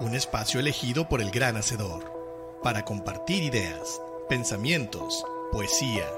Un 0.00 0.14
espacio 0.14 0.60
elegido 0.60 1.08
por 1.08 1.20
el 1.20 1.30
gran 1.30 1.56
hacedor 1.56 2.60
para 2.62 2.84
compartir 2.84 3.42
ideas 3.44 4.00
pensamientos, 4.28 5.24
poesía, 5.52 6.08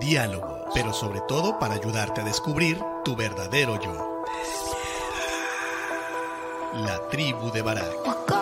diálogo, 0.00 0.64
pero 0.74 0.92
sobre 0.92 1.20
todo 1.28 1.58
para 1.58 1.74
ayudarte 1.74 2.22
a 2.22 2.24
descubrir 2.24 2.82
tu 3.04 3.14
verdadero 3.14 3.80
yo. 3.80 4.24
La 6.74 7.08
tribu 7.08 7.50
de 7.52 7.62
Barak. 7.62 8.41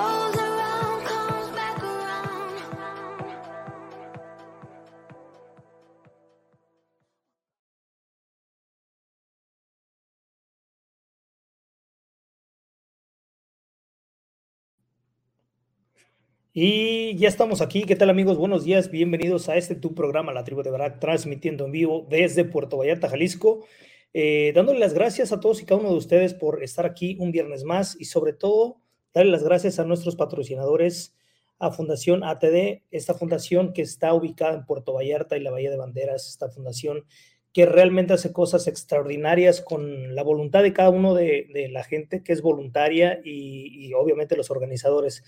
Y 16.52 17.16
ya 17.16 17.28
estamos 17.28 17.60
aquí. 17.60 17.84
¿Qué 17.84 17.94
tal 17.94 18.10
amigos? 18.10 18.36
Buenos 18.36 18.64
días. 18.64 18.90
Bienvenidos 18.90 19.48
a 19.48 19.56
este 19.56 19.76
tu 19.76 19.94
programa, 19.94 20.32
La 20.32 20.42
Tribu 20.42 20.64
de 20.64 20.70
Barak, 20.70 20.98
transmitiendo 20.98 21.64
en 21.64 21.70
vivo 21.70 22.08
desde 22.10 22.44
Puerto 22.44 22.76
Vallarta, 22.76 23.08
Jalisco. 23.08 23.64
Eh, 24.12 24.50
dándole 24.52 24.80
las 24.80 24.92
gracias 24.92 25.30
a 25.30 25.38
todos 25.38 25.62
y 25.62 25.64
cada 25.64 25.80
uno 25.80 25.90
de 25.90 25.98
ustedes 25.98 26.34
por 26.34 26.64
estar 26.64 26.86
aquí 26.86 27.16
un 27.20 27.30
viernes 27.30 27.62
más 27.62 27.96
y 28.00 28.06
sobre 28.06 28.32
todo 28.32 28.80
darle 29.14 29.30
las 29.30 29.44
gracias 29.44 29.78
a 29.78 29.84
nuestros 29.84 30.16
patrocinadores, 30.16 31.14
a 31.60 31.70
Fundación 31.70 32.24
ATD, 32.24 32.82
esta 32.90 33.14
fundación 33.14 33.72
que 33.72 33.82
está 33.82 34.12
ubicada 34.12 34.54
en 34.54 34.64
Puerto 34.66 34.92
Vallarta 34.92 35.36
y 35.36 35.42
la 35.42 35.52
Bahía 35.52 35.70
de 35.70 35.76
Banderas, 35.76 36.26
esta 36.26 36.48
fundación 36.48 37.04
que 37.52 37.64
realmente 37.64 38.12
hace 38.12 38.32
cosas 38.32 38.66
extraordinarias 38.66 39.60
con 39.60 40.16
la 40.16 40.24
voluntad 40.24 40.64
de 40.64 40.72
cada 40.72 40.90
uno 40.90 41.14
de, 41.14 41.68
la 41.70 41.84
gente 41.84 42.24
que 42.24 42.32
es 42.32 42.42
voluntaria 42.42 43.20
y, 43.24 43.86
y 43.86 43.92
obviamente 43.94 44.36
los 44.36 44.50
organizadores. 44.50 45.22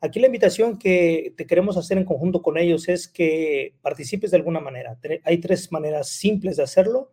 Aquí 0.00 0.20
la 0.20 0.26
invitación 0.26 0.78
que 0.78 1.32
te 1.36 1.46
queremos 1.46 1.76
hacer 1.76 1.96
en 1.96 2.04
conjunto 2.04 2.42
con 2.42 2.58
ellos 2.58 2.88
es 2.88 3.08
que 3.08 3.74
participes 3.80 4.30
de 4.30 4.36
alguna 4.36 4.60
manera. 4.60 4.98
Hay 5.24 5.38
tres 5.38 5.72
maneras 5.72 6.08
simples 6.08 6.56
de 6.56 6.62
hacerlo. 6.62 7.12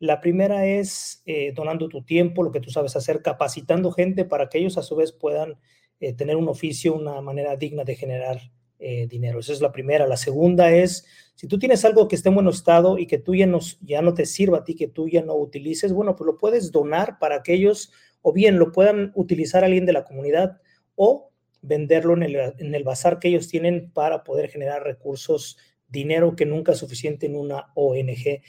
La 0.00 0.20
primera 0.20 0.66
es 0.66 1.22
eh, 1.26 1.52
donando 1.54 1.88
tu 1.88 2.02
tiempo, 2.02 2.42
lo 2.42 2.50
que 2.50 2.60
tú 2.60 2.70
sabes 2.70 2.96
hacer, 2.96 3.22
capacitando 3.22 3.92
gente 3.92 4.24
para 4.24 4.48
que 4.48 4.58
ellos 4.58 4.76
a 4.76 4.82
su 4.82 4.96
vez 4.96 5.12
puedan 5.12 5.58
eh, 6.00 6.12
tener 6.12 6.36
un 6.36 6.48
oficio, 6.48 6.94
una 6.94 7.20
manera 7.20 7.56
digna 7.56 7.84
de 7.84 7.94
generar 7.94 8.40
eh, 8.80 9.06
dinero. 9.06 9.38
Esa 9.38 9.52
es 9.52 9.60
la 9.60 9.70
primera. 9.70 10.06
La 10.06 10.16
segunda 10.16 10.72
es, 10.72 11.06
si 11.36 11.46
tú 11.46 11.58
tienes 11.58 11.84
algo 11.84 12.08
que 12.08 12.16
esté 12.16 12.30
en 12.30 12.34
buen 12.34 12.48
estado 12.48 12.98
y 12.98 13.06
que 13.06 13.18
tú 13.18 13.36
ya 13.36 13.46
no, 13.46 13.60
ya 13.80 14.02
no 14.02 14.12
te 14.12 14.26
sirva 14.26 14.58
a 14.58 14.64
ti, 14.64 14.74
que 14.74 14.88
tú 14.88 15.08
ya 15.08 15.22
no 15.22 15.36
utilices, 15.36 15.92
bueno, 15.92 16.16
pues 16.16 16.26
lo 16.26 16.36
puedes 16.36 16.72
donar 16.72 17.18
para 17.20 17.42
que 17.42 17.54
ellos 17.54 17.92
o 18.20 18.32
bien 18.32 18.58
lo 18.58 18.72
puedan 18.72 19.12
utilizar 19.14 19.64
alguien 19.64 19.86
de 19.86 19.92
la 19.92 20.04
comunidad 20.04 20.60
o 20.96 21.30
venderlo 21.64 22.14
en 22.14 22.22
el, 22.22 22.36
en 22.58 22.74
el 22.74 22.84
bazar 22.84 23.18
que 23.18 23.28
ellos 23.28 23.48
tienen 23.48 23.90
para 23.90 24.22
poder 24.22 24.50
generar 24.50 24.84
recursos, 24.84 25.56
dinero 25.88 26.36
que 26.36 26.46
nunca 26.46 26.72
es 26.72 26.78
suficiente 26.78 27.26
en 27.26 27.36
una 27.36 27.72
ONG. 27.74 28.42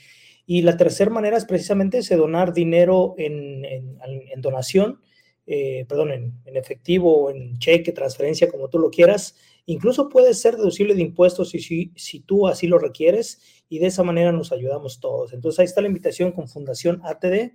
Y 0.44 0.62
la 0.62 0.76
tercera 0.76 1.10
manera 1.10 1.36
es 1.36 1.44
precisamente 1.44 1.98
ese 1.98 2.16
donar 2.16 2.52
dinero 2.52 3.14
en, 3.18 3.64
en, 3.64 4.40
donación, 4.40 5.00
eh, 5.46 5.86
perdón, 5.88 6.12
en, 6.12 6.56
efectivo, 6.56 7.30
en 7.30 7.58
cheque, 7.58 7.90
transferencia, 7.92 8.48
como 8.48 8.68
tú 8.68 8.78
lo 8.78 8.90
quieras. 8.90 9.34
Incluso 9.64 10.08
puede 10.08 10.34
ser 10.34 10.56
deducible 10.56 10.94
de 10.94 11.02
impuestos 11.02 11.50
si, 11.50 11.58
si, 11.58 11.92
si 11.96 12.20
tú 12.20 12.46
así 12.46 12.68
lo 12.68 12.78
requieres 12.78 13.40
y 13.68 13.78
de 13.78 13.86
esa 13.86 14.04
manera 14.04 14.30
nos 14.30 14.52
ayudamos 14.52 15.00
todos. 15.00 15.32
Entonces 15.32 15.58
ahí 15.58 15.64
está 15.64 15.80
la 15.80 15.88
invitación 15.88 16.30
con 16.32 16.48
Fundación 16.48 17.00
ATD 17.02 17.52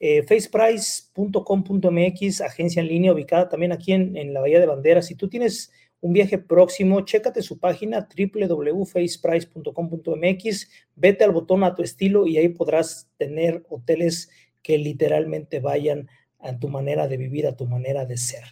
eh, 0.00 0.22
faceprice.com.mx, 0.22 2.40
agencia 2.40 2.80
en 2.80 2.88
línea 2.88 3.12
ubicada 3.12 3.48
también 3.48 3.72
aquí 3.72 3.92
en, 3.92 4.32
la 4.32 4.40
Bahía 4.40 4.60
de 4.60 4.66
Banderas. 4.66 5.06
Si 5.06 5.16
tú 5.16 5.28
tienes 5.28 5.72
un 6.00 6.12
viaje 6.12 6.38
próximo, 6.38 7.00
chécate 7.00 7.42
su 7.42 7.58
página 7.58 8.06
www.faceprice.com.mx, 8.16 10.70
vete 10.94 11.24
al 11.24 11.32
botón 11.32 11.64
a 11.64 11.74
tu 11.74 11.82
estilo 11.82 12.28
y 12.28 12.38
ahí 12.38 12.50
podrás 12.50 13.10
tener 13.16 13.64
hoteles 13.68 14.30
que 14.62 14.78
literalmente 14.78 15.58
vayan 15.58 16.08
a 16.38 16.56
tu 16.58 16.68
manera 16.68 17.08
de 17.08 17.16
vivir, 17.16 17.48
a 17.48 17.56
tu 17.56 17.66
manera 17.66 18.06
de 18.06 18.16
ser. 18.16 18.44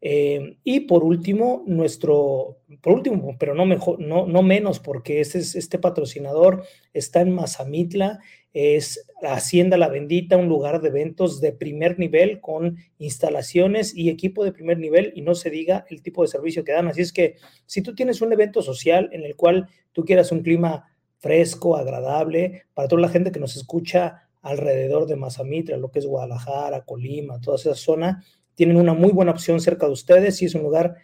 Eh, 0.00 0.58
y 0.62 0.80
por 0.80 1.02
último, 1.02 1.64
nuestro, 1.66 2.58
por 2.80 2.94
último, 2.94 3.36
pero 3.38 3.54
no, 3.54 3.66
mejor, 3.66 4.00
no, 4.00 4.26
no 4.26 4.42
menos, 4.42 4.78
porque 4.78 5.20
este, 5.20 5.38
este 5.38 5.78
patrocinador 5.78 6.64
está 6.92 7.20
en 7.20 7.32
Mazamitla 7.32 8.20
es 8.52 9.06
Hacienda 9.22 9.76
La 9.76 9.88
Bendita, 9.88 10.36
un 10.36 10.48
lugar 10.48 10.80
de 10.80 10.88
eventos 10.88 11.40
de 11.40 11.52
primer 11.52 11.98
nivel 11.98 12.40
con 12.40 12.78
instalaciones 12.98 13.94
y 13.94 14.08
equipo 14.08 14.44
de 14.44 14.52
primer 14.52 14.78
nivel 14.78 15.12
y 15.14 15.22
no 15.22 15.34
se 15.34 15.50
diga 15.50 15.84
el 15.90 16.02
tipo 16.02 16.22
de 16.22 16.28
servicio 16.28 16.64
que 16.64 16.72
dan. 16.72 16.88
Así 16.88 17.02
es 17.02 17.12
que 17.12 17.36
si 17.66 17.82
tú 17.82 17.94
tienes 17.94 18.20
un 18.20 18.32
evento 18.32 18.62
social 18.62 19.10
en 19.12 19.24
el 19.24 19.36
cual 19.36 19.68
tú 19.92 20.04
quieras 20.04 20.32
un 20.32 20.42
clima 20.42 20.86
fresco, 21.18 21.76
agradable, 21.76 22.64
para 22.74 22.88
toda 22.88 23.02
la 23.02 23.08
gente 23.08 23.32
que 23.32 23.40
nos 23.40 23.56
escucha 23.56 24.28
alrededor 24.40 25.06
de 25.06 25.16
Mazamitra, 25.16 25.76
lo 25.76 25.90
que 25.90 25.98
es 25.98 26.06
Guadalajara, 26.06 26.84
Colima, 26.84 27.40
toda 27.40 27.56
esa 27.56 27.74
zona, 27.74 28.24
tienen 28.54 28.76
una 28.76 28.94
muy 28.94 29.10
buena 29.10 29.32
opción 29.32 29.60
cerca 29.60 29.86
de 29.86 29.92
ustedes 29.92 30.40
y 30.42 30.46
es 30.46 30.54
un 30.54 30.62
lugar 30.62 30.96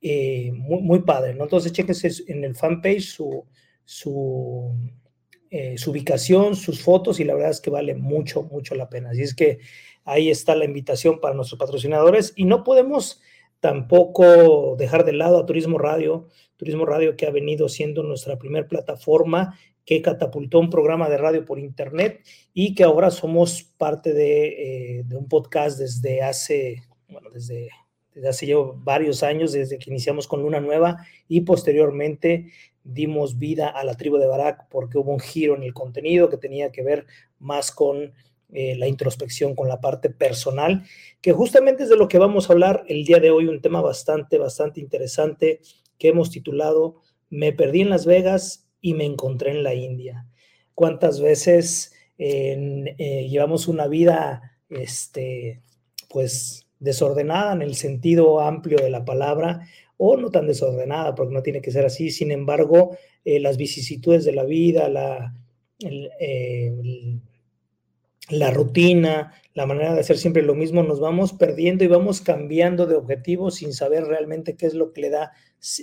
eh, 0.00 0.52
muy, 0.52 1.00
padre, 1.02 1.34
¿no? 1.34 1.44
Entonces, 1.44 1.72
chequense 1.72 2.08
en 2.28 2.44
el 2.44 2.54
fanpage 2.54 3.02
su, 3.02 3.44
su 3.84 4.76
eh, 5.50 5.78
su 5.78 5.90
ubicación, 5.92 6.56
sus 6.56 6.82
fotos 6.82 7.20
y 7.20 7.24
la 7.24 7.34
verdad 7.34 7.50
es 7.50 7.60
que 7.60 7.70
vale 7.70 7.94
mucho, 7.94 8.42
mucho 8.42 8.74
la 8.74 8.88
pena. 8.88 9.10
Así 9.10 9.22
es 9.22 9.34
que 9.34 9.60
ahí 10.04 10.30
está 10.30 10.54
la 10.54 10.64
invitación 10.64 11.20
para 11.20 11.34
nuestros 11.34 11.58
patrocinadores 11.58 12.32
y 12.36 12.44
no 12.44 12.64
podemos 12.64 13.20
tampoco 13.60 14.76
dejar 14.76 15.04
de 15.04 15.12
lado 15.12 15.38
a 15.38 15.46
Turismo 15.46 15.78
Radio, 15.78 16.28
Turismo 16.56 16.86
Radio 16.86 17.16
que 17.16 17.26
ha 17.26 17.30
venido 17.30 17.68
siendo 17.68 18.02
nuestra 18.02 18.38
primera 18.38 18.68
plataforma 18.68 19.58
que 19.84 20.02
catapultó 20.02 20.60
un 20.60 20.70
programa 20.70 21.08
de 21.08 21.16
radio 21.16 21.44
por 21.44 21.58
internet 21.58 22.20
y 22.52 22.74
que 22.74 22.84
ahora 22.84 23.10
somos 23.10 23.62
parte 23.62 24.12
de, 24.12 24.98
eh, 24.98 25.02
de 25.04 25.16
un 25.16 25.28
podcast 25.28 25.78
desde 25.78 26.22
hace, 26.22 26.82
bueno, 27.08 27.30
desde 27.30 27.70
desde 28.18 28.28
hace 28.28 28.54
varios 28.76 29.22
años, 29.22 29.52
desde 29.52 29.78
que 29.78 29.90
iniciamos 29.90 30.26
con 30.26 30.42
Luna 30.42 30.60
Nueva 30.60 31.06
y 31.28 31.42
posteriormente 31.42 32.50
dimos 32.82 33.38
vida 33.38 33.68
a 33.68 33.84
la 33.84 33.94
tribu 33.94 34.16
de 34.16 34.26
Barak 34.26 34.68
porque 34.68 34.98
hubo 34.98 35.12
un 35.12 35.20
giro 35.20 35.54
en 35.54 35.62
el 35.62 35.72
contenido 35.72 36.28
que 36.28 36.36
tenía 36.36 36.72
que 36.72 36.82
ver 36.82 37.06
más 37.38 37.70
con 37.70 38.12
eh, 38.52 38.74
la 38.76 38.88
introspección, 38.88 39.54
con 39.54 39.68
la 39.68 39.80
parte 39.80 40.10
personal, 40.10 40.84
que 41.20 41.32
justamente 41.32 41.84
es 41.84 41.90
de 41.90 41.96
lo 41.96 42.08
que 42.08 42.18
vamos 42.18 42.48
a 42.48 42.54
hablar 42.54 42.84
el 42.88 43.04
día 43.04 43.20
de 43.20 43.30
hoy, 43.30 43.46
un 43.46 43.60
tema 43.60 43.82
bastante, 43.82 44.38
bastante 44.38 44.80
interesante 44.80 45.60
que 45.98 46.08
hemos 46.08 46.30
titulado 46.30 47.02
Me 47.30 47.52
perdí 47.52 47.82
en 47.82 47.90
Las 47.90 48.04
Vegas 48.04 48.68
y 48.80 48.94
me 48.94 49.04
encontré 49.04 49.50
en 49.52 49.62
la 49.62 49.74
India. 49.74 50.26
¿Cuántas 50.74 51.20
veces 51.20 51.92
eh, 52.16 53.26
llevamos 53.28 53.68
una 53.68 53.86
vida, 53.86 54.58
este, 54.70 55.62
pues, 56.08 56.67
desordenada 56.80 57.52
en 57.52 57.62
el 57.62 57.74
sentido 57.74 58.40
amplio 58.40 58.78
de 58.78 58.90
la 58.90 59.04
palabra 59.04 59.66
o 59.98 60.16
no 60.16 60.30
tan 60.30 60.46
desordenada, 60.46 61.14
porque 61.14 61.34
no 61.34 61.42
tiene 61.42 61.60
que 61.60 61.72
ser 61.72 61.84
así. 61.84 62.10
Sin 62.10 62.30
embargo, 62.30 62.96
eh, 63.24 63.40
las 63.40 63.56
vicisitudes 63.56 64.24
de 64.24 64.32
la 64.32 64.44
vida, 64.44 64.88
la, 64.88 65.34
eh, 65.80 66.72
la 68.30 68.50
rutina, 68.52 69.32
la 69.54 69.66
manera 69.66 69.92
de 69.92 70.00
hacer 70.00 70.16
siempre 70.16 70.42
lo 70.42 70.54
mismo, 70.54 70.84
nos 70.84 71.00
vamos 71.00 71.32
perdiendo 71.32 71.82
y 71.82 71.88
vamos 71.88 72.20
cambiando 72.20 72.86
de 72.86 72.94
objetivo 72.94 73.50
sin 73.50 73.72
saber 73.72 74.04
realmente 74.04 74.56
qué 74.56 74.66
es 74.66 74.74
lo 74.74 74.92
que 74.92 75.00
le 75.00 75.10
da 75.10 75.32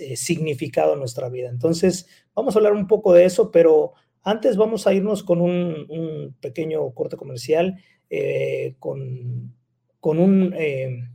eh, 0.00 0.16
significado 0.16 0.94
a 0.94 0.96
nuestra 0.96 1.28
vida. 1.28 1.50
Entonces, 1.50 2.06
vamos 2.34 2.56
a 2.56 2.58
hablar 2.58 2.72
un 2.72 2.86
poco 2.86 3.12
de 3.12 3.26
eso, 3.26 3.50
pero 3.50 3.92
antes 4.22 4.56
vamos 4.56 4.86
a 4.86 4.94
irnos 4.94 5.22
con 5.22 5.42
un, 5.42 6.34
pequeño 6.40 6.90
corte 6.94 7.16
comercial, 7.16 7.76
con, 8.78 9.54
con, 10.06 10.20
un, 10.20 10.54
eh, 10.56 11.08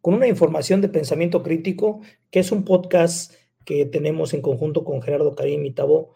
con 0.00 0.14
una 0.14 0.28
información 0.28 0.80
de 0.80 0.88
pensamiento 0.88 1.42
crítico, 1.42 2.02
que 2.30 2.38
es 2.38 2.52
un 2.52 2.64
podcast 2.64 3.34
que 3.64 3.84
tenemos 3.84 4.32
en 4.32 4.42
conjunto 4.42 4.84
con 4.84 5.02
Gerardo 5.02 5.34
Karim 5.34 5.64
y 5.64 5.72
Tabo 5.72 6.14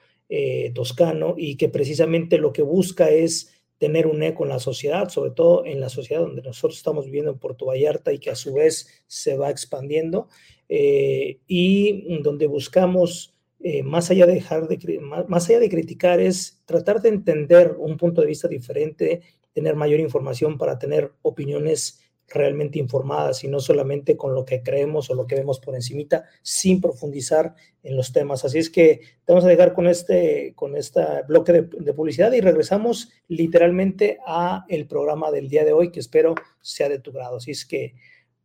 Toscano, 0.73 1.35
y 1.37 1.57
que 1.57 1.69
precisamente 1.69 2.39
lo 2.39 2.53
que 2.53 2.63
busca 2.63 3.11
es 3.11 3.61
tener 3.79 4.07
un 4.07 4.23
eco 4.23 4.45
en 4.45 4.51
la 4.51 4.61
sociedad, 4.61 5.09
sobre 5.09 5.33
todo 5.33 5.65
en 5.67 5.81
la 5.81 5.89
sociedad 5.89 6.21
donde 6.21 6.43
nosotros 6.43 6.77
estamos 6.77 7.07
viviendo 7.07 7.33
en 7.33 7.39
Puerto 7.39 7.67
Vallarta 7.67 8.13
y 8.13 8.21
que 8.21 8.31
a 8.31 8.37
su 8.37 8.55
vez 8.55 9.03
se 9.09 9.37
va 9.37 9.51
expandiendo, 9.51 10.29
eh, 10.69 11.41
y 11.49 12.21
donde 12.23 12.47
buscamos, 12.47 13.35
eh, 13.59 13.83
más, 13.83 14.13
allá 14.13 14.27
de 14.27 14.35
dejar 14.35 14.69
de, 14.69 15.01
más 15.27 15.49
allá 15.49 15.59
de 15.59 15.69
criticar, 15.69 16.21
es 16.21 16.63
tratar 16.67 17.03
de 17.03 17.09
entender 17.09 17.75
un 17.77 17.97
punto 17.97 18.21
de 18.21 18.29
vista 18.29 18.47
diferente, 18.47 19.23
tener 19.53 19.77
mayor 19.77 20.01
información 20.01 20.59
para 20.59 20.79
tener 20.79 21.13
opiniones 21.23 22.01
realmente 22.31 22.79
informadas 22.79 23.45
y 23.45 23.49
no 23.49 23.61
solamente 23.61 24.17
con 24.17 24.35
lo 24.35 24.45
que 24.45 24.63
creemos 24.63 25.11
o 25.11 25.15
lo 25.15 25.27
que 25.27 25.35
vemos 25.35 25.59
por 25.59 25.75
encimita, 25.75 26.25
sin 26.43 26.81
profundizar 26.81 27.55
en 27.83 27.97
los 27.97 28.13
temas. 28.13 28.45
Así 28.45 28.59
es 28.59 28.71
que 28.71 29.01
vamos 29.27 29.45
a 29.45 29.49
dejar 29.49 29.73
con 29.73 29.87
este, 29.87 30.53
con 30.55 30.77
este 30.77 31.01
bloque 31.27 31.53
de, 31.53 31.63
de, 31.63 31.93
publicidad 31.93 32.33
y 32.33 32.41
regresamos 32.41 33.11
literalmente 33.29 34.19
a 34.27 34.65
el 34.69 34.87
programa 34.87 35.31
del 35.31 35.49
día 35.49 35.65
de 35.65 35.73
hoy, 35.73 35.91
que 35.91 36.01
espero 36.01 36.35
sea 36.61 36.89
de 36.89 37.01
tu 37.01 37.13
grado. 37.13 37.39
Así 37.39 37.51
es 37.51 37.65
que 37.65 37.95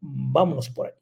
vámonos 0.02 0.70
por 0.70 0.88
ahí. 0.88 0.94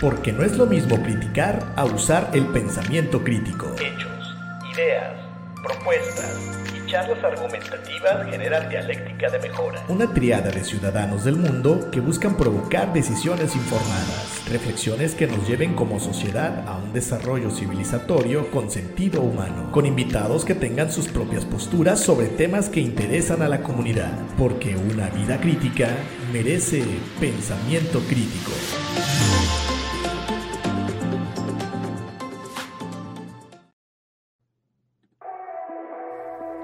Porque 0.00 0.32
no 0.32 0.42
es 0.44 0.56
lo 0.56 0.64
mismo 0.64 0.96
criticar 1.02 1.74
a 1.76 1.84
usar 1.84 2.30
el 2.32 2.46
pensamiento 2.46 3.22
crítico. 3.22 3.66
Hechos, 3.74 4.34
ideas, 4.72 5.14
propuestas 5.62 6.69
charlas 6.90 7.22
argumentativas 7.22 8.26
generan 8.28 8.68
dialéctica 8.68 9.30
de 9.30 9.38
mejora. 9.38 9.84
Una 9.88 10.12
triada 10.12 10.50
de 10.50 10.64
ciudadanos 10.64 11.24
del 11.24 11.36
mundo 11.36 11.88
que 11.92 12.00
buscan 12.00 12.36
provocar 12.36 12.92
decisiones 12.92 13.54
informadas, 13.54 14.42
reflexiones 14.50 15.14
que 15.14 15.28
nos 15.28 15.48
lleven 15.48 15.74
como 15.74 16.00
sociedad 16.00 16.64
a 16.66 16.76
un 16.76 16.92
desarrollo 16.92 17.50
civilizatorio 17.50 18.50
con 18.50 18.70
sentido 18.70 19.22
humano, 19.22 19.70
con 19.70 19.86
invitados 19.86 20.44
que 20.44 20.56
tengan 20.56 20.90
sus 20.90 21.06
propias 21.06 21.44
posturas 21.44 22.00
sobre 22.00 22.26
temas 22.26 22.68
que 22.68 22.80
interesan 22.80 23.42
a 23.42 23.48
la 23.48 23.62
comunidad, 23.62 24.12
porque 24.36 24.74
una 24.74 25.08
vida 25.10 25.40
crítica 25.40 25.88
merece 26.32 26.82
pensamiento 27.20 28.00
crítico. 28.00 28.50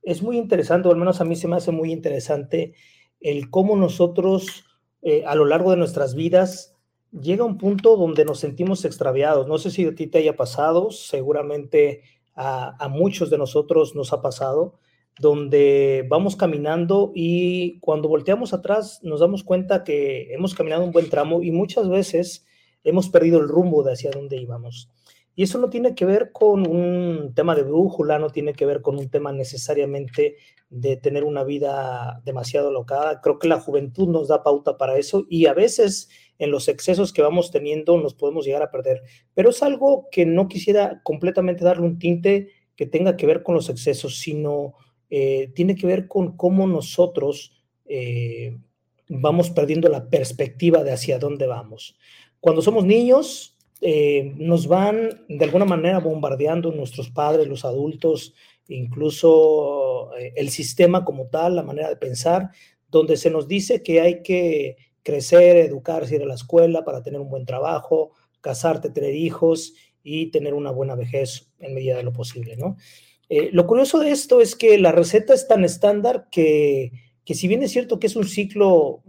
es 0.03 0.23
muy 0.23 0.37
interesante, 0.37 0.87
o 0.87 0.91
al 0.91 0.97
menos 0.97 1.19
a 1.19 1.25
mí 1.25 1.35
se 1.35 1.49
me 1.49 1.57
hace 1.57 1.71
muy 1.71 1.91
interesante, 1.91 2.75
el 3.19 3.49
cómo 3.49 3.75
nosotros 3.75 4.63
eh, 5.01 5.25
a 5.27 5.35
lo 5.35 5.43
largo 5.43 5.71
de 5.71 5.77
nuestras 5.77 6.15
vidas 6.15 6.72
llega 7.19 7.43
un 7.43 7.57
punto 7.57 7.95
donde 7.97 8.25
nos 8.25 8.39
sentimos 8.39 8.85
extraviados. 8.85 9.47
No 9.47 9.57
sé 9.57 9.71
si 9.71 9.85
a 9.85 9.95
ti 9.95 10.07
te 10.07 10.19
haya 10.19 10.35
pasado, 10.35 10.91
seguramente 10.91 12.01
a, 12.35 12.87
muchos 12.89 13.29
de 13.29 13.37
nosotros 13.37 13.95
nos 13.95 14.13
ha 14.13 14.21
pasado, 14.21 14.79
donde 15.19 16.05
vamos 16.09 16.35
caminando 16.35 17.11
y 17.13 17.79
cuando 17.79 18.09
volteamos 18.09 18.53
atrás 18.53 18.99
nos 19.03 19.19
damos 19.19 19.43
cuenta 19.43 19.83
que 19.83 20.33
hemos 20.33 20.55
caminado 20.55 20.83
un 20.83 20.91
buen 20.91 21.09
tramo 21.09 21.43
y 21.43 21.51
muchas 21.51 21.87
veces 21.87 22.45
hemos 22.83 23.09
perdido 23.09 23.39
el 23.39 23.47
rumbo 23.47 23.83
de 23.83 23.93
hacia 23.93 24.11
dónde 24.11 24.37
íbamos. 24.37 24.89
Y 25.35 25.43
eso 25.43 25.57
no 25.57 25.69
tiene 25.69 25.95
que 25.95 26.05
ver 26.05 26.31
con 26.31 26.67
un 26.67 27.33
tema 27.33 27.55
de 27.55 27.63
brújula, 27.63 28.19
no 28.19 28.29
tiene 28.29 28.53
que 28.53 28.67
ver 28.67 28.81
con 28.81 28.99
un 28.99 29.09
tema 29.09 29.31
necesariamente 29.31 30.37
de 30.69 30.97
tener 30.97 31.23
una 31.23 31.43
vida 31.43 32.21
demasiado 32.23 32.71
locada. 32.71 33.19
Creo 33.21 33.39
que 33.39 33.47
la 33.47 33.59
juventud 33.59 34.09
nos 34.09 34.27
da 34.27 34.43
pauta 34.43 34.77
para 34.77 34.97
eso 34.97 35.25
y 35.29 35.47
a 35.47 35.53
veces 35.53 36.09
en 36.39 36.51
los 36.51 36.67
excesos 36.67 37.13
que 37.13 37.21
vamos 37.21 37.51
teniendo 37.51 37.97
nos 37.97 38.13
podemos 38.13 38.45
llegar 38.45 38.61
a 38.63 38.71
perder. 38.71 39.01
Pero 39.33 39.49
es 39.49 39.63
algo 39.63 40.07
que 40.11 40.25
no 40.25 40.47
quisiera 40.47 41.01
completamente 41.03 41.63
darle 41.63 41.85
un 41.85 41.99
tinte 41.99 42.49
que 42.75 42.85
tenga 42.85 43.15
que 43.15 43.25
ver 43.25 43.43
con 43.43 43.55
los 43.55 43.69
excesos, 43.69 44.17
sino 44.19 44.73
eh, 45.09 45.51
tiene 45.55 45.75
que 45.75 45.87
ver 45.87 46.07
con 46.07 46.35
cómo 46.35 46.67
nosotros 46.67 47.53
eh, 47.85 48.57
vamos 49.09 49.49
perdiendo 49.51 49.89
la 49.89 50.09
perspectiva 50.09 50.83
de 50.83 50.91
hacia 50.91 51.19
dónde 51.19 51.47
vamos. 51.47 51.97
Cuando 52.39 52.61
somos 52.61 52.85
niños, 52.85 53.57
eh, 53.85 54.33
nos 54.37 54.67
van 54.67 55.25
de 55.27 55.45
alguna 55.45 55.65
manera 55.65 55.99
bombardeando 55.99 56.71
nuestros 56.71 57.09
padres, 57.09 57.47
los 57.47 57.65
adultos, 57.65 58.33
incluso 58.69 60.15
eh, 60.17 60.33
el 60.35 60.49
sistema 60.49 61.03
como 61.03 61.27
tal, 61.27 61.57
la 61.57 61.63
manera 61.63 61.89
de 61.89 61.97
pensar, 61.97 62.49
donde 62.89 63.17
se 63.17 63.29
nos 63.29 63.47
dice 63.47 63.83
que 63.83 63.99
hay 63.99 64.23
que 64.23 64.77
crecer, 65.03 65.57
educarse, 65.57 66.15
ir 66.15 66.23
a 66.23 66.25
la 66.25 66.35
escuela 66.35 66.83
para 66.83 67.03
tener 67.03 67.21
un 67.21 67.29
buen 67.29 67.45
trabajo, 67.45 68.11
casarte, 68.41 68.89
tener 68.89 69.15
hijos 69.15 69.73
y 70.01 70.31
tener 70.31 70.53
una 70.53 70.71
buena 70.71 70.95
vejez 70.95 71.51
en 71.59 71.73
medida 71.73 71.97
de 71.97 72.03
lo 72.03 72.13
posible, 72.13 72.57
¿no? 72.57 72.77
Eh, 73.29 73.49
lo 73.51 73.65
curioso 73.65 73.99
de 73.99 74.11
esto 74.11 74.41
es 74.41 74.55
que 74.55 74.77
la 74.77 74.91
receta 74.91 75.33
es 75.33 75.47
tan 75.47 75.63
estándar 75.63 76.27
que, 76.29 76.91
que 77.25 77.35
si 77.35 77.47
bien 77.47 77.63
es 77.63 77.71
cierto 77.71 77.99
que 77.99 78.07
es 78.07 78.15
un 78.15 78.25
ciclo 78.27 79.01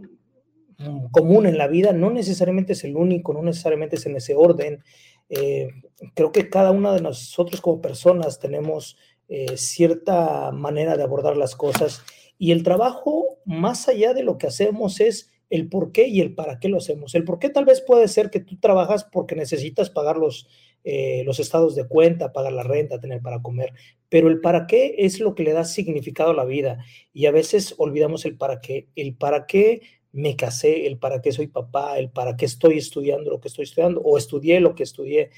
común 1.11 1.45
en 1.45 1.57
la 1.57 1.67
vida, 1.67 1.93
no 1.93 2.09
necesariamente 2.11 2.73
es 2.73 2.83
el 2.83 2.95
único, 2.95 3.33
no 3.33 3.41
necesariamente 3.41 3.95
es 3.95 4.05
en 4.05 4.15
ese 4.15 4.35
orden. 4.35 4.83
Eh, 5.29 5.69
creo 6.13 6.31
que 6.31 6.49
cada 6.49 6.71
una 6.71 6.93
de 6.93 7.01
nosotros 7.01 7.61
como 7.61 7.81
personas 7.81 8.39
tenemos 8.39 8.97
eh, 9.27 9.57
cierta 9.57 10.51
manera 10.51 10.97
de 10.97 11.03
abordar 11.03 11.37
las 11.37 11.55
cosas 11.55 12.03
y 12.37 12.51
el 12.51 12.63
trabajo, 12.63 13.39
más 13.45 13.87
allá 13.87 14.13
de 14.13 14.23
lo 14.23 14.37
que 14.37 14.47
hacemos, 14.47 14.99
es 14.99 15.31
el 15.55 15.69
por 15.69 15.91
qué 15.91 16.07
y 16.07 16.21
el 16.21 16.35
para 16.35 16.59
qué 16.59 16.69
lo 16.69 16.77
hacemos. 16.77 17.15
El 17.15 17.23
por 17.23 17.39
qué 17.39 17.49
tal 17.49 17.65
vez 17.65 17.81
puede 17.81 18.07
ser 18.07 18.29
que 18.29 18.39
tú 18.39 18.57
trabajas 18.59 19.05
porque 19.05 19.35
necesitas 19.35 19.89
pagar 19.89 20.17
los, 20.17 20.47
eh, 20.83 21.23
los 21.25 21.39
estados 21.39 21.75
de 21.75 21.87
cuenta, 21.87 22.33
pagar 22.33 22.53
la 22.53 22.63
renta, 22.63 22.99
tener 22.99 23.21
para 23.21 23.41
comer, 23.41 23.73
pero 24.09 24.27
el 24.27 24.41
para 24.41 24.67
qué 24.67 24.95
es 24.99 25.19
lo 25.19 25.33
que 25.33 25.43
le 25.43 25.53
da 25.53 25.65
significado 25.65 26.31
a 26.31 26.35
la 26.35 26.45
vida 26.45 26.83
y 27.13 27.25
a 27.25 27.31
veces 27.31 27.73
olvidamos 27.77 28.25
el 28.25 28.37
para 28.37 28.61
qué, 28.61 28.87
el 28.95 29.15
para 29.15 29.47
qué 29.47 29.81
me 30.11 30.35
casé, 30.35 30.85
el 30.87 30.97
para 30.97 31.21
qué 31.21 31.31
soy 31.31 31.47
papá, 31.47 31.97
el 31.97 32.09
para 32.09 32.37
qué 32.37 32.45
estoy 32.45 32.77
estudiando 32.77 33.31
lo 33.31 33.39
que 33.39 33.47
estoy 33.47 33.63
estudiando 33.63 34.01
o 34.01 34.17
estudié 34.17 34.59
lo 34.59 34.75
que 34.75 34.83
estudié. 34.83 35.31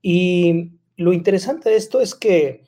Y 0.00 0.72
lo 0.96 1.12
interesante 1.12 1.68
de 1.68 1.76
esto 1.76 2.00
es 2.00 2.14
que 2.14 2.62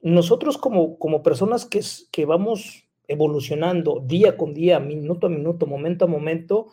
nosotros 0.00 0.58
como, 0.58 0.98
como 0.98 1.22
personas 1.22 1.66
que, 1.66 1.80
que 2.12 2.24
vamos 2.24 2.83
evolucionando 3.08 4.02
día 4.04 4.36
con 4.36 4.54
día, 4.54 4.80
minuto 4.80 5.26
a 5.26 5.30
minuto, 5.30 5.66
momento 5.66 6.04
a 6.04 6.08
momento, 6.08 6.68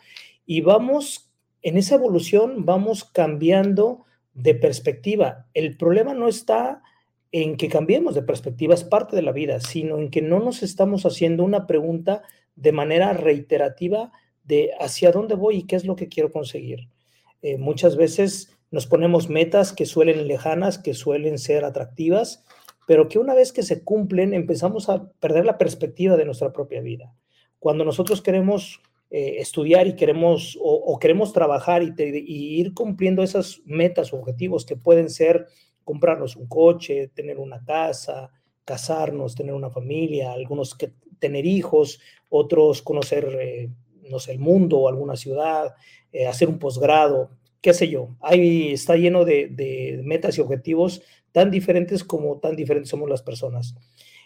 y 0.46 0.60
vamos, 0.60 1.30
en 1.62 1.76
esa 1.76 1.96
evolución 1.96 2.64
vamos 2.64 3.04
cambiando 3.04 4.04
de 4.34 4.54
perspectiva. 4.54 5.46
El 5.54 5.76
problema 5.76 6.14
no 6.14 6.28
está 6.28 6.82
en 7.32 7.56
que 7.56 7.68
cambiemos 7.68 8.14
de 8.14 8.22
perspectiva, 8.22 8.74
es 8.74 8.84
parte 8.84 9.16
de 9.16 9.22
la 9.22 9.32
vida, 9.32 9.60
sino 9.60 9.98
en 9.98 10.10
que 10.10 10.20
no 10.20 10.38
nos 10.38 10.62
estamos 10.62 11.06
haciendo 11.06 11.44
una 11.44 11.66
pregunta 11.66 12.22
de 12.56 12.72
manera 12.72 13.12
reiterativa 13.14 14.12
de 14.44 14.70
hacia 14.78 15.12
dónde 15.12 15.34
voy 15.34 15.58
y 15.58 15.62
qué 15.66 15.76
es 15.76 15.84
lo 15.84 15.96
que 15.96 16.08
quiero 16.08 16.30
conseguir. 16.30 16.88
Eh, 17.40 17.56
muchas 17.56 17.96
veces 17.96 18.56
nos 18.70 18.86
ponemos 18.86 19.28
metas 19.28 19.72
que 19.72 19.86
suelen 19.86 20.26
lejanas, 20.28 20.78
que 20.78 20.94
suelen 20.94 21.38
ser 21.38 21.64
atractivas, 21.64 22.44
pero 22.86 23.08
que 23.08 23.18
una 23.18 23.34
vez 23.34 23.52
que 23.52 23.62
se 23.62 23.82
cumplen 23.82 24.34
empezamos 24.34 24.88
a 24.88 25.08
perder 25.20 25.44
la 25.44 25.58
perspectiva 25.58 26.16
de 26.16 26.24
nuestra 26.24 26.52
propia 26.52 26.80
vida. 26.80 27.14
Cuando 27.58 27.84
nosotros 27.84 28.22
queremos 28.22 28.80
eh, 29.10 29.36
estudiar 29.40 29.86
y 29.86 29.94
queremos 29.94 30.58
o, 30.60 30.98
queremos 30.98 31.32
trabajar 31.32 31.82
y, 31.82 31.92
ir 32.26 32.74
cumpliendo 32.74 33.22
esas 33.22 33.60
metas 33.66 34.12
o 34.12 34.16
objetivos 34.16 34.64
que 34.64 34.76
pueden 34.76 35.10
ser 35.10 35.46
comprarnos 35.84 36.34
un 36.34 36.46
coche, 36.46 37.08
tener 37.14 37.38
una 37.38 37.62
casa, 37.62 38.30
casarnos, 38.64 39.34
tener 39.34 39.54
una 39.54 39.70
familia, 39.70 40.32
algunos 40.32 40.74
que 40.74 40.92
tener 41.18 41.44
hijos, 41.44 42.00
otros 42.30 42.82
conocer, 42.82 43.36
eh, 43.40 43.70
no 44.08 44.18
sé, 44.18 44.32
el 44.32 44.38
mundo 44.38 44.78
o 44.78 44.88
alguna 44.88 45.16
ciudad, 45.16 45.74
eh, 46.10 46.26
hacer 46.26 46.48
un 46.48 46.58
posgrado, 46.58 47.30
qué 47.60 47.74
sé 47.74 47.88
yo. 47.88 48.16
Ahí 48.20 48.72
está 48.72 48.96
lleno 48.96 49.24
de 49.24 50.00
metas 50.04 50.38
y 50.38 50.40
objetivos 50.40 51.02
tan 51.32 51.50
diferentes 51.50 52.04
como 52.04 52.38
tan 52.38 52.56
diferentes 52.56 52.90
somos 52.90 53.08
las 53.08 53.22
personas. 53.22 53.74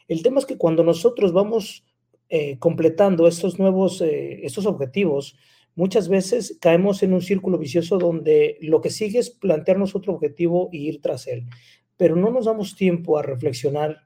El 0.09 0.23
tema 0.23 0.39
es 0.39 0.47
que 0.47 0.59
cuando 0.59 0.85
nosotros 0.85 1.33
vamos 1.33 1.85
eh, 2.29 2.59
completando 2.59 3.27
estos 3.27 3.59
nuevos, 3.59 4.01
eh, 4.01 4.45
estos 4.45 4.67
objetivos, 4.67 5.37
muchas 5.75 6.09
veces 6.09 6.59
caemos 6.61 7.03
en 7.03 7.13
un 7.13 7.23
círculo 7.23 7.59
vicioso 7.59 7.99
donde 7.99 8.59
lo 8.61 8.81
que 8.81 8.91
sigue 8.91 9.21
es 9.21 9.31
plantearnos 9.31 9.95
otro 9.95 10.15
objetivo 10.15 10.69
y 10.73 10.89
ir 10.89 11.01
tras 11.01 11.27
él, 11.27 11.47
pero 11.97 12.17
no 12.17 12.31
nos 12.31 12.47
damos 12.47 12.75
tiempo 12.77 13.19
a 13.19 13.23
reflexionar 13.23 14.03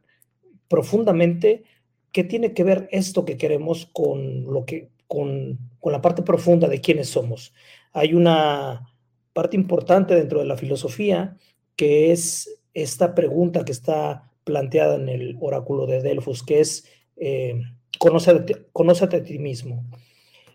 profundamente 0.69 1.65
qué 2.13 2.25
tiene 2.25 2.53
que 2.53 2.65
ver 2.65 2.89
esto 2.93 3.25
que 3.25 3.37
queremos 3.37 3.87
con 3.93 4.45
lo 4.45 4.65
que 4.65 4.91
con, 5.07 5.59
con 5.81 5.93
la 5.93 6.01
parte 6.01 6.23
profunda 6.23 6.69
de 6.69 6.81
quiénes 6.81 7.09
somos. 7.09 7.53
Hay 7.93 8.15
una 8.15 8.95
parte 9.33 9.57
importante 9.57 10.15
dentro 10.15 10.39
de 10.41 10.45
la 10.45 10.57
filosofía 10.57 11.37
que 11.75 12.13
es 12.13 12.60
esta 12.75 13.15
pregunta 13.15 13.65
que 13.65 13.73
está 13.73 14.31
planteada 14.45 14.97
en 14.97 15.09
el 15.09 15.37
oráculo 15.41 15.87
de 15.87 16.03
Delfos, 16.03 16.43
que 16.43 16.61
es 16.61 16.89
eh, 17.17 17.61
conócete, 17.99 19.17
a 19.17 19.23
ti 19.23 19.39
mismo. 19.39 19.85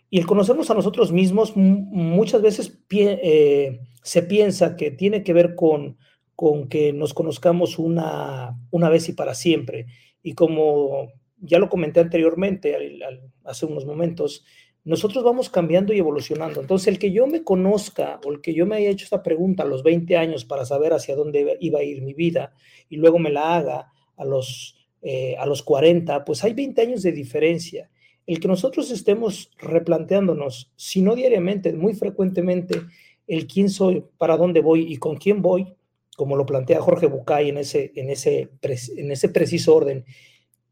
Y 0.09 0.19
el 0.19 0.25
conocernos 0.25 0.69
a 0.69 0.75
nosotros 0.75 1.11
mismos 1.11 1.53
muchas 1.55 2.41
veces 2.41 2.79
eh, 2.91 3.81
se 4.03 4.23
piensa 4.23 4.75
que 4.75 4.91
tiene 4.91 5.23
que 5.23 5.33
ver 5.33 5.55
con, 5.55 5.97
con 6.35 6.67
que 6.67 6.93
nos 6.93 7.13
conozcamos 7.13 7.79
una, 7.79 8.57
una 8.71 8.89
vez 8.89 9.09
y 9.09 9.13
para 9.13 9.33
siempre. 9.35 9.87
Y 10.21 10.33
como 10.33 11.11
ya 11.39 11.59
lo 11.59 11.69
comenté 11.69 11.99
anteriormente, 11.99 12.99
hace 13.43 13.65
unos 13.65 13.85
momentos, 13.85 14.43
nosotros 14.85 15.23
vamos 15.23 15.49
cambiando 15.49 15.93
y 15.93 15.97
evolucionando. 15.97 16.61
Entonces, 16.61 16.87
el 16.87 16.99
que 16.99 17.11
yo 17.11 17.25
me 17.25 17.43
conozca 17.43 18.21
o 18.23 18.31
el 18.31 18.39
que 18.39 18.53
yo 18.53 18.67
me 18.67 18.75
haya 18.75 18.91
hecho 18.91 19.03
esta 19.03 19.23
pregunta 19.23 19.63
a 19.63 19.65
los 19.65 19.81
20 19.81 20.15
años 20.15 20.45
para 20.45 20.63
saber 20.63 20.93
hacia 20.93 21.15
dónde 21.15 21.57
iba 21.59 21.79
a 21.79 21.83
ir 21.83 22.03
mi 22.03 22.13
vida 22.13 22.53
y 22.87 22.97
luego 22.97 23.17
me 23.17 23.31
la 23.31 23.57
haga 23.57 23.91
a 24.15 24.23
los, 24.23 24.77
eh, 25.01 25.35
a 25.39 25.47
los 25.47 25.63
40, 25.63 26.23
pues 26.23 26.43
hay 26.43 26.53
20 26.53 26.81
años 26.83 27.01
de 27.01 27.11
diferencia. 27.11 27.89
El 28.27 28.39
que 28.39 28.47
nosotros 28.47 28.91
estemos 28.91 29.51
replanteándonos, 29.57 30.71
si 30.75 31.01
no 31.01 31.15
diariamente, 31.15 31.73
muy 31.73 31.95
frecuentemente, 31.95 32.81
el 33.27 33.47
quién 33.47 33.69
soy, 33.69 34.05
para 34.19 34.37
dónde 34.37 34.61
voy 34.61 34.91
y 34.93 34.97
con 34.97 35.17
quién 35.17 35.41
voy, 35.41 35.75
como 36.15 36.35
lo 36.35 36.45
plantea 36.45 36.79
Jorge 36.79 37.07
Bucay 37.07 37.49
en 37.49 37.57
ese, 37.57 37.91
en 37.95 38.11
ese, 38.11 38.51
en 38.97 39.11
ese 39.11 39.29
preciso 39.29 39.75
orden, 39.75 40.05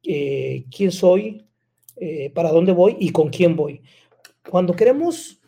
eh, 0.03 0.65
quién 0.69 0.91
soy, 0.91 1.45
eh, 1.97 2.31
para 2.31 2.51
dónde 2.51 2.71
voy 2.71 2.97
y 2.99 3.11
con 3.11 3.29
quién 3.29 3.55
voy. 3.55 3.81
Cuando 4.49 4.75
queremos 4.75 5.39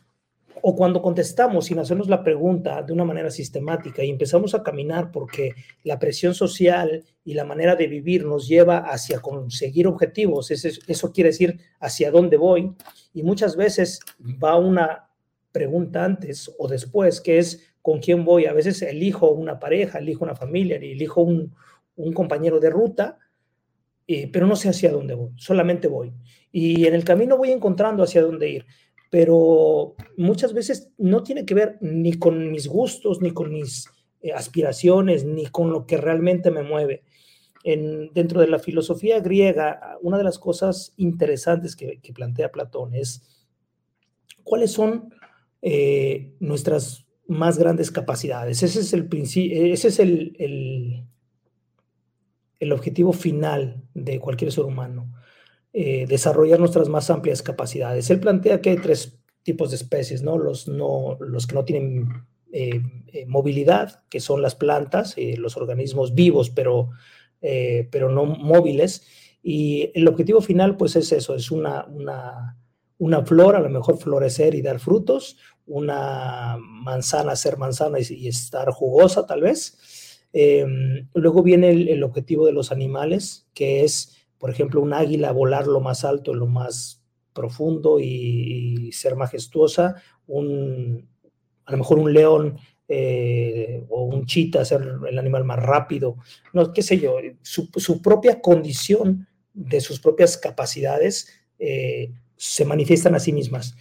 o 0.61 0.75
cuando 0.75 1.01
contestamos 1.01 1.65
sin 1.65 1.77
hacernos 1.79 2.07
la 2.07 2.23
pregunta 2.23 2.81
de 2.81 2.91
una 2.91 3.03
manera 3.03 3.29
sistemática 3.29 4.03
y 4.03 4.09
empezamos 4.09 4.55
a 4.55 4.63
caminar 4.63 5.11
porque 5.11 5.53
la 5.83 5.99
presión 5.99 6.33
social 6.33 7.03
y 7.23 7.33
la 7.33 7.43
manera 7.43 7.75
de 7.75 7.87
vivir 7.87 8.25
nos 8.25 8.47
lleva 8.47 8.79
hacia 8.79 9.19
conseguir 9.19 9.85
objetivos, 9.85 10.49
eso, 10.49 11.13
quiere 11.13 11.29
decir 11.29 11.59
hacia 11.79 12.09
dónde 12.09 12.37
voy, 12.37 12.73
y 13.13 13.21
muchas 13.21 13.55
veces 13.55 13.99
va 14.43 14.57
una 14.57 15.07
pregunta 15.51 16.03
antes 16.03 16.51
o 16.57 16.67
después, 16.67 17.21
que 17.21 17.37
es 17.37 17.75
con 17.81 17.99
quién 17.99 18.25
voy. 18.25 18.45
A 18.45 18.53
veces 18.53 18.81
elijo 18.81 19.29
una 19.29 19.59
pareja, 19.59 19.99
elijo 19.99 20.23
una 20.23 20.35
familia, 20.35 20.77
elijo 20.77 21.21
un, 21.21 21.53
un 21.95 22.13
compañero 22.13 22.59
de 22.59 22.71
ruta, 22.71 23.19
eh, 24.07 24.29
pero 24.31 24.47
no 24.47 24.55
sé 24.55 24.69
hacia 24.69 24.91
dónde 24.91 25.13
voy, 25.15 25.31
solamente 25.38 25.88
voy. 25.88 26.13
Y 26.51 26.85
en 26.85 26.93
el 26.93 27.03
camino 27.03 27.38
voy 27.38 27.51
encontrando 27.51 28.03
hacia 28.03 28.21
dónde 28.21 28.50
ir 28.50 28.65
pero 29.15 29.95
muchas 30.17 30.53
veces 30.53 30.91
no 30.97 31.24
tiene 31.24 31.45
que 31.45 31.53
ver 31.53 31.77
ni 31.79 32.19
con 32.19 32.51
mis 32.51 32.67
gustos, 32.67 33.21
ni 33.21 33.31
con 33.31 33.50
mis 33.50 33.88
eh, 34.21 34.33
aspiraciones, 34.33 35.24
ni 35.24 35.45
con 35.45 35.71
lo 35.71 35.85
que 35.85 35.95
realmente 35.95 36.51
me 36.51 36.63
mueve. 36.63 37.03
En, 37.63 38.12
dentro 38.13 38.41
de 38.41 38.47
la 38.47 38.59
filosofía 38.59 39.21
griega, 39.21 39.97
una 40.01 40.17
de 40.17 40.25
las 40.25 40.38
cosas 40.38 40.93
interesantes 40.97 41.77
que, 41.77 42.00
plantea 42.13 42.51
Platón 42.51 42.93
es 42.93 43.24
cuáles 44.43 44.74
son 44.74 45.13
eh, 45.62 46.35
nuestras 46.41 47.05
más 47.25 47.57
grandes 47.57 47.91
capacidades. 47.91 48.63
Ese 48.63 48.81
es 48.81 48.91
el, 48.91 49.07
ese 49.12 49.88
es 49.88 50.00
el, 50.00 50.35
el, 50.39 51.05
el 52.59 52.71
objetivo 52.71 53.13
final 53.13 53.83
de 53.93 54.19
cualquier 54.19 54.51
ser 54.51 54.65
humano. 54.65 55.12
Eh, 55.74 56.05
desarrollar 56.07 56.59
nuestras 56.59 56.88
más 56.88 57.09
amplias 57.09 57.41
capacidades. 57.41 58.09
Él 58.09 58.19
plantea 58.19 58.62
que 58.62 58.71
hay 58.71 58.77
tres 58.77 59.19
tipos 59.43 59.71
de 59.71 59.75
especies, 59.75 60.21
¿no? 60.21 60.38
Los, 60.38 60.67
no, 60.67 61.17
los 61.19 61.47
que 61.47 61.55
no 61.55 61.65
tienen 61.65 62.07
eh, 62.51 62.81
eh, 63.07 63.25
movilidad, 63.25 64.03
que 64.09 64.19
son 64.19 64.41
las 64.41 64.55
plantas, 64.55 65.15
los 65.38 65.57
organismos 65.57 66.15
vivos, 66.15 66.50
pero, 66.50 66.91
pero 67.41 68.09
no 68.09 68.25
móviles. 68.25 69.05
Y 69.43 69.91
el 69.93 70.07
objetivo 70.07 70.41
final, 70.41 70.77
pues 70.77 70.95
es 70.95 71.12
eso, 71.12 71.35
es 71.35 71.51
una, 71.51 71.85
una, 71.85 72.57
una 72.97 73.25
flor, 73.25 73.55
a 73.55 73.59
lo 73.59 73.69
mejor 73.69 73.97
florecer 73.97 74.55
y 74.55 74.62
dar 74.62 74.79
frutos, 74.79 75.38
una 75.67 76.57
manzana, 76.59 77.35
ser 77.35 77.57
manzana 77.57 78.00
y, 78.00 78.27
estar 78.27 78.71
jugosa 78.71 79.25
tal 79.25 79.41
vez. 79.41 79.77
Luego 81.13 81.44
viene 81.44 81.70
el, 81.70 81.88
el, 81.88 82.04
objetivo 82.04 82.46
de 82.46 82.51
los 82.51 82.72
animales, 82.72 83.48
que 83.54 83.84
es 83.84 84.15
por 84.38 84.50
ejemplo, 84.50 84.82
un 84.82 84.94
águila 84.94 85.32
volar 85.32 85.68
lo 85.68 85.80
más 85.80 86.04
alto, 86.06 86.34
lo 86.34 86.48
más 86.48 87.04
profundo 87.34 88.00
y, 88.00 88.92
ser 88.92 89.15
majestuosa, 89.15 89.96
un, 90.27 91.08
a 91.65 91.72
lo 91.72 91.77
mejor 91.80 92.00
un 92.00 92.13
león 92.13 92.58
eh, 92.88 93.84
o 93.89 94.04
un 94.04 94.25
chita 94.25 94.63
ser 94.63 94.88
el 95.10 95.18
animal 95.18 95.46
más 95.46 95.58
rápido, 95.58 96.18
no, 96.54 96.72
qué 96.74 96.84
sé 96.84 97.00
yo, 97.00 97.18
su, 97.42 98.01
propia 98.01 98.39
condición 98.42 99.27
de 99.54 99.82
sus 99.82 100.00
propias 100.00 100.38
capacidades 100.38 101.27
eh, 101.58 102.13
se 102.36 102.65
manifiestan 102.65 103.15
a 103.15 103.20
sí 103.20 103.34
mismas. 103.34 103.75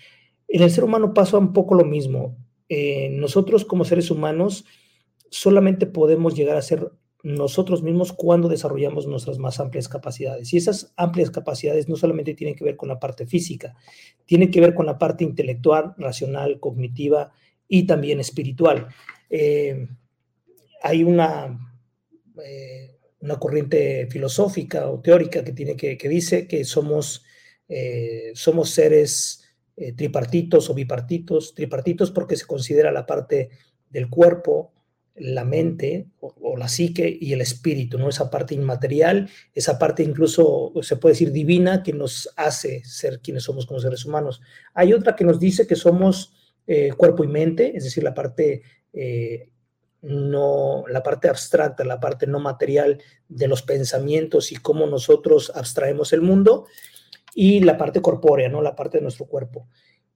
En 0.49 0.63
el 0.63 0.71
ser 0.71 0.85
humano 0.85 1.13
pasa 1.13 1.37
un 1.37 1.53
poco 1.53 1.75
lo 1.75 1.85
mismo. 1.85 2.39
Eh, 2.69 3.11
nosotros 3.11 3.65
como 3.65 3.85
seres 3.85 4.11
humanos 4.11 4.65
solamente 5.35 5.87
podemos 5.87 6.37
llegar 6.37 6.57
a 6.57 6.63
ser 6.63 6.93
nosotros 7.25 7.83
mismos 7.83 8.13
cuando 8.13 8.49
desarrollamos 8.49 9.09
nuestras 9.09 9.39
más 9.39 9.59
amplias 9.59 9.89
capacidades. 9.89 10.53
Y 10.53 10.59
esas 10.59 10.93
amplias 10.97 11.31
capacidades 11.31 11.89
no 11.89 11.97
solamente 11.97 12.35
tienen 12.35 12.55
que 12.55 12.65
ver 12.65 12.77
con 12.77 12.89
la 12.89 13.01
parte 13.01 13.27
física, 13.27 13.75
tienen 14.27 14.53
que 14.53 14.61
ver 14.61 14.75
con 14.75 14.87
la 14.87 14.97
parte 14.97 15.25
intelectual, 15.25 15.95
racional, 15.99 16.61
cognitiva 16.61 17.33
y 17.67 17.85
también 17.85 18.21
espiritual. 18.21 18.87
Eh, 19.29 19.89
hay 20.83 21.03
una, 21.03 21.59
eh, 22.45 22.97
una 23.19 23.37
corriente 23.41 24.07
filosófica 24.09 24.89
o 24.89 25.01
teórica 25.01 25.43
que, 25.43 25.53
tiene 25.53 25.75
que, 25.77 25.99
que 25.99 26.09
dice 26.09 26.47
que 26.47 26.65
somos, 26.65 27.25
eh, 27.69 28.31
somos 28.35 28.71
seres 28.71 29.41
tripartitos 29.97 30.71
o 30.71 30.75
bipartitos, 30.75 31.53
tripartitos 31.57 32.13
porque 32.13 32.37
se 32.37 32.47
considera 32.47 32.93
la 32.93 33.07
parte 33.07 33.51
del 33.91 34.09
cuerpo, 34.09 34.75
la 35.17 35.45
mente 35.45 36.07
o, 36.21 36.57
la 36.57 36.69
psique 36.69 37.17
y 37.21 37.33
el 37.33 37.41
espíritu, 37.41 37.99
¿no? 37.99 38.09
Esa 38.09 38.31
parte 38.31 38.55
inmaterial, 38.55 39.29
esa 39.55 39.79
parte 39.79 40.03
incluso 40.03 40.73
se 40.83 40.97
puede 40.97 41.15
decir 41.15 41.33
divina 41.33 41.83
que 41.83 41.93
nos 41.93 42.33
hace 42.37 42.85
ser 42.85 43.21
quienes 43.21 43.45
somos 43.45 43.67
como 43.67 43.81
seres 43.81 44.05
humanos. 44.05 44.41
Hay 44.73 44.93
otra 44.93 45.15
que 45.17 45.25
nos 45.25 45.39
dice 45.39 45.67
que 45.67 45.77
somos 45.77 46.35
eh, 46.67 46.93
cuerpo 46.97 47.25
y 47.25 47.29
mente, 47.29 47.77
es 47.77 47.85
decir, 47.85 48.03
la 48.03 48.15
parte 48.15 48.63
eh, 48.93 49.51
no, 50.03 50.85
la 50.89 51.03
parte 51.03 51.29
abstracta, 51.29 51.85
la 51.85 52.01
parte 52.01 52.27
no 52.27 52.39
material 52.39 53.01
de 53.29 53.49
los 53.49 53.63
pensamientos 53.63 54.53
y 54.53 54.57
cómo 54.57 54.87
nosotros 54.87 55.53
abstraemos 55.55 56.13
el 56.13 56.21
mundo, 56.21 56.67
y 57.35 57.61
la 57.61 57.77
parte 57.77 58.01
corpórea, 58.01 58.49
¿no? 58.49 58.63
La 58.63 58.77
parte 58.77 58.99
de 58.99 59.03
nuestro 59.03 59.27
cuerpo. 59.27 59.69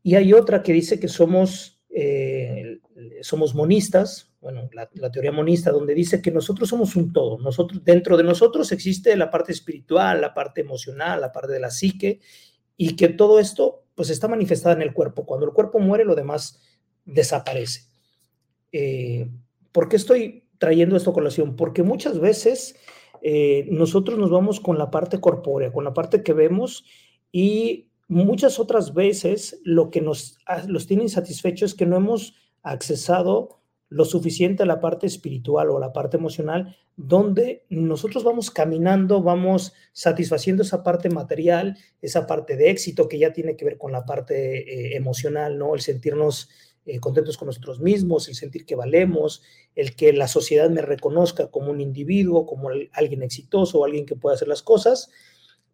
Y 0.03 0.15
hay 0.15 0.33
otra 0.33 0.63
que 0.63 0.73
dice 0.73 1.01
que 1.01 1.09
somos, 1.09 1.81
eh, 1.91 2.79
somos 3.23 3.55
monistas, 3.55 4.28
bueno, 4.41 4.69
la, 4.73 5.11
teoría 5.11 5.33
monista, 5.33 5.73
donde 5.73 5.95
dice 5.95 6.23
que 6.23 6.31
nosotros 6.31 6.69
somos 6.69 6.95
un 6.95 7.13
todo. 7.13 7.39
Nosotros, 7.39 7.83
dentro 7.85 8.17
de 8.17 8.23
nosotros 8.23 8.71
existe 8.71 9.17
la 9.17 9.31
parte 9.31 9.53
espiritual, 9.53 10.21
la 10.21 10.33
parte 10.33 10.61
emocional, 10.61 11.21
la 11.21 11.33
parte 11.33 11.53
de 11.53 11.61
la 11.61 11.71
psique, 11.71 12.21
y 12.77 12.95
que 12.95 13.09
todo 13.09 13.41
esto 13.41 13.85
pues 13.97 14.11
está 14.11 14.29
manifestada 14.29 14.77
en 14.77 14.83
el 14.83 14.95
cuerpo. 14.95 15.27
Cuando 15.27 15.47
el 15.47 15.53
cuerpo 15.53 15.81
muere, 15.81 16.05
lo 16.05 16.15
demás 16.15 16.61
desaparece. 17.05 17.89
Eh, 18.71 19.29
¿Por 19.73 19.89
qué 19.89 19.97
estoy 19.97 20.49
trayendo 20.59 20.97
esto 20.97 21.11
a 21.11 21.15
colación? 21.15 21.57
Porque 21.57 21.83
muchas 21.83 22.21
veces 22.21 22.77
eh, 23.23 23.67
nosotros 23.71 24.19
nos 24.19 24.31
vamos 24.31 24.61
con 24.61 24.79
la 24.79 24.91
parte 24.91 25.21
corpórea, 25.21 25.73
con 25.73 25.83
la 25.85 25.95
parte 25.95 26.23
que 26.23 26.33
vemos 26.33 26.85
y 27.33 27.91
muchas 28.07 28.61
otras 28.61 28.95
veces 28.95 29.61
lo 29.65 29.91
que 29.91 30.01
nos 30.01 30.39
los 30.69 30.87
tiene 30.87 31.03
insatisfechos 31.03 31.73
es 31.73 31.77
que 31.77 31.87
no 31.87 31.97
hemos 31.97 32.35
accesado 32.63 33.58
lo 33.91 34.05
suficiente 34.05 34.63
a 34.63 34.67
la 34.67 34.81
parte 34.81 35.07
espiritual 35.07 35.71
o 35.71 35.79
a 35.79 35.81
la 35.81 35.93
parte 35.93 36.17
emocional, 36.17 36.77
donde 36.97 37.65
nosotros 37.71 38.23
vamos 38.23 38.51
caminando, 38.51 39.23
vamos 39.23 39.73
satisfaciendo 39.93 40.63
esa 40.63 40.83
parte 40.83 41.09
material, 41.09 41.77
esa 42.03 42.27
parte 42.27 42.57
de 42.57 42.71
éxito 42.71 43.09
que 43.09 43.19
ya 43.19 43.33
tiene 43.33 43.57
que 43.57 43.65
ver 43.65 43.79
con 43.79 43.93
la 43.93 44.05
parte 44.05 44.59
eh, 44.59 44.97
emocional, 44.97 45.59
¿no? 45.59 45.75
El 45.75 45.81
sentirnos 45.81 46.51
eh, 46.85 47.01
contentos 47.01 47.37
con 47.37 47.47
nosotros 47.47 47.81
mismos, 47.81 48.29
el 48.29 48.35
sentir 48.35 48.67
que 48.67 48.75
valemos, 48.75 49.43
el 49.75 49.95
que 49.95 50.13
la 50.13 50.29
sociedad 50.29 50.71
me 50.71 50.83
reconozca 50.83 51.51
como 51.51 51.71
un 51.71 51.81
individuo, 51.81 52.47
como 52.47 52.71
alguien 52.93 53.23
exitoso, 53.23 53.79
o 53.79 53.85
alguien 53.85 54.07
que 54.07 54.17
pueda 54.17 54.35
hacer 54.35 54.49
las 54.49 54.63
cosas, 54.63 55.11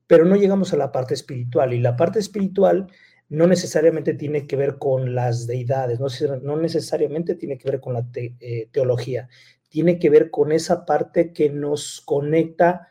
pero 0.06 0.25
no 0.25 0.37
llegamos 0.37 0.73
a 0.73 0.76
la 0.76 0.92
parte 0.92 1.14
espiritual. 1.14 1.73
Y 1.73 1.80
la 1.80 1.97
parte 1.97 2.18
espiritual 2.18 2.88
no 3.28 3.46
necesariamente 3.46 4.14
tiene 4.14 4.46
que 4.46 4.56
ver 4.56 4.78
con 4.78 5.14
las 5.14 5.46
deidades, 5.46 5.98
no, 6.00 6.56
necesariamente 6.56 7.34
tiene 7.34 7.58
que 7.58 7.70
ver 7.70 7.80
con 7.80 7.94
la 7.94 8.06
eh, 8.14 8.68
teología, 8.70 9.28
tiene 9.68 9.98
que 9.98 10.10
ver 10.10 10.30
con 10.30 10.52
esa 10.52 10.84
parte 10.84 11.32
que 11.32 11.50
nos 11.50 12.00
conecta 12.02 12.88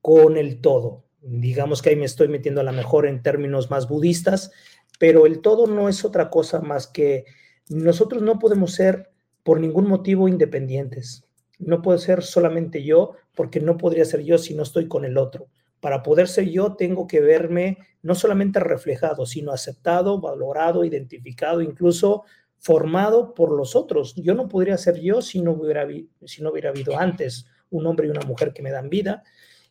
con 0.00 0.36
el 0.36 0.60
todo. 0.60 1.04
Digamos 1.20 1.80
que 1.80 1.90
ahí 1.90 1.96
me 1.96 2.04
estoy 2.04 2.28
metiendo 2.28 2.60
a 2.60 2.64
lo 2.64 2.72
mejor 2.72 3.06
en 3.06 3.22
términos 3.22 3.70
más 3.70 3.88
budistas, 3.88 4.50
pero 4.98 5.26
el 5.26 5.40
todo 5.40 5.66
no 5.66 5.88
es 5.88 6.04
otra 6.04 6.30
cosa 6.30 6.60
más 6.60 6.86
que 6.86 7.24
nosotros 7.68 8.22
no 8.22 8.38
podemos 8.38 8.72
ser 8.72 9.10
por 9.42 9.60
ningún 9.60 9.86
motivo 9.86 10.28
independientes. 10.28 11.24
No 11.58 11.82
puedo 11.82 11.98
ser 11.98 12.22
solamente 12.22 12.82
yo 12.82 13.12
porque 13.34 13.60
no 13.60 13.76
podría 13.76 14.04
ser 14.04 14.22
yo 14.22 14.38
si 14.38 14.54
no 14.54 14.62
estoy 14.62 14.88
con 14.88 15.04
el 15.04 15.16
otro. 15.16 15.48
Para 15.84 16.02
poder 16.02 16.28
ser 16.28 16.48
yo 16.48 16.76
tengo 16.76 17.06
que 17.06 17.20
verme 17.20 17.76
no 18.00 18.14
solamente 18.14 18.58
reflejado, 18.58 19.26
sino 19.26 19.52
aceptado, 19.52 20.18
valorado, 20.18 20.82
identificado, 20.82 21.60
incluso 21.60 22.24
formado 22.56 23.34
por 23.34 23.52
los 23.52 23.76
otros. 23.76 24.14
Yo 24.14 24.34
no 24.34 24.48
podría 24.48 24.78
ser 24.78 24.98
yo 24.98 25.20
si 25.20 25.42
no 25.42 25.50
hubiera, 25.50 25.86
si 26.24 26.42
no 26.42 26.52
hubiera 26.52 26.70
habido 26.70 26.98
antes 26.98 27.44
un 27.68 27.86
hombre 27.86 28.06
y 28.06 28.10
una 28.10 28.24
mujer 28.24 28.54
que 28.54 28.62
me 28.62 28.70
dan 28.70 28.88
vida, 28.88 29.24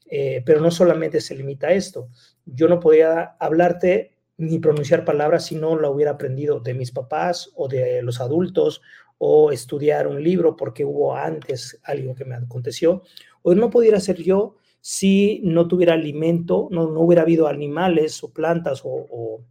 eh, 0.05 0.43
pero 0.45 0.61
no 0.61 0.69
solamente 0.69 1.19
se 1.19 1.33
limita 1.33 1.69
a 1.69 1.73
esto. 1.73 2.09
Yo 2.45 2.67
no 2.67 2.79
podría 2.79 3.35
hablarte 3.39 4.15
ni 4.37 4.59
pronunciar 4.59 5.05
palabras 5.05 5.47
si 5.47 5.55
no 5.55 5.75
lo 5.75 5.89
hubiera 5.89 6.11
aprendido 6.11 6.59
de 6.59 6.75
mis 6.75 6.91
papás 6.91 7.49
o 7.55 7.67
de 7.67 8.03
los 8.03 8.21
adultos 8.21 8.83
o 9.17 9.51
estudiar 9.51 10.05
un 10.05 10.23
libro 10.23 10.55
porque 10.55 10.85
hubo 10.85 11.15
antes 11.15 11.81
algo 11.81 12.13
que 12.13 12.25
me 12.25 12.35
aconteció. 12.35 13.01
O 13.41 13.55
no 13.55 13.71
pudiera 13.71 13.99
ser 13.99 14.21
yo 14.21 14.57
si 14.85 15.39
no 15.45 15.69
tuviera 15.69 15.93
alimento, 15.93 16.67
no, 16.69 16.91
no 16.91 16.99
hubiera 16.99 17.21
habido 17.21 17.47
animales 17.47 18.21
o 18.21 18.33
plantas 18.33 18.81
o, 18.83 19.41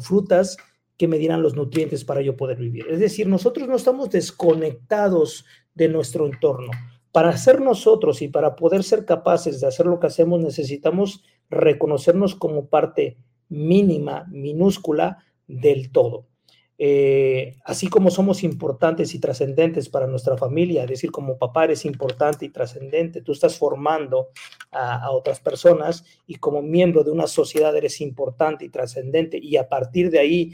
frutas 0.00 0.56
que 0.96 1.06
me 1.06 1.18
dieran 1.18 1.42
los 1.42 1.54
nutrientes 1.54 2.02
para 2.02 2.22
yo 2.22 2.34
poder 2.34 2.56
vivir. 2.56 2.86
Es 2.88 2.98
decir, 2.98 3.28
nosotros 3.28 3.68
no 3.68 3.76
estamos 3.76 4.08
desconectados 4.08 5.44
de 5.74 5.88
nuestro 5.88 6.24
entorno. 6.24 6.70
Para 7.12 7.36
ser 7.36 7.60
nosotros 7.60 8.22
y 8.22 8.28
para 8.28 8.56
poder 8.56 8.82
ser 8.82 9.04
capaces 9.04 9.60
de 9.60 9.66
hacer 9.66 9.84
lo 9.84 10.00
que 10.00 10.06
hacemos, 10.06 10.40
necesitamos 10.40 11.24
reconocernos 11.50 12.34
como 12.34 12.70
parte 12.70 13.18
mínima, 13.50 14.24
minúscula 14.30 15.18
del 15.46 15.92
todo. 15.92 16.30
Eh, 16.78 17.56
así 17.66 17.88
como 17.88 18.10
somos 18.10 18.42
importantes 18.42 19.14
y 19.14 19.18
trascendentes 19.18 19.90
para 19.90 20.06
nuestra 20.06 20.38
familia, 20.38 20.84
es 20.84 20.88
decir, 20.88 21.10
como 21.10 21.36
papá 21.36 21.64
eres 21.64 21.84
importante 21.84 22.46
y 22.46 22.48
trascendente, 22.48 23.20
tú 23.20 23.32
estás 23.32 23.58
formando 23.58 24.28
a, 24.72 25.10
otras 25.10 25.40
personas 25.40 26.04
y 26.26 26.36
como 26.36 26.62
miembro 26.62 27.04
de 27.04 27.10
una 27.10 27.26
sociedad 27.26 27.76
eres 27.76 28.00
importante 28.00 28.64
y 28.64 28.68
trascendente 28.68 29.38
y 29.42 29.56
a 29.56 29.68
partir 29.68 30.10
de 30.10 30.18
ahí 30.18 30.52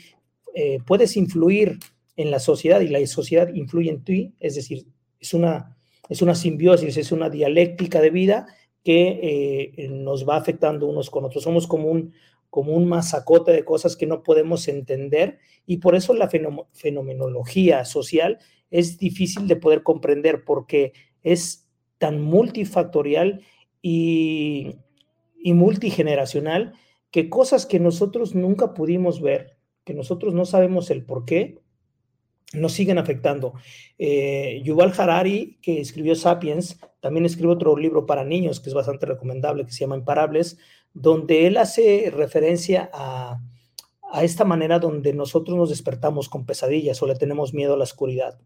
eh, 0.54 0.78
puedes 0.86 1.16
influir 1.16 1.78
en 2.16 2.30
la 2.30 2.38
sociedad 2.38 2.80
y 2.80 2.88
la 2.88 3.04
sociedad 3.06 3.52
influye 3.54 3.90
en 3.90 4.02
ti, 4.02 4.34
es 4.40 4.54
decir, 4.54 4.86
es 5.20 5.34
una, 5.34 5.76
es 6.08 6.22
una 6.22 6.34
simbiosis, 6.34 6.96
es 6.96 7.12
una 7.12 7.28
dialéctica 7.28 8.00
de 8.00 8.10
vida 8.10 8.46
que 8.82 9.74
eh, 9.76 9.88
nos 9.88 10.26
va 10.26 10.36
afectando 10.36 10.86
unos 10.86 11.10
con 11.10 11.24
otros. 11.24 11.42
Somos 11.42 11.66
como 11.66 11.88
un, 11.88 12.14
como 12.48 12.72
un 12.72 12.88
masacote 12.88 13.52
de 13.52 13.64
cosas 13.64 13.96
que 13.96 14.06
no 14.06 14.22
podemos 14.22 14.68
entender 14.68 15.38
y 15.66 15.78
por 15.78 15.94
eso 15.94 16.14
la 16.14 16.30
fenomenología 16.72 17.84
social 17.84 18.38
es 18.70 18.98
difícil 18.98 19.46
de 19.48 19.56
poder 19.56 19.82
comprender 19.82 20.44
porque 20.44 20.92
es 21.22 21.68
tan 21.98 22.20
multifactorial 22.20 23.42
y, 23.82 24.76
multigeneracional 25.44 26.74
que 27.12 27.30
cosas 27.30 27.66
que 27.66 27.78
nosotros 27.78 28.34
nunca 28.34 28.74
pudimos 28.74 29.20
ver, 29.20 29.56
que 29.84 29.94
nosotros 29.94 30.34
no 30.34 30.44
sabemos 30.44 30.90
el 30.90 31.04
por 31.04 31.24
qué, 31.24 31.60
nos 32.52 32.72
siguen 32.72 32.98
afectando. 32.98 33.54
Eh, 33.98 34.60
Yuval 34.64 34.92
Harari, 34.96 35.58
que 35.62 35.80
escribió 35.80 36.14
Sapiens, 36.14 36.78
también 37.00 37.24
escribió 37.24 37.52
otro 37.52 37.76
libro 37.76 38.06
para 38.06 38.24
niños 38.24 38.60
que 38.60 38.68
es 38.70 38.74
bastante 38.74 39.06
recomendable, 39.06 39.64
que 39.64 39.72
se 39.72 39.80
llama 39.80 39.96
Imparables, 39.96 40.58
donde 40.92 41.46
él 41.46 41.56
hace 41.58 42.10
referencia 42.10 42.90
a, 42.92 43.40
esta 44.22 44.44
manera 44.44 44.78
donde 44.78 45.12
nosotros 45.12 45.58
nos 45.58 45.68
despertamos 45.68 46.28
con 46.28 46.46
pesadillas 46.46 47.02
o 47.02 47.06
le 47.06 47.16
tenemos 47.16 47.52
miedo 47.52 47.74
a 47.74 47.76
la 47.76 47.84
oscuridad. 47.84 48.38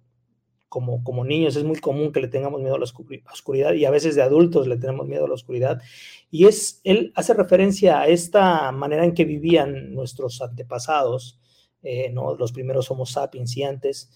Como, 0.71 1.05
como 1.05 1.25
niños 1.25 1.57
es 1.57 1.65
muy 1.65 1.79
común 1.81 2.13
que 2.13 2.21
le 2.21 2.29
tengamos 2.29 2.63
miedo 2.63 2.77
a 2.77 2.79
la 2.79 2.85
oscuridad 2.85 3.75
y 3.75 3.85
a 3.85 3.91
veces 3.91 4.15
de 4.15 4.23
adultos 4.23 4.67
le 4.69 4.79
tenemos 4.79 5.07
miedo 5.07 5.27
a 5.27 5.29
la 5.29 5.35
oscuridad. 5.35 5.83
Y 6.31 6.47
es, 6.47 6.81
él 6.85 7.13
hace 7.17 7.35
referencia 7.35 8.01
a 8.01 8.09
esta 8.09 8.73
manera 8.73 9.05
en 9.05 9.13
que 9.13 9.25
vivían 9.25 9.93
nuestros 9.93 10.41
antepasados, 10.41 11.39
eh, 11.83 12.11
¿no? 12.11 12.35
los 12.37 12.53
primeros 12.53 12.91
Homo 12.91 13.05
sapiens 13.05 13.57
y 13.57 13.65
antes, 13.65 14.11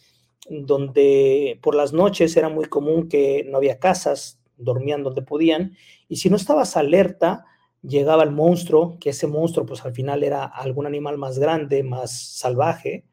donde 0.49 1.59
por 1.61 1.75
las 1.75 1.93
noches 1.93 2.37
era 2.37 2.49
muy 2.49 2.67
común 2.67 3.09
que 3.09 3.45
no 3.51 3.59
había 3.59 3.79
casas, 3.79 4.41
dormían 4.57 5.03
donde 5.03 5.23
podían, 5.23 5.77
y 6.09 6.17
si 6.17 6.31
no 6.31 6.37
estabas 6.37 6.77
alerta, 6.77 7.45
llegaba 7.83 8.23
el 8.23 8.31
monstruo, 8.31 8.99
que 8.99 9.11
ese 9.11 9.27
monstruo 9.27 9.67
pues 9.67 9.85
al 9.85 9.93
final 9.93 10.23
era 10.23 10.45
algún 10.45 10.87
animal 10.87 11.19
más 11.19 11.39
grande, 11.39 11.83
más 11.83 12.37
salvaje, 12.37 13.05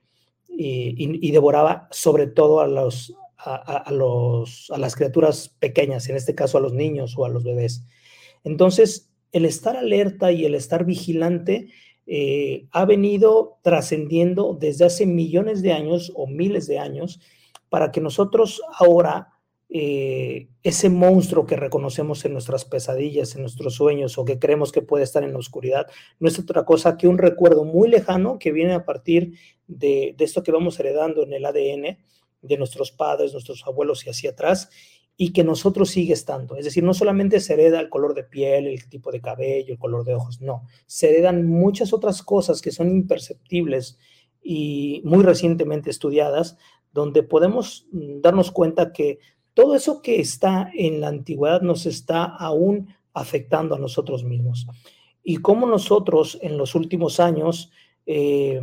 y, 0.63 1.31
devoraba 1.31 1.87
sobre 1.91 2.27
todo 2.27 2.59
a, 2.59 2.67
los, 2.67 3.15
a, 3.43 3.91
los, 3.91 4.69
a 4.71 4.77
las 4.77 4.95
criaturas 4.95 5.49
pequeñas, 5.49 6.07
en 6.09 6.15
este 6.15 6.35
caso 6.35 6.57
a 6.57 6.61
los 6.61 6.73
niños 6.73 7.15
o 7.17 7.25
a 7.25 7.29
los 7.29 7.43
bebés. 7.43 7.85
Entonces, 8.43 9.11
el 9.31 9.45
estar 9.45 9.77
alerta 9.77 10.31
y 10.31 10.45
el 10.45 10.55
estar 10.55 10.85
vigilante 10.85 11.69
eh, 12.05 12.67
ha 12.71 12.85
venido 12.85 13.59
trascendiendo 13.61 14.57
desde 14.59 14.85
hace 14.85 15.05
millones 15.05 15.61
de 15.61 15.73
años 15.73 16.11
o 16.15 16.27
miles 16.27 16.67
de 16.67 16.79
años 16.79 17.19
para 17.69 17.91
que 17.91 18.01
nosotros 18.01 18.61
ahora 18.77 19.29
eh, 19.69 20.49
ese 20.63 20.89
monstruo 20.89 21.45
que 21.45 21.55
reconocemos 21.55 22.25
en 22.25 22.33
nuestras 22.33 22.65
pesadillas, 22.65 23.35
en 23.35 23.41
nuestros 23.41 23.75
sueños 23.75 24.17
o 24.17 24.25
que 24.25 24.37
creemos 24.37 24.73
que 24.73 24.81
puede 24.81 25.05
estar 25.05 25.23
en 25.23 25.31
la 25.31 25.39
oscuridad, 25.39 25.87
no 26.19 26.27
es 26.27 26.37
otra 26.37 26.65
cosa 26.65 26.97
que 26.97 27.07
un 27.07 27.17
recuerdo 27.17 27.63
muy 27.63 27.87
lejano 27.87 28.37
que 28.37 28.51
viene 28.51 28.73
a 28.73 28.83
partir 28.83 29.37
de, 29.67 30.13
esto 30.19 30.43
que 30.43 30.51
vamos 30.51 30.77
heredando 30.77 31.23
en 31.23 31.31
el 31.31 31.45
ADN 31.45 31.97
de 32.41 32.57
nuestros 32.57 32.91
padres, 32.91 33.33
nuestros 33.33 33.65
abuelos 33.65 34.05
y 34.05 34.09
hacia 34.09 34.31
atrás, 34.31 34.69
y 35.17 35.33
que 35.33 35.43
nosotros 35.43 35.89
sigue 35.89 36.13
estando. 36.13 36.55
Es 36.55 36.65
decir, 36.65 36.83
no 36.83 36.93
solamente 36.93 37.39
se 37.39 37.53
hereda 37.53 37.79
el 37.79 37.89
color 37.89 38.15
de 38.15 38.23
piel, 38.23 38.67
el 38.67 38.89
tipo 38.89 39.11
de 39.11 39.21
cabello, 39.21 39.73
el 39.73 39.79
color 39.79 40.03
de 40.03 40.15
ojos, 40.15 40.41
no, 40.41 40.63
se 40.87 41.09
heredan 41.09 41.47
muchas 41.47 41.93
otras 41.93 42.23
cosas 42.23 42.61
que 42.61 42.71
son 42.71 42.89
imperceptibles 42.89 43.99
y 44.41 45.01
muy 45.03 45.23
recientemente 45.23 45.89
estudiadas, 45.89 46.57
donde 46.91 47.23
podemos 47.23 47.87
mm, 47.91 48.21
darnos 48.21 48.51
cuenta 48.51 48.91
que 48.91 49.19
todo 49.53 49.75
eso 49.75 50.01
que 50.01 50.19
está 50.19 50.71
en 50.73 51.01
la 51.01 51.09
antigüedad 51.09 51.61
nos 51.61 51.85
está 51.85 52.23
aún 52.23 52.95
afectando 53.13 53.75
a 53.75 53.79
nosotros 53.79 54.23
mismos. 54.23 54.67
Y 55.23 55.37
cómo 55.37 55.67
nosotros 55.67 56.39
en 56.41 56.57
los 56.57 56.73
últimos 56.73 57.19
años, 57.19 57.71
eh, 58.05 58.59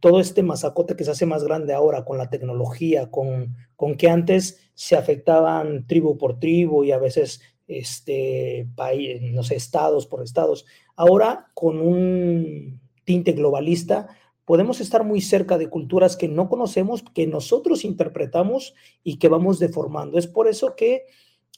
todo 0.00 0.20
este 0.20 0.42
masacote 0.42 0.96
que 0.96 1.04
se 1.04 1.10
hace 1.10 1.26
más 1.26 1.44
grande 1.44 1.74
ahora 1.74 2.04
con 2.04 2.18
la 2.18 2.30
tecnología, 2.30 3.10
con, 3.10 3.56
con 3.76 3.96
que 3.96 4.08
antes 4.08 4.60
se 4.74 4.96
afectaban 4.96 5.86
tribu 5.86 6.18
por 6.18 6.38
tribu 6.38 6.84
y 6.84 6.92
a 6.92 6.98
veces 6.98 7.40
este, 7.66 8.68
país, 8.74 9.20
no 9.22 9.42
estados 9.42 10.06
por 10.06 10.22
estados, 10.22 10.66
ahora 10.96 11.50
con 11.54 11.80
un 11.80 12.80
tinte 13.04 13.32
globalista, 13.32 14.08
podemos 14.44 14.80
estar 14.80 15.04
muy 15.04 15.20
cerca 15.20 15.58
de 15.58 15.68
culturas 15.68 16.16
que 16.16 16.28
no 16.28 16.48
conocemos, 16.48 17.02
que 17.14 17.26
nosotros 17.26 17.84
interpretamos 17.84 18.74
y 19.02 19.18
que 19.18 19.28
vamos 19.28 19.58
deformando. 19.58 20.18
Es 20.18 20.26
por 20.26 20.48
eso 20.48 20.74
que 20.76 21.06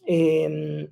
em, 0.06 0.88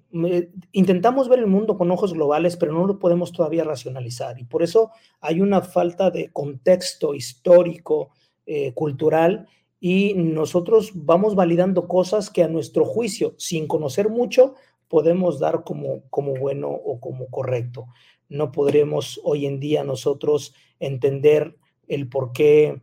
intentamos 0.73 1.29
ver 1.29 1.39
el 1.39 1.47
mundo 1.47 1.79
con 1.79 1.91
ojos 1.91 2.13
globales, 2.13 2.57
pero 2.57 2.73
no 2.73 2.87
lo 2.87 2.99
podemos 2.99 3.33
todavía 3.33 3.65
racionalizar. 3.65 4.39
Y 4.39 4.45
por 4.45 4.63
eso 4.63 4.91
hay 5.21 5.41
una 5.41 5.61
falta 5.63 6.11
de 6.11 6.31
contexto 6.33 7.15
histórico, 7.15 8.11
eh, 8.47 8.73
cultural, 8.75 9.47
y 9.81 10.15
nosotros 10.15 10.93
vamos 10.95 11.35
validando 11.35 11.87
cosas 11.89 12.31
que 12.31 12.43
a 12.43 12.49
nuestro 12.49 12.85
juicio, 12.85 13.35
sin 13.39 13.67
conocer 13.67 14.09
mucho, 14.09 14.55
podemos 14.89 15.39
dar 15.39 15.65
como, 15.65 16.03
como 16.11 16.35
bueno 16.35 16.69
o 16.71 17.01
como 17.01 17.27
correcto. 17.27 17.87
No 18.29 18.51
podremos 18.51 19.21
hoy 19.25 19.47
en 19.47 19.61
día 19.61 19.85
nosotros 19.85 20.55
entender 20.81 21.57
el 21.89 22.09
por 22.09 22.33
qué, 22.33 22.81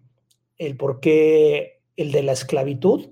el 0.57 0.77
por 0.77 0.99
qué 0.99 1.81
el 1.97 2.11
de 2.11 2.23
la 2.23 2.33
esclavitud, 2.33 3.09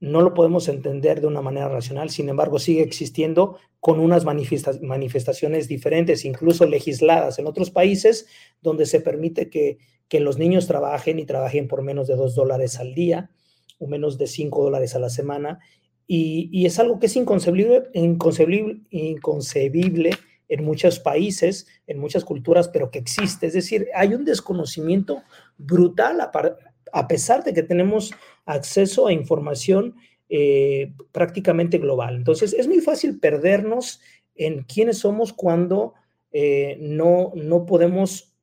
no 0.00 0.22
lo 0.22 0.34
podemos 0.34 0.68
entender 0.68 1.20
de 1.20 1.26
una 1.26 1.40
manera 1.40 1.68
racional, 1.68 2.10
sin 2.10 2.28
embargo 2.28 2.58
sigue 2.58 2.82
existiendo 2.82 3.58
con 3.80 4.00
unas 4.00 4.24
manifestaciones 4.24 5.68
diferentes, 5.68 6.24
incluso 6.24 6.66
legisladas 6.66 7.38
en 7.38 7.46
otros 7.46 7.70
países 7.70 8.26
donde 8.60 8.86
se 8.86 9.00
permite 9.00 9.48
que, 9.48 9.78
que 10.08 10.20
los 10.20 10.38
niños 10.38 10.66
trabajen 10.66 11.18
y 11.18 11.24
trabajen 11.24 11.68
por 11.68 11.82
menos 11.82 12.06
de 12.08 12.16
dos 12.16 12.34
dólares 12.34 12.78
al 12.78 12.94
día 12.94 13.30
o 13.78 13.86
menos 13.86 14.18
de 14.18 14.26
cinco 14.26 14.62
dólares 14.62 14.94
a 14.94 14.98
la 14.98 15.10
semana. 15.10 15.60
Y, 16.06 16.48
y 16.52 16.66
es 16.66 16.78
algo 16.78 16.98
que 16.98 17.06
es 17.06 17.16
inconcebible, 17.16 17.84
inconcebible, 17.92 18.80
inconcebible 18.90 20.10
en 20.48 20.64
muchos 20.64 21.00
países, 21.00 21.66
en 21.86 21.98
muchas 21.98 22.24
culturas, 22.24 22.68
pero 22.68 22.90
que 22.90 22.98
existe. 22.98 23.46
Es 23.46 23.54
decir, 23.54 23.88
hay 23.94 24.14
un 24.14 24.24
desconocimiento 24.24 25.22
brutal 25.58 26.20
a, 26.20 27.08
pesar 27.08 27.44
de 27.44 27.52
que 27.52 27.62
tenemos 27.62 28.12
acceso 28.46 29.06
a 29.06 29.12
información 29.12 29.96
eh, 30.28 30.94
prácticamente 31.12 31.78
global. 31.78 32.16
Entonces, 32.16 32.54
es 32.54 32.66
muy 32.66 32.80
fácil 32.80 33.20
perdernos 33.20 34.00
en 34.34 34.62
quiénes 34.62 34.98
somos 34.98 35.32
cuando 35.32 35.94
eh, 36.32 36.78
no, 36.80 37.32
no 37.34 37.66
podemos... 37.66 38.34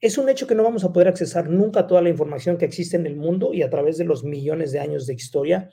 Es 0.00 0.18
un 0.18 0.28
hecho 0.28 0.48
que 0.48 0.56
no 0.56 0.64
vamos 0.64 0.82
a 0.82 0.92
poder 0.92 1.06
accesar 1.06 1.48
nunca 1.48 1.86
toda 1.86 2.02
la 2.02 2.08
información 2.08 2.58
que 2.58 2.64
existe 2.64 2.96
en 2.96 3.06
el 3.06 3.14
mundo 3.14 3.54
y 3.54 3.62
a 3.62 3.70
través 3.70 3.96
de 3.98 4.04
los 4.04 4.24
millones 4.24 4.72
de 4.72 4.80
años 4.80 5.06
de 5.06 5.14
historia 5.14 5.70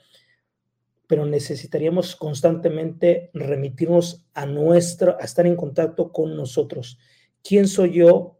pero 1.10 1.26
necesitaríamos 1.26 2.14
constantemente 2.14 3.32
remitirnos 3.34 4.28
a 4.32 4.46
nuestro, 4.46 5.16
a 5.20 5.24
estar 5.24 5.44
en 5.44 5.56
contacto 5.56 6.12
con 6.12 6.36
nosotros. 6.36 7.00
¿Quién 7.42 7.66
soy 7.66 7.94
yo 7.94 8.38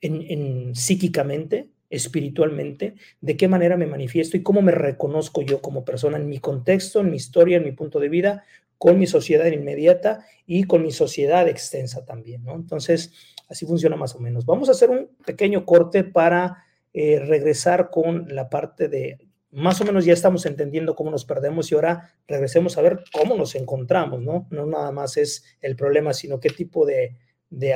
en, 0.00 0.72
psíquicamente, 0.72 1.72
espiritualmente? 1.90 2.94
¿De 3.20 3.36
qué 3.36 3.48
manera 3.48 3.76
me 3.76 3.86
manifiesto 3.86 4.36
y 4.36 4.42
cómo 4.42 4.62
me 4.62 4.72
reconozco 4.72 5.42
yo 5.42 5.60
como 5.60 5.84
persona 5.84 6.16
en 6.16 6.28
mi 6.28 6.38
contexto, 6.38 7.00
en 7.00 7.10
mi 7.10 7.16
historia, 7.16 7.56
en 7.56 7.64
mi 7.64 7.72
punto 7.72 8.00
de 8.00 8.08
vida, 8.08 8.44
con 8.78 8.98
mi 8.98 9.06
sociedad 9.06 9.46
inmediata 9.46 10.26
y 10.46 10.64
con 10.64 10.82
mi 10.82 10.92
sociedad 10.92 11.48
extensa 11.48 12.04
también, 12.04 12.44
¿no? 12.44 12.54
Entonces, 12.54 13.12
así 13.48 13.66
funciona 13.66 13.96
más 13.96 14.14
o 14.14 14.20
menos. 14.20 14.44
Vamos 14.44 14.68
a 14.68 14.72
hacer 14.72 14.90
un 14.90 15.08
pequeño 15.24 15.64
corte 15.64 16.04
para 16.04 16.64
eh, 16.92 17.18
regresar 17.20 17.90
con 17.90 18.34
la 18.34 18.48
parte 18.48 18.88
de 18.88 19.18
más 19.52 19.80
o 19.80 19.84
menos 19.84 20.04
ya 20.04 20.12
estamos 20.12 20.44
entendiendo 20.44 20.94
cómo 20.94 21.10
nos 21.10 21.24
perdemos 21.24 21.70
y 21.70 21.74
ahora 21.74 22.12
regresemos 22.28 22.76
a 22.76 22.82
ver 22.82 23.04
cómo 23.10 23.36
nos 23.36 23.54
encontramos, 23.54 24.20
¿no? 24.20 24.46
No 24.50 24.66
nada 24.66 24.92
más 24.92 25.16
es 25.16 25.44
el 25.62 25.76
problema, 25.76 26.12
sino 26.12 26.40
qué 26.40 26.50
tipo 26.50 26.84
de, 26.84 27.16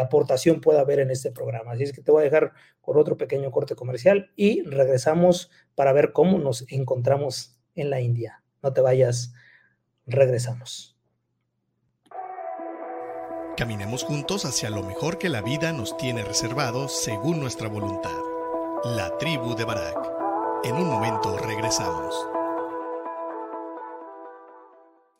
aportación 0.00 0.60
puede 0.60 0.80
haber 0.80 1.00
en 1.00 1.10
este 1.10 1.30
programa. 1.30 1.72
Así 1.72 1.84
es 1.84 1.92
que 1.92 2.02
te 2.02 2.10
voy 2.10 2.22
a 2.22 2.24
dejar 2.24 2.52
por 2.82 2.98
otro 2.98 3.16
pequeño 3.16 3.50
corte 3.50 3.74
comercial 3.74 4.30
y 4.36 4.62
regresamos 4.62 5.50
para 5.74 5.92
ver 5.92 6.12
cómo 6.12 6.38
nos 6.38 6.64
encontramos 6.70 7.60
en 7.74 7.90
la 7.90 8.00
India. 8.00 8.42
No 8.62 8.72
te 8.72 8.80
vayas, 8.80 9.32
regresamos. 10.06 10.96
Caminemos 13.56 14.04
juntos 14.04 14.44
hacia 14.44 14.70
lo 14.70 14.82
mejor 14.82 15.18
que 15.18 15.28
la 15.28 15.42
vida 15.42 15.72
nos 15.72 15.96
tiene 15.98 16.24
reservado 16.24 16.88
según 16.88 17.40
nuestra 17.40 17.68
voluntad. 17.68 18.18
La 18.84 19.18
tribu 19.18 19.54
de 19.54 19.64
Barak. 19.64 19.98
En 20.64 20.76
un 20.76 20.86
momento 20.86 21.36
regresamos. 21.36 22.29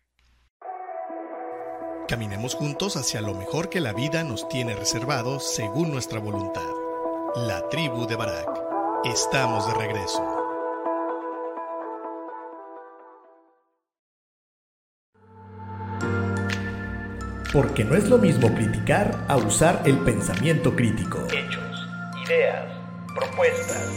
Caminemos 2.08 2.54
juntos 2.56 2.98
hacia 2.98 3.22
lo 3.22 3.36
mejor 3.36 3.70
que 3.70 3.82
la 3.82 3.94
vida 3.94 4.24
nos 4.24 4.48
tiene 4.48 4.76
reservado 4.76 5.40
según 5.40 5.92
nuestra 5.92 6.20
voluntad. 6.20 6.70
La 7.36 7.68
tribu 7.70 8.08
de 8.08 8.16
Barak. 8.16 8.59
Estamos 9.06 9.66
de 9.66 9.74
regreso. 9.76 10.22
Porque 17.54 17.86
no 17.86 17.96
es 17.96 18.10
lo 18.10 18.18
mismo 18.18 18.54
criticar 18.54 19.24
a 19.30 19.38
usar 19.38 19.84
el 19.86 20.00
pensamiento 20.00 20.76
crítico. 20.76 21.26
Hechos, 21.32 21.88
ideas, 22.26 22.66
propuestas 23.16 23.90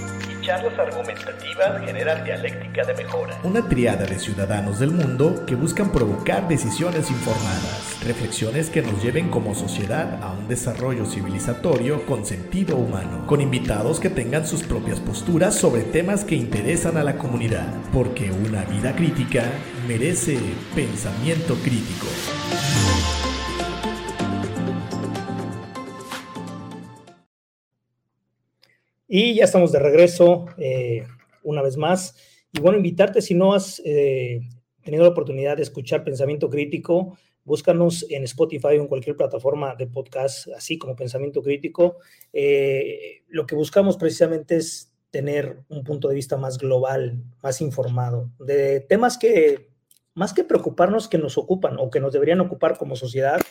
charlas 0.42 0.78
argumentativas 0.78 1.80
generan 1.84 2.24
dialéctica 2.24 2.84
de 2.84 2.94
mejora. 2.94 3.38
Una 3.44 3.68
triada 3.68 4.04
de 4.04 4.18
ciudadanos 4.18 4.78
del 4.80 4.90
mundo 4.90 5.46
que 5.46 5.54
buscan 5.54 5.90
provocar 5.90 6.48
decisiones 6.48 7.10
informadas, 7.10 7.98
reflexiones 8.04 8.68
que 8.68 8.82
nos 8.82 9.02
lleven 9.02 9.30
como 9.30 9.54
sociedad 9.54 10.18
a 10.22 10.32
un 10.32 10.48
desarrollo 10.48 11.06
civilizatorio 11.06 12.04
con 12.04 12.26
sentido 12.26 12.76
humano, 12.76 13.24
con 13.26 13.40
invitados 13.40 14.00
que 14.00 14.10
tengan 14.10 14.46
sus 14.46 14.62
propias 14.64 15.00
posturas 15.00 15.54
sobre 15.54 15.82
temas 15.82 16.24
que 16.24 16.34
interesan 16.34 16.96
a 16.96 17.04
la 17.04 17.16
comunidad, 17.16 17.66
porque 17.92 18.30
una 18.32 18.64
vida 18.64 18.94
crítica 18.94 19.44
merece 19.86 20.38
pensamiento 20.74 21.54
crítico. 21.54 22.06
Y 29.14 29.34
ya 29.34 29.44
estamos 29.44 29.72
de 29.72 29.78
regreso 29.78 30.46
eh, 30.56 31.04
una 31.42 31.60
vez 31.60 31.76
más. 31.76 32.16
Y 32.50 32.62
bueno, 32.62 32.78
invitarte, 32.78 33.20
si 33.20 33.34
no 33.34 33.52
has 33.52 33.78
eh, 33.84 34.40
tenido 34.82 35.02
la 35.02 35.10
oportunidad 35.10 35.58
de 35.58 35.64
escuchar 35.64 36.02
Pensamiento 36.02 36.48
Crítico, 36.48 37.18
búscanos 37.44 38.06
en 38.08 38.24
Spotify 38.24 38.68
o 38.68 38.80
en 38.80 38.86
cualquier 38.86 39.14
plataforma 39.14 39.74
de 39.74 39.86
podcast, 39.86 40.48
así 40.56 40.78
como 40.78 40.96
Pensamiento 40.96 41.42
Crítico. 41.42 41.98
Eh, 42.32 43.24
lo 43.28 43.44
que 43.44 43.54
buscamos 43.54 43.98
precisamente 43.98 44.56
es 44.56 44.94
tener 45.10 45.58
un 45.68 45.84
punto 45.84 46.08
de 46.08 46.14
vista 46.14 46.38
más 46.38 46.56
global, 46.56 47.22
más 47.42 47.60
informado, 47.60 48.30
de 48.38 48.80
temas 48.80 49.18
que, 49.18 49.68
más 50.14 50.32
que 50.32 50.42
preocuparnos, 50.42 51.06
que 51.06 51.18
nos 51.18 51.36
ocupan 51.36 51.76
o 51.78 51.90
que 51.90 52.00
nos 52.00 52.14
deberían 52.14 52.40
ocupar 52.40 52.78
como 52.78 52.96
sociedad 52.96 53.42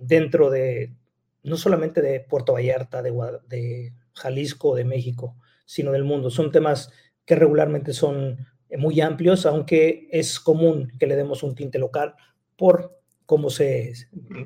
dentro 0.00 0.50
de 0.50 0.96
no 1.44 1.56
solamente 1.56 2.02
de 2.02 2.18
Puerto 2.18 2.54
Vallarta, 2.54 3.02
de, 3.02 3.12
de 3.48 3.92
Jalisco, 4.14 4.74
de 4.74 4.84
México, 4.84 5.36
sino 5.64 5.92
del 5.92 6.04
mundo. 6.04 6.30
Son 6.30 6.50
temas 6.50 6.90
que 7.24 7.34
regularmente 7.36 7.92
son 7.92 8.46
muy 8.78 9.00
amplios, 9.00 9.46
aunque 9.46 10.08
es 10.10 10.38
común 10.38 10.92
que 10.98 11.06
le 11.06 11.16
demos 11.16 11.42
un 11.42 11.54
tinte 11.54 11.78
local 11.78 12.14
por 12.56 13.00
cómo 13.26 13.50
se, 13.50 13.92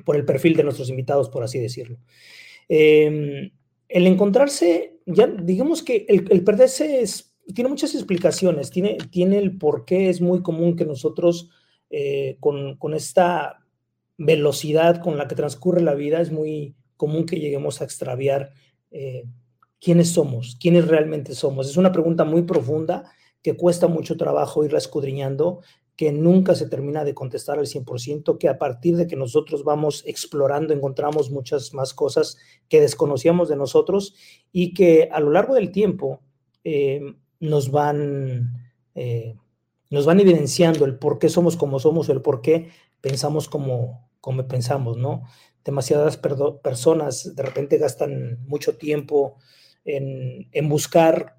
por 0.05 0.15
el 0.15 0.25
perfil 0.25 0.55
de 0.55 0.63
nuestros 0.63 0.89
invitados, 0.89 1.29
por 1.29 1.43
así 1.43 1.59
decirlo. 1.59 1.97
Em, 2.69 3.51
el 3.89 4.07
encontrarse, 4.07 4.99
ya 5.05 5.27
digamos 5.27 5.83
que 5.83 6.05
el, 6.07 6.43
perderse 6.43 7.01
es, 7.01 7.35
tiene 7.53 7.69
muchas 7.69 7.93
explicaciones, 7.93 8.71
tiene, 8.71 8.97
tiene 9.11 9.37
el 9.37 9.57
por 9.57 9.85
qué 9.85 10.09
es 10.09 10.21
muy 10.21 10.41
común 10.41 10.75
que 10.75 10.85
nosotros 10.85 11.49
eh, 11.89 12.37
con, 12.39 12.77
con, 12.77 12.93
esta 12.93 13.65
velocidad 14.17 15.01
con 15.01 15.17
la 15.17 15.27
que 15.27 15.35
transcurre 15.35 15.81
la 15.81 15.93
vida, 15.93 16.21
es 16.21 16.31
muy 16.31 16.75
común 16.97 17.25
que 17.25 17.39
lleguemos 17.39 17.81
a 17.81 17.85
extraviar 17.85 18.53
eh, 18.91 19.25
quiénes 19.85 20.13
somos, 20.13 20.57
quiénes 20.59 20.87
realmente 20.87 21.35
somos. 21.35 21.69
Es 21.69 21.77
una 21.77 21.91
pregunta 21.91 22.23
muy 22.23 22.41
profunda 22.41 23.11
que 23.43 23.55
cuesta 23.55 23.87
mucho 23.87 24.17
trabajo 24.17 24.65
irla 24.65 24.79
escudriñando, 24.79 25.61
que 25.95 26.11
nunca 26.11 26.55
se 26.55 26.67
termina 26.67 27.03
de 27.03 27.13
contestar 27.13 27.59
al 27.59 27.67
100%, 27.67 28.39
que 28.39 28.49
a 28.49 28.57
partir 28.57 28.97
de 28.97 29.05
que 29.05 29.15
nosotros 29.15 29.63
vamos 29.63 30.01
explorando 30.07 30.73
encontramos 30.73 31.29
muchas 31.29 31.75
más 31.75 31.93
cosas 31.93 32.35
que 32.67 32.81
desconocíamos 32.81 33.47
de 33.47 33.57
nosotros 33.57 34.15
y 34.51 34.73
que 34.73 35.07
a 35.11 35.19
lo 35.19 35.29
largo 35.29 35.53
del 35.53 35.71
tiempo 35.71 36.21
eh, 36.63 37.01
nos 37.39 37.69
van... 37.69 38.71
Eh, 38.95 39.35
nos 39.91 40.07
van 40.07 40.19
evidenciando 40.19 40.83
el 40.83 40.97
por 40.97 41.19
qué 41.19 41.29
somos 41.29 41.55
como 41.55 41.77
somos, 41.77 42.09
el 42.09 42.23
por 42.23 42.41
qué 42.41 42.69
pensamos 43.01 43.47
como, 43.47 44.09
como 44.19 44.47
pensamos, 44.47 44.97
¿no? 44.97 45.25
Demasiadas 45.63 46.17
personas 46.17 47.35
de 47.35 47.43
repente 47.43 47.77
gastan 47.77 48.43
mucho 48.47 48.77
tiempo 48.77 49.37
en, 49.85 50.69
buscar 50.69 51.37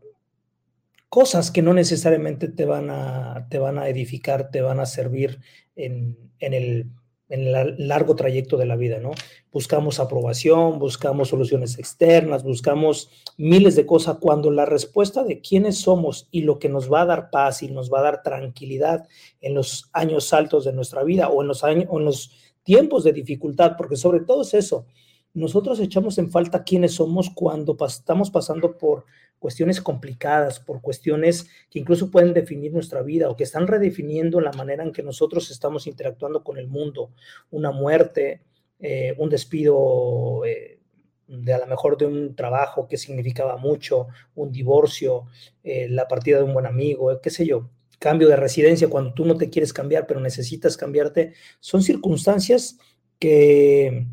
cosas 1.08 1.50
que 1.50 1.62
no 1.62 1.74
necesariamente 1.74 2.48
te 2.48 2.64
van 2.64 2.88
a, 2.90 3.46
te 3.50 3.58
van 3.58 3.78
a 3.78 3.88
edificar, 3.88 4.50
te 4.50 4.62
van 4.62 4.80
a 4.80 4.86
servir 4.86 5.40
en, 5.74 6.16
en 6.38 6.54
el 6.54 6.90
en 7.28 7.48
el 7.48 7.88
largo 7.88 8.14
trayecto 8.14 8.56
de 8.56 8.66
la 8.66 8.76
vida, 8.76 9.00
¿no? 9.00 9.10
Buscamos 9.50 9.98
aprobación, 9.98 10.78
buscamos 10.78 11.28
soluciones 11.28 11.78
externas, 11.78 12.44
buscamos 12.44 13.10
miles 13.36 13.74
de 13.74 13.86
cosas 13.86 14.18
cuando 14.20 14.50
la 14.50 14.64
respuesta 14.64 15.24
de 15.24 15.40
quiénes 15.40 15.78
somos 15.78 16.28
y 16.30 16.42
lo 16.42 16.58
que 16.58 16.68
nos 16.68 16.92
va 16.92 17.02
a 17.02 17.06
dar 17.06 17.30
paz 17.30 17.62
y 17.62 17.68
nos 17.68 17.92
va 17.92 18.00
a 18.00 18.04
dar 18.04 18.22
tranquilidad 18.22 19.08
en 19.40 19.54
los 19.54 19.90
años 19.92 20.32
altos 20.32 20.64
de 20.64 20.72
nuestra 20.72 21.02
vida 21.02 21.28
o 21.28 21.42
en 21.42 21.48
los 21.48 21.64
años 21.64 21.86
o 21.88 21.98
en 21.98 22.04
los 22.04 22.30
tiempos 22.62 23.02
de 23.04 23.12
dificultad, 23.12 23.72
porque 23.76 23.96
sobre 23.96 24.20
todo 24.20 24.42
es 24.42 24.54
eso, 24.54 24.86
nosotros 25.36 25.78
echamos 25.80 26.16
en 26.16 26.30
falta 26.30 26.64
quiénes 26.64 26.94
somos 26.94 27.28
cuando 27.28 27.76
estamos 27.86 28.30
pasando 28.30 28.78
por 28.78 29.04
cuestiones 29.38 29.82
complicadas, 29.82 30.60
por 30.60 30.80
cuestiones 30.80 31.46
que 31.70 31.78
incluso 31.78 32.10
pueden 32.10 32.32
definir 32.32 32.72
nuestra 32.72 33.02
vida 33.02 33.28
o 33.28 33.36
que 33.36 33.44
están 33.44 33.66
redefiniendo 33.66 34.40
la 34.40 34.52
manera 34.52 34.82
en 34.82 34.92
que 34.92 35.02
nosotros 35.02 35.50
estamos 35.50 35.86
interactuando 35.86 36.42
con 36.42 36.56
el 36.56 36.68
mundo. 36.68 37.10
Una 37.50 37.70
muerte, 37.70 38.40
eh, 38.80 39.14
un 39.18 39.28
despido 39.28 40.42
eh, 40.46 40.80
de 41.28 41.52
a 41.52 41.58
lo 41.58 41.66
mejor 41.66 41.98
de 41.98 42.06
un 42.06 42.34
trabajo 42.34 42.88
que 42.88 42.96
significaba 42.96 43.58
mucho, 43.58 44.06
un 44.36 44.50
divorcio, 44.50 45.26
eh, 45.62 45.86
la 45.90 46.08
partida 46.08 46.38
de 46.38 46.44
un 46.44 46.54
buen 46.54 46.66
amigo, 46.66 47.20
qué 47.20 47.28
sé 47.28 47.46
yo, 47.46 47.68
cambio 47.98 48.28
de 48.28 48.36
residencia 48.36 48.88
cuando 48.88 49.12
tú 49.12 49.26
no 49.26 49.36
te 49.36 49.50
quieres 49.50 49.74
cambiar 49.74 50.06
pero 50.06 50.18
necesitas 50.20 50.78
cambiarte, 50.78 51.34
son 51.60 51.82
circunstancias 51.82 52.78
que 53.18 54.06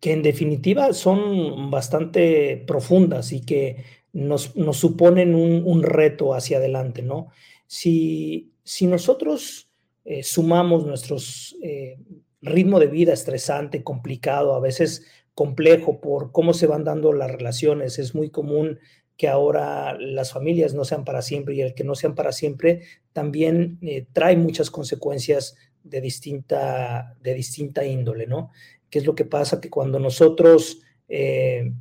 que 0.00 0.12
en 0.12 0.22
definitiva 0.22 0.92
son 0.92 1.70
bastante 1.70 2.62
profundas 2.66 3.32
y 3.32 3.40
que 3.40 3.84
nos, 4.12 4.52
suponen 4.72 5.34
un, 5.34 5.82
reto 5.82 6.34
hacia 6.34 6.58
adelante, 6.58 7.02
¿no? 7.02 7.28
Si, 7.66 8.52
si 8.64 8.86
nosotros 8.86 9.70
eh, 10.04 10.22
sumamos 10.22 10.86
nuestros 10.86 11.56
eh, 11.62 11.98
ritmo 12.40 12.80
de 12.80 12.86
vida 12.86 13.12
estresante, 13.12 13.82
complicado, 13.82 14.54
a 14.54 14.60
veces 14.60 15.04
complejo 15.34 16.00
por 16.00 16.32
cómo 16.32 16.54
se 16.54 16.66
van 16.66 16.84
dando 16.84 17.12
las 17.12 17.30
relaciones, 17.30 17.98
es 17.98 18.14
muy 18.14 18.30
común 18.30 18.78
que 19.16 19.28
ahora 19.28 19.96
las 19.98 20.32
familias 20.32 20.74
no 20.74 20.84
sean 20.84 21.04
para 21.04 21.22
siempre 21.22 21.54
y 21.54 21.60
el 21.62 21.74
que 21.74 21.84
no 21.84 21.94
sean 21.94 22.14
para 22.14 22.32
siempre 22.32 22.82
también 23.12 23.78
eh, 23.82 24.06
trae 24.12 24.36
muchas 24.36 24.70
consecuencias 24.70 25.56
de 25.82 26.00
distinta, 26.00 27.16
de 27.20 27.34
distinta 27.34 27.84
índole, 27.84 28.26
¿no? 28.26 28.50
¿Qué 28.90 28.98
es 28.98 29.06
lo 29.06 29.14
que 29.14 29.24
pasa? 29.24 29.60
Que 29.60 29.70
cuando 29.70 29.98
nosotros 29.98 30.80
eh, 31.08 31.72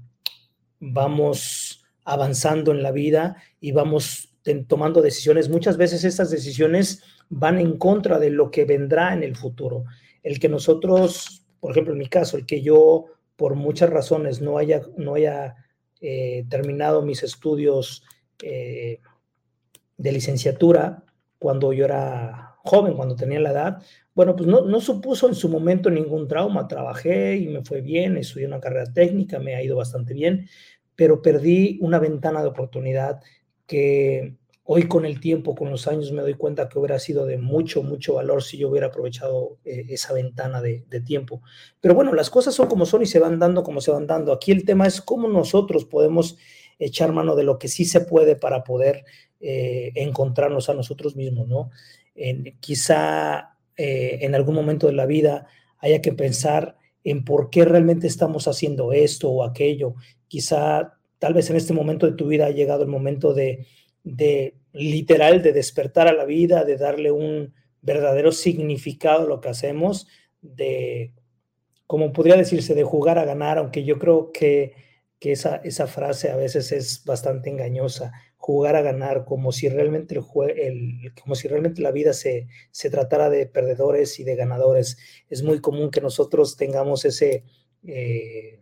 vamos 0.79 1.83
avanzando 2.03 2.71
en 2.71 2.83
la 2.83 2.91
vida 2.91 3.37
y 3.59 3.71
vamos 3.71 4.35
tomando 4.67 5.01
decisiones, 5.01 5.49
muchas 5.49 5.77
veces 5.77 6.03
estas 6.03 6.29
decisiones 6.29 7.01
van 7.29 7.59
en 7.59 7.77
contra 7.77 8.19
de 8.19 8.29
lo 8.29 8.51
que 8.51 8.65
vendrá 8.65 9.13
en 9.13 9.23
el 9.23 9.35
futuro. 9.35 9.85
El 10.21 10.39
que 10.39 10.49
nosotros, 10.49 11.45
por 11.59 11.71
ejemplo, 11.71 11.93
en 11.93 11.99
mi 11.99 12.07
caso, 12.07 12.37
el 12.37 12.45
que 12.45 12.61
yo 12.61 13.05
por 13.35 13.55
muchas 13.55 13.89
razones 13.89 14.41
no 14.41 14.57
haya, 14.57 14.81
no 14.97 15.15
haya 15.15 15.55
eh, 15.99 16.45
terminado 16.49 17.01
mis 17.01 17.23
estudios 17.23 18.03
eh, 18.43 18.99
de 19.97 20.11
licenciatura 20.11 21.03
cuando 21.39 21.73
yo 21.73 21.85
era 21.85 22.54
joven, 22.65 22.95
cuando 22.95 23.15
tenía 23.15 23.39
la 23.39 23.51
edad, 23.51 23.81
bueno, 24.15 24.35
pues 24.35 24.47
no, 24.47 24.79
supuso 24.81 25.27
en 25.27 25.35
su 25.35 25.49
momento 25.49 25.89
ningún 25.89 26.27
trauma. 26.27 26.67
Trabajé 26.67 27.35
y 27.35 27.47
me 27.47 27.63
fue 27.63 27.81
bien, 27.81 28.17
estudié 28.17 28.47
una 28.47 28.61
carrera 28.61 28.91
técnica, 28.93 29.39
me 29.39 29.55
ha 29.55 29.63
ido 29.63 29.75
bastante 29.75 30.13
bien, 30.13 30.47
pero 30.95 31.21
perdí 31.21 31.77
una 31.81 31.99
ventana 31.99 32.41
de 32.41 32.47
oportunidad 32.47 33.21
que 33.67 34.37
hoy 34.63 34.87
con 34.87 35.05
el 35.05 35.19
tiempo, 35.19 35.53
con 35.53 35.69
los 35.69 35.87
años, 35.87 36.11
me 36.11 36.21
doy 36.21 36.33
cuenta 36.33 36.69
que 36.69 36.79
hubiera 36.79 36.97
sido 36.97 37.25
de 37.25 37.37
mucho, 37.37 37.83
mucho 37.83 38.15
valor 38.15 38.41
si 38.41 38.57
yo 38.57 38.69
hubiera 38.69 38.87
aprovechado 38.87 39.57
eh, 39.63 39.85
esa 39.89 40.13
ventana 40.13 40.61
de, 40.61 40.83
tiempo. 41.05 41.41
Pero 41.81 41.93
bueno, 41.93 42.13
las 42.13 42.29
cosas 42.29 42.55
son 42.55 42.67
como 42.67 42.85
son 42.85 43.03
y 43.03 43.05
se 43.05 43.19
van 43.19 43.37
dando 43.37 43.63
como 43.63 43.81
se 43.81 43.91
van 43.91 44.07
dando. 44.07 44.33
Aquí 44.33 44.51
el 44.51 44.65
tema 44.65 44.87
es 44.87 45.01
cómo 45.01 45.27
nosotros 45.27 45.85
podemos 45.85 46.37
echar 46.79 47.11
mano 47.11 47.35
de 47.35 47.43
lo 47.43 47.59
que 47.59 47.67
sí 47.67 47.85
se 47.85 48.01
puede 48.01 48.35
para 48.35 48.63
poder 48.63 49.05
eh, 49.39 49.91
encontrarnos 49.95 50.69
a 50.69 50.73
nosotros 50.73 51.15
mismos, 51.15 51.47
¿no? 51.47 51.69
Quizá 52.59 53.57
eh, 53.77 54.19
en 54.21 54.35
algún 54.35 54.55
momento 54.55 54.87
de 54.87 54.93
la 54.93 55.05
vida 55.05 55.47
haya 55.79 56.01
que 56.01 56.13
pensar 56.13 56.77
en 57.03 57.23
por 57.23 57.49
qué 57.49 57.65
realmente 57.65 58.07
estamos 58.07 58.47
haciendo 58.47 58.93
esto 58.93 59.29
o 59.29 59.43
aquello. 59.43 59.95
Quizá 60.27 60.97
tal 61.19 61.33
vez 61.33 61.49
en 61.49 61.57
este 61.57 61.73
momento 61.73 62.05
de 62.05 62.13
tu 62.13 62.27
vida 62.27 62.47
ha 62.47 62.51
llegado 62.51 62.83
el 62.83 62.89
momento 62.89 63.33
de, 63.33 63.67
de 64.03 64.55
literal, 64.73 65.41
de 65.41 65.53
despertar 65.53 66.07
a 66.07 66.13
la 66.13 66.25
vida, 66.25 66.63
de 66.63 66.77
darle 66.77 67.11
un 67.11 67.53
verdadero 67.81 68.31
significado 68.31 69.23
a 69.23 69.27
lo 69.27 69.41
que 69.41 69.49
hacemos, 69.49 70.07
de, 70.41 71.13
como 71.85 72.11
podría 72.11 72.35
decirse, 72.35 72.73
de 72.73 72.83
jugar 72.83 73.19
a 73.19 73.25
ganar, 73.25 73.57
aunque 73.59 73.83
yo 73.83 73.99
creo 73.99 74.31
que, 74.31 74.73
que 75.19 75.33
esa, 75.33 75.57
esa 75.57 75.85
frase 75.85 76.31
a 76.31 76.35
veces 76.35 76.71
es 76.71 77.03
bastante 77.05 77.49
engañosa 77.49 78.11
jugar 78.45 78.75
a 78.75 78.83
ganar, 78.83 79.25
como 79.25 79.51
si 79.51 79.69
realmente, 79.69 80.13
el, 80.13 80.99
el 81.03 81.13
como 81.19 81.33
si 81.33 81.47
realmente 81.47 81.81
la 81.81 81.89
vida 81.89 82.13
se, 82.13 82.47
se, 82.69 82.91
tratara 82.91 83.31
de 83.31 83.47
perdedores 83.47 84.19
y 84.19 84.23
de 84.23 84.35
ganadores. 84.35 84.99
Es 85.31 85.41
muy 85.41 85.61
común 85.61 85.89
que 85.89 85.99
nosotros 85.99 86.55
tengamos 86.55 87.05
ese, 87.05 87.43
eh, 87.87 88.59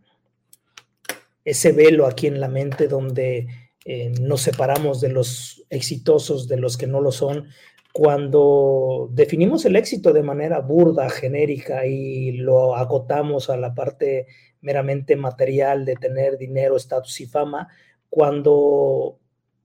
ese 1.43 1.73
velo 1.73 2.07
aquí 2.07 2.27
en 2.27 2.39
la 2.39 2.47
mente 2.47 2.87
donde 2.87 3.47
eh, 3.83 4.13
nos 4.21 4.39
separamos 4.39 5.01
de 5.01 5.09
los 5.09 5.65
exitosos, 5.69 6.47
de 6.47 6.55
los 6.55 6.77
que 6.77 6.87
no 6.87 7.01
lo 7.01 7.11
son, 7.11 7.49
cuando 7.91 9.09
definimos 9.11 9.65
el 9.65 9.75
éxito 9.75 10.13
de 10.13 10.23
manera 10.23 10.61
burda, 10.61 11.09
genérica 11.09 11.85
y 11.85 12.31
lo 12.37 12.77
agotamos 12.77 13.49
a 13.49 13.57
la 13.57 13.75
parte 13.75 14.27
meramente 14.61 15.17
material 15.17 15.83
de 15.83 15.97
tener 15.97 16.37
dinero, 16.37 16.77
estatus 16.77 17.19
y 17.19 17.25
fama, 17.25 17.67
cuando 18.09 19.19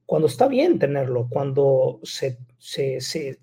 cuando 0.09 0.27
está 0.27 0.49
bien 0.49 0.79
tenerlo, 0.79 1.29
cuando 1.29 2.01
se, 2.03 2.39
se, 2.59 3.39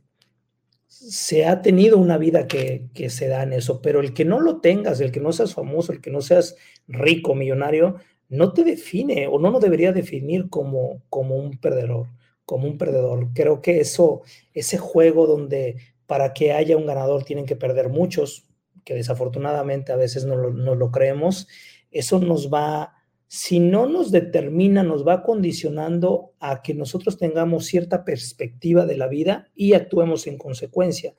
ha 1.46 1.62
tenido 1.62 2.00
una 2.00 2.18
vida 2.18 2.48
que, 2.48 2.90
se 3.12 3.28
da 3.28 3.44
en 3.44 3.54
eso, 3.54 3.84
pero 3.84 4.00
el 4.00 4.16
que 4.16 4.26
no 4.26 4.40
lo 4.40 4.62
tengas, 4.62 5.00
el 5.00 5.12
que 5.12 5.20
no 5.20 5.32
seas 5.32 5.54
famoso, 5.54 5.92
el 5.92 6.02
que 6.02 6.10
no 6.10 6.22
seas 6.22 6.56
rico, 6.88 7.36
millonario, 7.36 7.98
no 8.30 8.52
te 8.52 8.64
define 8.64 9.28
o 9.28 9.38
no 9.38 9.52
lo 9.52 9.60
debería 9.60 9.92
definir 9.92 10.50
como, 10.50 11.04
como 11.08 11.36
un 11.36 11.60
perdedor, 11.60 12.08
como 12.46 12.66
un 12.66 12.80
perdedor. 12.80 13.30
Creo 13.36 13.62
que 13.62 13.80
eso, 13.80 14.24
ese 14.56 14.80
juego 14.80 15.28
donde 15.28 15.76
para 16.08 16.34
que 16.34 16.52
haya 16.52 16.78
un 16.78 16.88
ganador 16.88 17.26
tienen 17.26 17.46
que 17.46 17.56
perder 17.56 17.90
muchos, 17.90 18.48
que 18.84 18.96
desafortunadamente 18.96 19.92
a 19.92 19.98
veces 19.98 20.26
no 20.26 20.36
lo, 20.36 20.50
no 20.50 20.74
lo 20.74 20.90
creemos, 20.90 21.48
eso 21.92 22.18
nos 22.18 22.52
va 22.52 22.95
si 23.28 23.60
no 23.60 23.88
nos 23.88 24.12
determina, 24.12 24.84
nos 24.84 25.06
va 25.06 25.24
condicionando 25.24 26.34
a 26.40 26.62
que 26.62 26.74
nosotros 26.74 27.18
tengamos 27.18 27.66
cierta 27.66 28.06
perspectiva 28.06 28.86
de 28.86 28.98
la 28.98 29.08
vida 29.08 29.50
y 29.56 29.74
actuemos 29.74 30.28
en 30.28 30.38
consecuencia. 30.38 31.16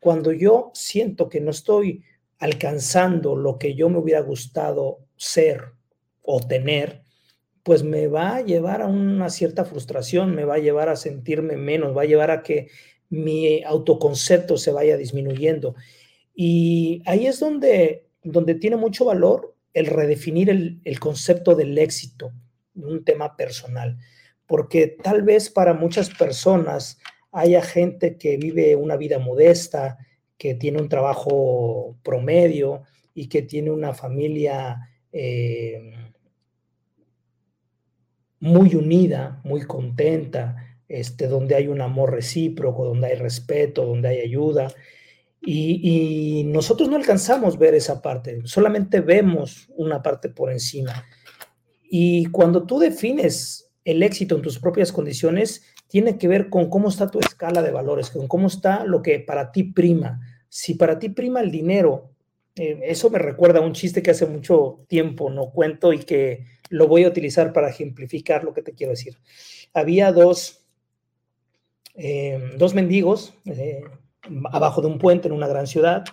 Cuando 0.00 0.32
yo 0.32 0.70
siento 0.74 1.28
que 1.28 1.40
no 1.40 1.50
estoy 1.50 2.02
alcanzando 2.38 3.36
lo 3.36 3.58
que 3.58 3.74
yo 3.74 3.88
me 3.88 3.98
hubiera 3.98 4.20
gustado 4.20 4.98
ser 5.16 5.74
o 6.22 6.40
tener, 6.40 7.02
pues 7.62 7.84
me 7.84 8.08
va 8.08 8.36
a 8.36 8.42
llevar 8.42 8.82
a 8.82 8.88
una 8.88 9.30
cierta 9.30 9.64
frustración, 9.64 10.34
me 10.34 10.44
va 10.44 10.54
a 10.54 10.58
llevar 10.58 10.88
a 10.88 10.96
sentirme 10.96 11.56
menos, 11.56 11.96
va 11.96 12.02
a 12.02 12.06
llevar 12.06 12.30
a 12.30 12.42
que 12.42 12.68
mi 13.10 13.62
autoconcepto 13.62 14.56
se 14.56 14.72
vaya 14.72 14.96
disminuyendo. 14.96 15.76
Y 16.34 17.02
ahí 17.06 17.26
es 17.26 17.38
donde, 17.38 18.08
donde 18.24 18.54
tiene 18.54 18.76
mucho 18.76 19.04
valor 19.04 19.51
el 19.74 19.86
redefinir 19.86 20.50
el, 20.50 20.80
el 20.84 21.00
concepto 21.00 21.54
del 21.54 21.76
éxito, 21.78 22.32
un 22.74 23.04
tema 23.04 23.36
personal, 23.36 23.98
porque 24.46 24.86
tal 24.86 25.22
vez 25.22 25.50
para 25.50 25.74
muchas 25.74 26.10
personas 26.10 26.98
haya 27.32 27.62
gente 27.62 28.18
que 28.18 28.36
vive 28.36 28.76
una 28.76 28.96
vida 28.96 29.18
modesta, 29.18 29.98
que 30.36 30.54
tiene 30.54 30.80
un 30.80 30.88
trabajo 30.88 31.96
promedio 32.02 32.82
y 33.14 33.28
que 33.28 33.42
tiene 33.42 33.70
una 33.70 33.94
familia 33.94 34.88
eh, 35.12 35.92
muy 38.40 38.74
unida, 38.74 39.40
muy 39.44 39.62
contenta, 39.62 40.78
este, 40.88 41.28
donde 41.28 41.54
hay 41.54 41.68
un 41.68 41.80
amor 41.80 42.10
recíproco, 42.12 42.84
donde 42.84 43.06
hay 43.06 43.14
respeto, 43.14 43.86
donde 43.86 44.08
hay 44.08 44.20
ayuda. 44.20 44.72
Y, 45.44 46.44
nosotros 46.46 46.88
no 46.88 46.96
alcanzamos 46.96 47.58
ver 47.58 47.74
esa 47.74 48.00
parte, 48.00 48.40
solamente 48.44 49.00
vemos 49.00 49.68
una 49.76 50.02
parte 50.02 50.28
por 50.28 50.52
encima. 50.52 51.04
Y 51.90 52.26
cuando 52.26 52.64
tú 52.64 52.78
defines 52.78 53.70
el 53.84 54.02
éxito 54.02 54.36
en 54.36 54.42
tus 54.42 54.58
propias 54.58 54.92
condiciones, 54.92 55.64
tiene 55.88 56.16
que 56.16 56.28
ver 56.28 56.48
con 56.48 56.70
cómo 56.70 56.88
está 56.88 57.10
tu 57.10 57.18
escala 57.18 57.62
de 57.62 57.72
valores, 57.72 58.10
con 58.10 58.28
cómo 58.28 58.46
está 58.46 58.84
lo 58.84 59.02
que 59.02 59.18
para 59.20 59.50
ti 59.50 59.64
prima. 59.64 60.20
Si 60.48 60.74
para 60.74 60.98
ti 60.98 61.08
prima 61.08 61.40
el 61.40 61.50
dinero, 61.50 62.12
eh, 62.54 62.80
eso 62.84 63.10
me 63.10 63.18
recuerda 63.18 63.58
a 63.58 63.62
un 63.62 63.72
chiste 63.72 64.02
que 64.02 64.10
hace 64.10 64.26
mucho 64.26 64.84
tiempo 64.88 65.30
no 65.30 65.50
cuento 65.50 65.92
y 65.92 65.98
que 66.00 66.44
lo 66.68 66.86
voy 66.86 67.04
a 67.04 67.08
utilizar 67.08 67.52
para 67.52 67.70
ejemplificar 67.70 68.44
lo 68.44 68.54
que 68.54 68.62
te 68.62 68.72
quiero 68.72 68.92
decir. 68.92 69.18
Había 69.74 70.12
dos, 70.12 70.64
eh, 71.94 72.52
dos 72.56 72.74
mendigos 72.74 73.34
eh, 73.46 73.82
abajo 74.50 74.80
de 74.80 74.88
un 74.88 74.98
puente 74.98 75.28
en 75.28 75.34
una 75.34 75.48
gran 75.48 75.66
ciudad 75.66 76.04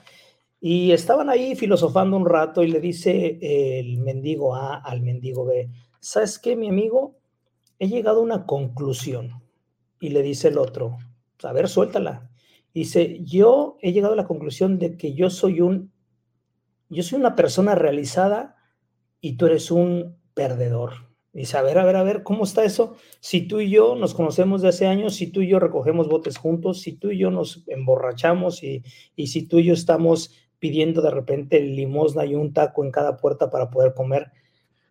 y 0.61 0.91
estaban 0.91 1.29
ahí 1.29 1.55
filosofando 1.55 2.17
un 2.17 2.25
rato 2.25 2.63
y 2.63 2.67
le 2.67 2.79
dice 2.79 3.39
el 3.41 3.99
mendigo 3.99 4.55
A 4.55 4.77
al 4.77 5.01
mendigo 5.01 5.45
B, 5.45 5.69
¿sabes 5.99 6.37
qué, 6.37 6.55
mi 6.55 6.67
amigo? 6.67 7.17
He 7.77 7.87
llegado 7.87 8.19
a 8.19 8.23
una 8.23 8.45
conclusión. 8.45 9.41
Y 10.01 10.09
le 10.09 10.21
dice 10.21 10.47
el 10.47 10.57
otro, 10.57 10.97
a 11.43 11.53
ver, 11.53 11.67
suéltala. 11.67 12.29
Dice, 12.73 13.19
yo 13.23 13.77
he 13.81 13.91
llegado 13.91 14.13
a 14.13 14.17
la 14.17 14.27
conclusión 14.27 14.79
de 14.79 14.95
que 14.95 15.13
yo 15.13 15.29
soy 15.29 15.61
un 15.61 15.91
yo 16.89 17.03
soy 17.03 17.19
una 17.19 17.35
persona 17.35 17.75
realizada 17.75 18.55
y 19.21 19.33
tú 19.37 19.45
eres 19.45 19.69
un 19.69 20.17
perdedor. 20.33 21.08
Dice, 21.39 21.57
a 21.57 21.61
ver, 21.61 21.77
a 21.77 21.85
ver, 21.85 21.95
a 21.95 22.03
ver, 22.03 22.23
¿cómo 22.23 22.43
está 22.43 22.65
eso? 22.65 22.97
Si 23.21 23.47
tú 23.47 23.61
y 23.61 23.69
yo 23.69 23.95
nos 23.95 24.13
conocemos 24.13 24.61
de 24.61 24.67
hace 24.67 24.87
años, 24.87 25.15
si 25.15 25.27
tú 25.27 25.41
y 25.41 25.47
yo 25.47 25.57
recogemos 25.57 26.09
botes 26.09 26.37
juntos, 26.37 26.81
si 26.81 26.97
tú 26.97 27.11
y 27.11 27.17
yo 27.17 27.31
nos 27.31 27.63
emborrachamos 27.67 28.61
y, 28.61 28.83
y 29.15 29.27
si 29.27 29.47
tú 29.47 29.59
y 29.59 29.63
yo 29.63 29.73
estamos 29.73 30.33
pidiendo 30.59 31.01
de 31.01 31.11
repente 31.11 31.61
limosna 31.61 32.25
y 32.25 32.35
un 32.35 32.51
taco 32.51 32.83
en 32.83 32.91
cada 32.91 33.15
puerta 33.15 33.49
para 33.49 33.69
poder 33.69 33.93
comer, 33.93 34.33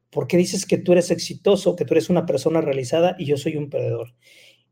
¿por 0.08 0.26
qué 0.26 0.38
dices 0.38 0.64
que 0.64 0.78
tú 0.78 0.92
eres 0.92 1.10
exitoso, 1.10 1.76
que 1.76 1.84
tú 1.84 1.92
eres 1.92 2.08
una 2.08 2.24
persona 2.24 2.62
realizada 2.62 3.14
y 3.18 3.26
yo 3.26 3.36
soy 3.36 3.58
un 3.58 3.68
perdedor? 3.68 4.14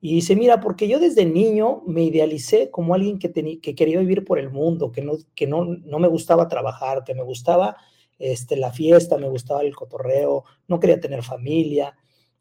Y 0.00 0.14
dice, 0.14 0.34
mira, 0.34 0.62
porque 0.62 0.88
yo 0.88 0.98
desde 0.98 1.26
niño 1.26 1.82
me 1.86 2.04
idealicé 2.04 2.70
como 2.70 2.94
alguien 2.94 3.18
que, 3.18 3.30
que 3.60 3.74
quería 3.74 4.00
vivir 4.00 4.24
por 4.24 4.38
el 4.38 4.48
mundo, 4.48 4.92
que, 4.92 5.02
no, 5.02 5.18
que 5.34 5.46
no, 5.46 5.66
no 5.66 5.98
me 5.98 6.08
gustaba 6.08 6.48
trabajar, 6.48 7.04
que 7.04 7.14
me 7.14 7.22
gustaba 7.22 7.76
este, 8.18 8.56
la 8.56 8.72
fiesta, 8.72 9.18
me 9.18 9.28
gustaba 9.28 9.62
el 9.62 9.74
cotorreo, 9.74 10.44
no 10.68 10.80
quería 10.80 11.00
tener 11.00 11.22
familia 11.22 11.96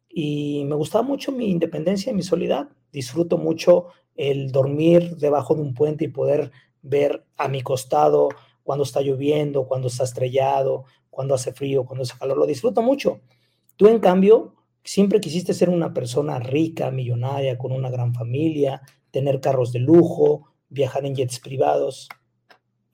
y 0.09 0.63
me 0.65 0.75
gustaba 0.75 1.03
mucho 1.03 1.31
mi 1.31 1.49
independencia 1.49 2.11
y 2.11 2.15
mi 2.15 2.23
soledad. 2.23 2.69
Disfruto 2.91 3.37
mucho 3.37 3.87
el 4.15 4.51
dormir 4.51 5.17
debajo 5.17 5.55
de 5.55 5.61
un 5.61 5.73
puente 5.73 6.05
y 6.05 6.09
poder 6.09 6.51
ver 6.81 7.25
a 7.37 7.47
mi 7.47 7.61
costado 7.61 8.29
cuando 8.63 8.83
está 8.83 9.01
lloviendo, 9.01 9.67
cuando 9.67 9.87
está 9.87 10.03
estrellado, 10.03 10.85
cuando 11.09 11.35
hace 11.35 11.53
frío, 11.53 11.85
cuando 11.85 12.03
hace 12.03 12.17
calor. 12.17 12.37
Lo 12.37 12.45
disfruto 12.45 12.81
mucho. 12.81 13.21
Tú, 13.75 13.87
en 13.87 13.99
cambio, 13.99 14.55
Siempre 14.85 15.19
quisiste 15.19 15.55
ser 15.55 15.71
una 15.71 15.95
persona 15.95 16.37
rica, 16.37 16.91
millonaria, 16.91 17.57
con 17.57 17.71
una 17.71 17.89
gran 17.89 18.13
familia, 18.13 18.83
tener 19.09 19.41
carros 19.41 19.71
de 19.71 19.79
lujo, 19.79 20.53
viajar 20.69 21.07
en 21.07 21.15
jets 21.15 21.39
privados. 21.39 22.07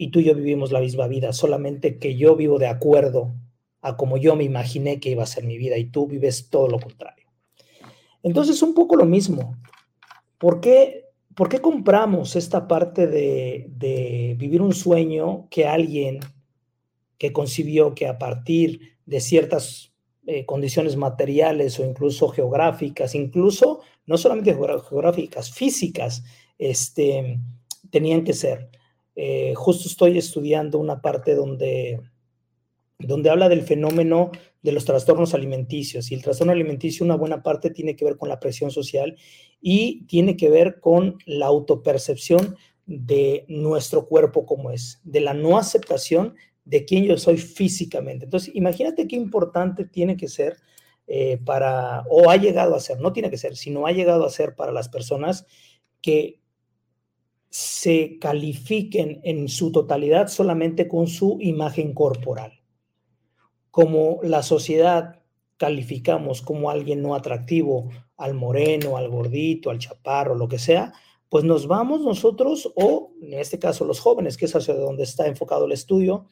Y 0.02 0.08
tú 0.08 0.20
y 0.20 0.24
yo 0.24 0.34
vivimos 0.34 0.72
la 0.72 0.80
misma 0.80 1.06
vida, 1.06 1.32
solamente 1.32 2.00
que 2.00 2.16
yo 2.16 2.36
vivo 2.36 2.58
de 2.58 2.66
acuerdo 2.66 3.36
a 3.82 3.98
como 3.98 4.18
yo 4.18 4.36
me 4.36 4.44
imaginé 4.44 5.00
que 5.00 5.12
iba 5.12 5.22
a 5.22 5.28
ser 5.28 5.44
mi 5.44 5.60
vida 5.60 5.78
y 5.78 5.92
tú 5.92 6.08
vives 6.08 6.50
todo 6.50 6.68
lo 6.68 6.80
contrario. 6.80 7.28
Entonces, 8.24 8.64
un 8.64 8.74
poco 8.74 8.96
lo 8.96 9.06
mismo. 9.06 9.58
¿Por 10.40 10.60
qué, 10.60 11.06
por 11.36 11.50
qué 11.50 11.60
compramos 11.60 12.36
esta 12.36 12.68
parte 12.68 13.06
de, 13.06 13.68
de 13.70 14.36
vivir 14.40 14.64
un 14.64 14.74
sueño 14.74 15.48
que 15.52 15.68
alguien 15.68 16.20
que 17.20 17.32
concibió 17.32 17.94
que 17.94 18.08
a 18.08 18.18
partir 18.18 18.98
de 19.06 19.22
ciertas 19.22 19.94
eh, 20.26 20.48
condiciones 20.48 20.96
materiales 20.96 21.80
o 21.80 21.86
incluso 21.86 22.30
geográficas, 22.30 23.14
incluso 23.14 23.82
no 24.08 24.18
solamente 24.18 24.56
geográficas, 24.56 25.52
físicas, 25.52 26.24
este, 26.58 27.38
tenían 27.92 28.24
que 28.24 28.34
ser. 28.34 28.72
Eh, 29.16 29.54
justo 29.56 29.88
estoy 29.88 30.18
estudiando 30.18 30.80
una 30.80 31.02
parte 31.02 31.36
donde, 31.36 32.02
donde 33.00 33.30
habla 33.30 33.50
del 33.50 33.62
fenómeno 33.62 34.32
de 34.62 34.72
los 34.72 34.86
trastornos 34.86 35.34
alimenticios 35.34 36.12
y 36.12 36.16
el 36.16 36.22
trastorno 36.22 36.54
alimenticio 36.54 37.06
una 37.06 37.16
buena 37.16 37.42
parte 37.44 37.72
tiene 37.72 37.96
que 37.96 38.06
ver 38.06 38.18
con 38.18 38.30
la 38.30 38.40
presión 38.40 38.72
social 38.72 39.18
y 39.60 40.06
tiene 40.06 40.38
que 40.38 40.50
ver 40.50 40.80
con 40.80 41.18
la 41.26 41.48
autopercepción 41.48 42.56
de 42.86 43.46
nuestro 43.48 44.08
cuerpo 44.08 44.46
como 44.46 44.72
es, 44.72 45.00
de 45.04 45.22
la 45.22 45.34
no 45.34 45.58
aceptación 45.58 46.36
de 46.66 46.86
quién 46.86 47.06
yo 47.06 47.18
soy 47.18 47.38
físicamente. 47.38 48.26
Entonces, 48.26 48.54
imagínate 48.54 49.08
qué 49.08 49.16
importante 49.16 49.86
tiene 49.86 50.16
que 50.16 50.28
ser 50.28 50.58
eh, 51.08 51.40
para, 51.44 52.04
o 52.10 52.30
ha 52.30 52.38
llegado 52.38 52.76
a 52.76 52.80
ser, 52.80 53.00
no 53.00 53.14
tiene 53.14 53.30
que 53.30 53.38
ser, 53.38 53.56
sino 53.56 53.88
ha 53.88 53.92
llegado 53.92 54.26
a 54.26 54.30
ser 54.30 54.56
para 54.56 54.72
las 54.72 54.90
personas 54.90 55.46
que 56.02 56.41
se 57.52 58.18
califiquen 58.18 59.20
en 59.26 59.50
su 59.50 59.74
totalidad 59.74 60.30
solamente 60.30 60.88
con 60.88 61.08
su 61.08 61.38
imagen 61.42 61.94
corporal. 61.94 62.62
Como 63.72 64.20
la 64.24 64.42
sociedad 64.42 65.20
calificamos 65.58 66.42
como 66.42 66.72
alguien 66.72 67.02
no 67.02 67.14
atractivo 67.14 67.90
al 68.16 68.36
moreno, 68.36 68.96
al 68.96 69.10
gordito, 69.10 69.70
al 69.70 69.80
chaparro, 69.80 70.34
lo 70.34 70.48
que 70.48 70.60
sea, 70.60 70.94
pues 71.28 71.44
nos 71.44 71.68
vamos 71.68 72.02
nosotros, 72.02 72.72
o 72.76 73.12
en 73.22 73.34
este 73.34 73.60
caso 73.60 73.84
los 73.84 74.00
jóvenes, 74.00 74.38
que 74.38 74.46
es 74.46 74.56
hacia 74.56 74.74
donde 74.74 75.04
está 75.04 75.28
enfocado 75.28 75.66
el 75.66 75.74
estudio, 75.74 76.28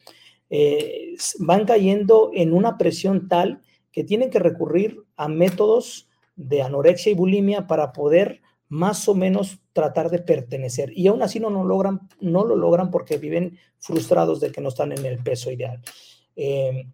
eh, 0.48 1.14
van 1.38 1.66
cayendo 1.66 2.30
en 2.34 2.54
una 2.54 2.78
presión 2.78 3.28
tal 3.28 3.60
que 3.92 4.04
tienen 4.04 4.30
que 4.30 4.38
recurrir 4.38 5.02
a 5.16 5.28
métodos 5.28 6.08
de 6.34 6.62
anorexia 6.62 7.12
y 7.12 7.14
bulimia 7.14 7.66
para 7.66 7.92
poder 7.92 8.40
más 8.70 9.08
o 9.08 9.14
menos 9.14 9.58
tratar 9.72 10.10
de 10.10 10.20
pertenecer. 10.20 10.92
Y 10.96 11.08
aún 11.08 11.22
así 11.22 11.40
no, 11.40 11.50
lo 11.50 11.64
logran, 11.64 12.08
no 12.20 12.44
lo 12.44 12.56
logran 12.56 12.90
porque 12.90 13.18
viven 13.18 13.58
frustrados 13.78 14.40
de 14.40 14.50
que 14.52 14.60
no 14.60 14.70
están 14.70 14.92
en 14.92 15.04
el 15.04 15.18
peso 15.18 15.50
ideal. 15.50 15.82
Eh, 16.36 16.86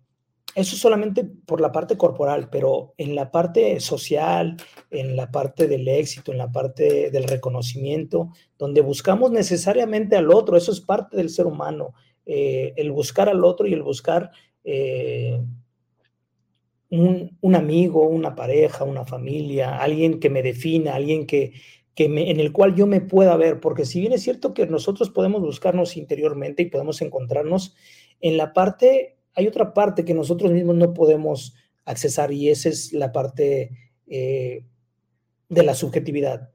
eso 0.56 0.74
solamente 0.74 1.22
por 1.22 1.60
la 1.60 1.70
parte 1.70 1.98
corporal, 1.98 2.48
pero 2.50 2.94
en 2.96 3.14
la 3.14 3.30
parte 3.30 3.78
social, 3.78 4.56
en 4.90 5.14
la 5.14 5.30
parte 5.30 5.68
del 5.68 5.86
éxito, 5.86 6.32
en 6.32 6.38
la 6.38 6.50
parte 6.50 7.10
del 7.10 7.24
reconocimiento, 7.24 8.30
donde 8.56 8.80
buscamos 8.80 9.30
necesariamente 9.30 10.16
al 10.16 10.32
otro, 10.32 10.56
eso 10.56 10.72
es 10.72 10.80
parte 10.80 11.18
del 11.18 11.28
ser 11.28 11.44
humano, 11.44 11.92
eh, 12.24 12.72
el 12.76 12.90
buscar 12.90 13.28
al 13.28 13.44
otro 13.44 13.66
y 13.66 13.74
el 13.74 13.82
buscar 13.82 14.30
eh, 14.64 15.38
un, 16.90 17.54
amigo, 17.54 18.06
una 18.06 18.34
pareja, 18.34 18.84
una 18.84 19.04
familia, 19.04 19.78
alguien 19.78 20.20
que 20.20 20.30
me 20.30 20.42
defina, 20.42 20.94
alguien 20.94 21.26
que, 21.26 21.52
que 21.94 22.08
me, 22.08 22.30
en 22.30 22.40
el 22.40 22.52
cual 22.52 22.74
yo 22.74 22.86
me 22.86 23.00
pueda 23.00 23.36
ver, 23.36 23.60
porque 23.60 23.84
si 23.84 24.00
bien 24.00 24.12
es 24.12 24.22
cierto 24.22 24.54
que 24.54 24.66
nosotros 24.66 25.10
podemos 25.10 25.42
buscarnos 25.42 25.96
interiormente 25.96 26.62
y 26.62 26.70
podemos 26.70 27.02
encontrarnos 27.02 27.74
en 28.20 28.36
la 28.36 28.52
parte 28.52 29.16
hay 29.36 29.46
otra 29.46 29.74
parte 29.74 30.04
que 30.04 30.14
nosotros 30.14 30.50
mismos 30.50 30.76
no 30.76 30.94
podemos 30.94 31.54
accesar 31.84 32.32
y 32.32 32.48
esa 32.48 32.70
es 32.70 32.92
la 32.92 33.12
parte 33.12 33.70
eh, 34.08 34.64
de 35.48 35.62
la 35.62 35.74
subjetividad. 35.74 36.50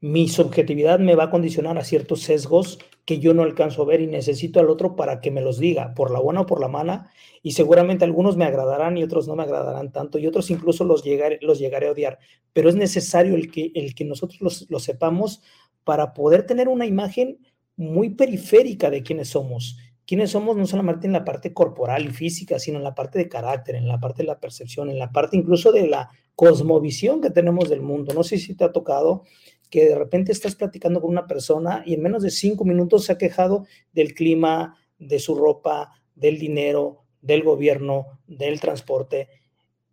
Mi 0.00 0.28
subjetividad 0.28 1.00
me 1.00 1.16
va 1.16 1.24
a 1.24 1.30
condicionar 1.30 1.76
a 1.76 1.84
ciertos 1.84 2.22
sesgos 2.22 2.78
que 3.04 3.18
yo 3.18 3.34
no 3.34 3.42
alcanzo 3.42 3.82
a 3.82 3.86
ver 3.86 4.00
y 4.00 4.06
necesito 4.06 4.60
al 4.60 4.70
otro 4.70 4.96
para 4.96 5.20
que 5.20 5.30
me 5.30 5.42
los 5.42 5.58
diga, 5.58 5.94
por 5.94 6.10
la 6.10 6.20
buena 6.20 6.42
o 6.42 6.46
por 6.46 6.60
la 6.60 6.68
mala, 6.68 7.10
y 7.42 7.52
seguramente 7.52 8.04
algunos 8.04 8.36
me 8.36 8.44
agradarán 8.44 8.96
y 8.96 9.02
otros 9.02 9.28
no 9.28 9.36
me 9.36 9.42
agradarán 9.42 9.92
tanto, 9.92 10.18
y 10.18 10.26
otros 10.26 10.50
incluso 10.50 10.84
los 10.84 11.04
llegaré, 11.04 11.38
los 11.42 11.58
llegaré 11.58 11.88
a 11.88 11.92
odiar, 11.92 12.18
pero 12.52 12.68
es 12.68 12.76
necesario 12.76 13.34
el 13.34 13.50
que, 13.50 13.72
el 13.74 13.94
que 13.94 14.04
nosotros 14.04 14.66
lo 14.68 14.78
sepamos 14.78 15.42
para 15.84 16.14
poder 16.14 16.46
tener 16.46 16.68
una 16.68 16.86
imagen 16.86 17.38
muy 17.76 18.10
periférica 18.10 18.90
de 18.90 19.02
quiénes 19.02 19.28
somos. 19.28 19.78
Quiénes 20.06 20.32
somos 20.32 20.56
no 20.56 20.66
solamente 20.66 21.06
en 21.06 21.14
la 21.14 21.24
parte 21.24 21.54
corporal 21.54 22.04
y 22.04 22.10
física, 22.10 22.58
sino 22.58 22.76
en 22.78 22.84
la 22.84 22.94
parte 22.94 23.18
de 23.18 23.28
carácter, 23.28 23.74
en 23.74 23.88
la 23.88 23.98
parte 23.98 24.22
de 24.22 24.26
la 24.26 24.38
percepción, 24.38 24.90
en 24.90 24.98
la 24.98 25.12
parte 25.12 25.36
incluso 25.36 25.72
de 25.72 25.88
la 25.88 26.10
cosmovisión 26.34 27.22
que 27.22 27.30
tenemos 27.30 27.70
del 27.70 27.80
mundo. 27.80 28.12
No 28.12 28.22
sé 28.22 28.38
si 28.38 28.54
te 28.54 28.64
ha 28.64 28.72
tocado 28.72 29.24
que 29.70 29.86
de 29.86 29.94
repente 29.94 30.32
estás 30.32 30.54
platicando 30.54 31.00
con 31.00 31.10
una 31.10 31.26
persona 31.26 31.82
y 31.84 31.94
en 31.94 32.02
menos 32.02 32.22
de 32.22 32.30
cinco 32.30 32.64
minutos 32.64 33.04
se 33.04 33.12
ha 33.12 33.18
quejado 33.18 33.66
del 33.92 34.14
clima, 34.14 34.76
de 34.98 35.18
su 35.18 35.34
ropa, 35.34 35.92
del 36.14 36.38
dinero, 36.38 37.04
del 37.20 37.42
gobierno, 37.42 38.20
del 38.26 38.60
transporte, 38.60 39.28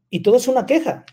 y 0.09 0.19
todo 0.19 0.38
es 0.38 0.47
una 0.47 0.65
queja. 0.65 1.05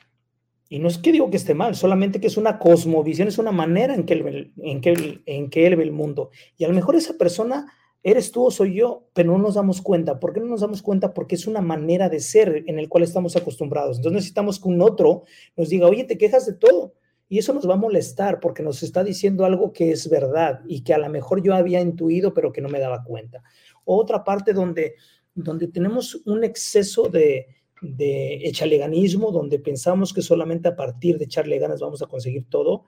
Y 0.68 0.80
no 0.80 0.88
es 0.88 0.98
que 0.98 1.12
digo 1.12 1.30
que 1.30 1.38
esté 1.38 1.54
mal, 1.54 1.74
solamente 1.76 2.20
que 2.20 2.26
es 2.26 2.36
una 2.36 2.58
cosmovisión, 2.58 3.28
es 3.28 3.38
una 3.38 3.52
manera 3.52 3.94
en 3.94 4.04
que 4.04 4.14
él, 4.14 4.52
en 4.58 4.80
que 4.82 5.20
en 5.24 5.48
que 5.48 5.66
él 5.66 5.80
el 5.80 5.92
mundo. 5.92 6.30
Y 6.58 6.64
a 6.64 6.68
lo 6.68 6.74
mejor 6.74 6.94
esa 6.94 7.16
persona 7.16 7.72
eres 8.02 8.32
tú 8.32 8.44
o 8.44 8.50
soy 8.50 8.74
yo, 8.74 9.08
pero 9.14 9.32
no 9.32 9.38
nos 9.38 9.54
damos 9.54 9.80
cuenta. 9.80 10.20
¿Por 10.20 10.34
qué 10.34 10.40
no 10.40 10.46
nos 10.46 10.60
damos 10.60 10.82
cuenta? 10.82 11.14
Porque 11.14 11.36
es 11.36 11.46
una 11.46 11.62
manera 11.62 12.08
de 12.08 12.20
ser 12.20 12.64
en 12.66 12.78
el 12.78 12.88
cual 12.88 13.04
estamos 13.04 13.34
acostumbrados. 13.36 13.96
Entonces 13.96 14.16
necesitamos 14.16 14.60
que 14.60 14.68
un 14.68 14.82
otro 14.82 15.22
nos 15.56 15.70
diga, 15.70 15.86
oye, 15.86 16.04
te 16.04 16.18
quejas 16.18 16.44
de 16.44 16.54
todo. 16.54 16.94
Y 17.28 17.38
eso 17.38 17.52
nos 17.52 17.68
va 17.68 17.74
a 17.74 17.78
molestar 17.78 18.40
porque 18.40 18.62
nos 18.62 18.82
está 18.82 19.04
diciendo 19.04 19.44
algo 19.44 19.72
que 19.72 19.90
es 19.90 20.08
verdad 20.08 20.60
y 20.66 20.82
que 20.82 20.94
a 20.94 20.98
lo 20.98 21.08
mejor 21.10 21.42
yo 21.42 21.54
había 21.54 21.80
intuido, 21.80 22.32
pero 22.32 22.52
que 22.52 22.60
no 22.60 22.68
me 22.68 22.80
daba 22.80 23.04
cuenta. 23.04 23.42
Otra 23.84 24.24
parte 24.24 24.52
donde, 24.52 24.94
donde 25.34 25.68
tenemos 25.68 26.22
un 26.26 26.44
exceso 26.44 27.08
de, 27.08 27.46
de 27.82 28.46
echaleganismo, 28.48 29.30
donde 29.30 29.58
pensamos 29.58 30.12
que 30.12 30.22
solamente 30.22 30.68
a 30.68 30.76
partir 30.76 31.18
de 31.18 31.26
echarle 31.26 31.58
ganas 31.58 31.80
vamos 31.80 32.02
a 32.02 32.06
conseguir 32.06 32.46
todo 32.48 32.86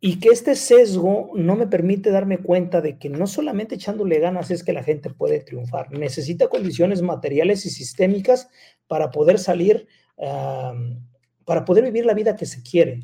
y 0.00 0.20
que 0.20 0.28
este 0.28 0.54
sesgo 0.54 1.32
no 1.34 1.56
me 1.56 1.66
permite 1.66 2.10
darme 2.10 2.38
cuenta 2.38 2.80
de 2.80 2.98
que 2.98 3.08
no 3.08 3.26
solamente 3.26 3.74
echándole 3.74 4.20
ganas 4.20 4.50
es 4.50 4.62
que 4.62 4.72
la 4.72 4.84
gente 4.84 5.10
puede 5.10 5.40
triunfar, 5.40 5.90
necesita 5.90 6.48
condiciones 6.48 7.02
materiales 7.02 7.66
y 7.66 7.70
sistémicas 7.70 8.48
para 8.86 9.10
poder 9.10 9.40
salir, 9.40 9.88
para 10.16 11.64
poder 11.64 11.84
vivir 11.84 12.06
la 12.06 12.14
vida 12.14 12.36
que 12.36 12.46
se 12.46 12.62
quiere. 12.62 13.00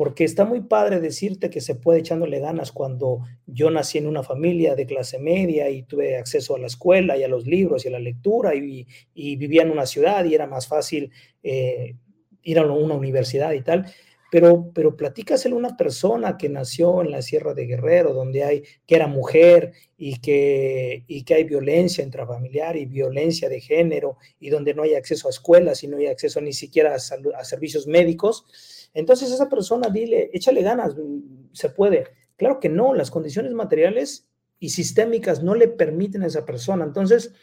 Porque 0.00 0.24
está 0.24 0.46
muy 0.46 0.62
padre 0.62 0.98
decirte 0.98 1.50
que 1.50 1.60
se 1.60 1.74
puede 1.74 1.98
echándole 1.98 2.40
ganas 2.40 2.72
cuando 2.72 3.18
yo 3.46 3.70
nací 3.70 3.98
en 3.98 4.06
una 4.06 4.22
familia 4.22 4.74
de 4.74 4.86
clase 4.86 5.18
media 5.18 5.68
y 5.68 5.82
tuve 5.82 6.16
acceso 6.16 6.56
a 6.56 6.58
la 6.58 6.68
escuela 6.68 7.18
y 7.18 7.22
a 7.22 7.28
los 7.28 7.46
libros 7.46 7.84
y 7.84 7.88
a 7.88 7.90
la 7.90 7.98
lectura 7.98 8.54
y, 8.54 8.86
vivía 9.14 9.60
en 9.60 9.70
una 9.70 9.84
ciudad 9.84 10.24
y 10.24 10.34
era 10.34 10.46
más 10.46 10.66
fácil 10.66 11.10
eh, 11.42 11.96
ir 12.42 12.58
a 12.58 12.64
una 12.64 12.94
universidad 12.94 13.52
y 13.52 13.60
tal 13.60 13.92
pero, 14.30 14.70
pero 14.72 14.96
platícaselo 14.96 15.56
a 15.56 15.58
una 15.58 15.76
persona 15.76 16.38
que 16.38 16.48
nació 16.48 17.02
en 17.02 17.10
la 17.10 17.20
Sierra 17.20 17.52
de 17.52 17.66
Guerrero, 17.66 18.14
donde 18.14 18.44
hay, 18.44 18.62
que 18.86 18.94
era 18.94 19.08
mujer 19.08 19.72
y 19.98 20.20
que, 20.20 21.04
y 21.08 21.24
que 21.24 21.34
hay 21.34 21.44
violencia 21.44 22.04
intrafamiliar 22.04 22.76
y 22.76 22.86
violencia 22.86 23.48
de 23.48 23.60
género 23.60 24.18
y 24.38 24.50
donde 24.50 24.72
no 24.72 24.84
hay 24.84 24.94
acceso 24.94 25.26
a 25.26 25.30
escuelas 25.30 25.82
y 25.82 25.88
no 25.88 25.96
hay 25.96 26.06
acceso 26.06 26.40
ni 26.40 26.52
siquiera 26.52 26.94
a, 26.94 27.44
servicios 27.44 27.88
médicos. 27.88 28.46
Entonces 28.94 29.30
esa 29.30 29.48
persona 29.48 29.88
dile, 29.88 30.30
échale 30.32 30.62
ganas, 30.62 30.94
se 31.52 31.70
puede. 31.70 32.04
Claro 32.36 32.58
que 32.60 32.68
no, 32.68 32.94
las 32.94 33.10
condiciones 33.10 33.52
materiales 33.52 34.28
y 34.58 34.70
sistémicas 34.70 35.42
no 35.42 35.54
le 35.54 35.68
permiten 35.68 36.22
a 36.22 36.26
esa 36.26 36.44
persona. 36.44 36.84
Entonces, 36.84 37.34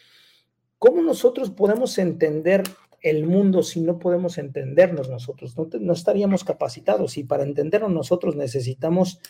¿cómo 0.78 1.02
nosotros 1.02 1.50
podemos 1.50 1.98
entender 1.98 2.62
el 3.00 3.26
mundo 3.26 3.62
si 3.62 3.80
no 3.80 3.98
podemos 3.98 4.38
entendernos 4.38 5.08
nosotros? 5.08 5.54
No, 5.80 5.92
estaríamos 5.92 6.44
capacitados 6.44 7.18
y 7.18 7.24
para 7.24 7.42
entendernos 7.42 7.90
nosotros 7.90 8.36
necesitamos 8.36 9.20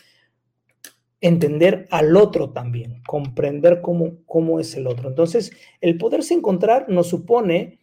entender 1.21 1.89
al 1.91 2.17
otro 2.17 2.51
también, 2.51 3.03
comprender 3.07 3.81
cómo, 3.81 4.19
cómo 4.27 4.61
es 4.61 4.77
el 4.77 4.87
otro. 4.87 5.09
Entonces, 5.09 5.51
el 5.81 5.99
poderse 5.99 6.35
encontrar 6.35 6.89
nos 6.89 7.09
supone 7.09 7.81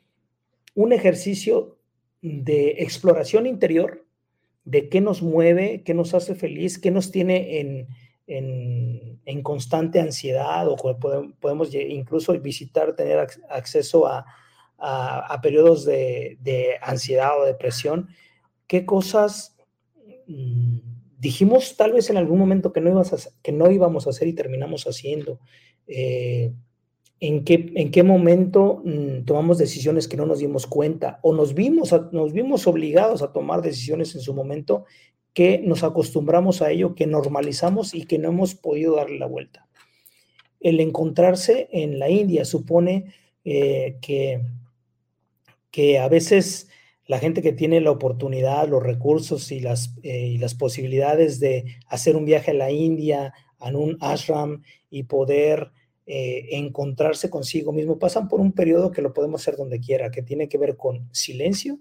un 0.74 0.94
ejercicio 0.94 1.78
de 2.22 2.76
exploración 2.80 3.46
interior, 3.46 4.05
de 4.66 4.89
qué 4.89 4.99
nos 4.99 5.22
mueve, 5.22 5.84
qué 5.84 5.93
nos 5.93 6.13
hace 6.13 6.36
feliz, 6.36 6.78
qué 6.80 6.91
nos 6.91 7.11
tiene 7.11 7.59
en, 7.59 7.88
en 9.26 9.43
constante 9.43 9.99
ansiedad 9.99 10.68
o 10.68 10.76
podemos 11.39 11.74
incluso 11.74 12.39
visitar, 12.39 12.95
tener 12.95 13.28
acceso 13.49 14.07
a, 14.07 14.26
a, 14.78 15.39
periodos 15.41 15.86
de, 15.86 16.78
ansiedad 16.82 17.39
o 17.39 17.45
depresión, 17.45 18.09
¿qué 18.68 18.86
cosas 18.86 19.57
mm, 20.28 20.78
dijimos 21.18 21.76
tal 21.78 21.93
vez 21.93 22.09
en 22.09 22.18
algún 22.18 22.39
momento 22.39 22.74
que 22.74 22.82
no, 22.82 22.89
ibas 22.89 23.34
que 23.41 23.51
no 23.51 23.72
íbamos 23.72 24.05
a 24.05 24.11
hacer 24.11 24.28
y 24.28 24.34
terminamos 24.34 24.86
haciendo? 24.86 25.39
Eh, 25.88 26.53
¿en, 27.28 27.43
qué, 27.43 27.71
¿En 27.76 27.91
qué 27.91 28.03
momento 28.03 28.82
mm, 28.84 29.26
tomamos 29.26 29.57
decisiones 29.57 30.07
que 30.07 30.17
no 30.17 30.26
nos 30.26 30.39
dimos 30.39 30.67
cuenta 30.67 31.19
o 31.21 31.34
nos 31.34 31.53
vimos, 31.53 31.93
nos 32.11 32.34
vimos 32.34 32.67
obligados 32.67 33.21
a 33.21 33.32
tomar 33.32 33.61
decisiones 33.61 34.15
en 34.15 34.21
su 34.21 34.34
momento 34.34 34.86
que 35.34 35.59
nos 35.59 35.84
acostumbramos 35.84 36.61
a 36.61 36.71
ello, 36.71 36.95
que 36.95 37.07
normalizamos 37.07 37.93
y 37.93 38.05
que 38.05 38.17
no 38.17 38.30
hemos 38.30 38.55
podido 38.55 38.95
darle 38.95 39.19
la 39.19 39.28
vuelta? 39.28 39.67
El 40.59 40.80
encontrarse 40.80 41.67
en 41.71 41.99
la 41.99 42.09
India 42.09 42.45
supone 42.45 43.13
eh, 43.43 43.97
que 44.01 44.41
que 45.76 45.99
a 45.99 46.07
veces 46.07 46.69
la 47.05 47.19
gente 47.19 47.41
que 47.41 47.51
tiene 47.51 47.82
la 47.82 47.91
oportunidad, 47.91 48.69
los 48.69 48.82
recursos 48.82 49.51
y 49.51 49.59
las, 49.59 49.93
eh, 50.03 50.28
y 50.28 50.38
las 50.38 50.55
posibilidades 50.55 51.41
de 51.41 51.65
hacer 51.89 52.15
un 52.15 52.23
viaje 52.23 52.51
a 52.51 52.53
la 52.53 52.71
India, 52.71 53.34
a 53.59 53.67
un 53.71 53.97
ashram 53.99 54.63
y 54.89 55.03
poder 55.03 55.73
eh, 56.08 56.49
encontrarse 56.51 57.30
consigo 57.30 57.72
mismo, 57.72 57.97
pasan 57.97 58.28
por 58.28 58.39
un 58.39 58.51
periodo 58.51 58.91
que 58.91 59.01
lo 59.01 59.14
podemos 59.14 59.41
hacer 59.41 59.58
donde 59.58 59.80
quiera, 59.80 60.12
que 60.12 60.22
tiene 60.22 60.47
que 60.47 60.58
ver 60.58 60.78
con 60.78 61.10
silencio, 61.12 61.80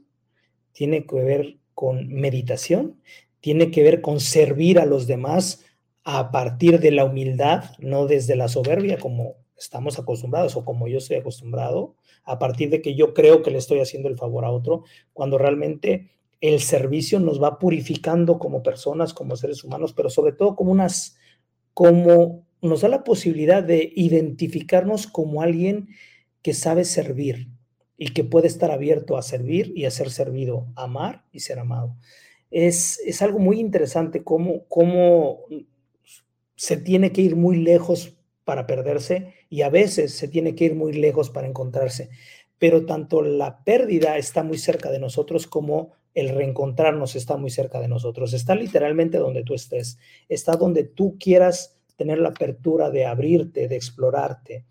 tiene 0.73 1.07
que 1.07 1.17
ver 1.17 1.59
con 1.75 2.09
meditación, 2.09 3.01
tiene 3.41 3.71
que 3.71 3.83
ver 3.83 4.01
con 4.01 4.21
servir 4.21 4.79
a 4.79 4.87
los 4.87 5.07
demás 5.07 5.65
a 6.05 6.31
partir 6.31 6.81
de 6.81 6.91
la 6.91 7.05
humildad, 7.05 7.65
no 7.79 8.07
desde 8.07 8.37
la 8.37 8.49
soberbia 8.49 8.99
como 8.99 9.37
estamos 9.57 9.99
acostumbrados 9.99 10.57
o 10.57 10.65
como 10.65 10.89
yo 10.89 10.99
estoy 10.99 11.17
acostumbrado, 11.17 11.95
a 12.25 12.39
partir 12.39 12.71
de 12.71 12.81
que 12.81 12.95
yo 12.95 13.15
creo 13.15 13.43
que 13.43 13.51
le 13.51 13.59
estoy 13.59 13.81
haciendo 13.81 14.09
el 14.09 14.17
favor 14.17 14.45
a 14.45 14.51
otro, 14.51 14.85
cuando 15.13 15.39
realmente 15.39 16.11
el 16.41 16.61
servicio 16.61 17.21
nos 17.21 17.43
va 17.43 17.59
purificando 17.59 18.39
como 18.39 18.63
personas, 18.63 19.15
como 19.15 19.37
seres 19.37 19.65
humanos, 19.65 19.93
pero 19.95 20.11
sobre 20.11 20.33
todo 20.33 20.57
como 20.57 20.73
unas, 20.73 21.17
como 21.73 22.44
nos 22.65 22.81
da 22.81 22.89
la 22.89 23.05
posibilidad 23.05 23.63
de 23.63 23.93
identificarnos 23.95 25.07
como 25.07 25.43
alguien 25.43 25.89
que 26.43 26.55
sabe 26.55 26.85
servir 26.85 27.49
y 27.97 28.09
que 28.09 28.25
puede 28.25 28.49
estar 28.49 28.71
abierto 28.71 29.17
a 29.17 29.23
servir 29.23 29.73
y 29.77 29.85
a 29.85 29.91
ser 29.91 30.11
servido, 30.11 30.67
amar 30.75 31.25
y 31.33 31.41
ser 31.41 31.59
amado. 31.59 31.97
Es, 32.51 33.01
es 33.05 33.23
algo 33.23 33.39
muy 33.39 33.61
interesante 33.61 34.23
cómo, 34.23 34.65
cómo 34.69 35.41
se 36.57 36.77
tiene 36.77 37.13
que 37.13 37.23
ir 37.23 37.37
muy 37.37 37.57
lejos 37.57 38.17
para 38.45 38.67
perderse 38.67 39.35
y 39.49 39.63
a 39.63 39.71
veces 39.71 40.15
se 40.15 40.29
tiene 40.29 40.55
que 40.55 40.65
ir 40.65 40.75
muy 40.75 40.93
lejos 40.93 41.31
para 41.31 41.47
encontrarse. 41.47 42.11
Pero 42.59 42.87
tanto 42.87 43.23
la 43.23 43.65
pérdida 43.65 44.17
está 44.17 44.43
muy 44.43 44.59
cerca 44.59 44.91
de 44.91 44.99
nosotros 44.99 45.47
como 45.47 45.93
el 46.15 46.29
reencontrarnos 46.29 47.17
está 47.17 47.37
muy 47.37 47.51
cerca 47.51 47.81
de 47.81 47.89
nosotros. 47.89 48.33
Está 48.33 48.55
literalmente 48.55 49.19
donde 49.19 49.43
tú 49.43 49.55
estés. 49.55 49.99
Está 50.29 50.53
donde 50.57 50.85
tú 50.85 51.17
quieras 51.19 51.77
tener 51.97 52.19
la 52.19 52.31
apertura 52.31 52.91
de 52.91 53.07
abrirte, 53.07 53.69
de 53.69 53.77
explorarte. 53.77 54.65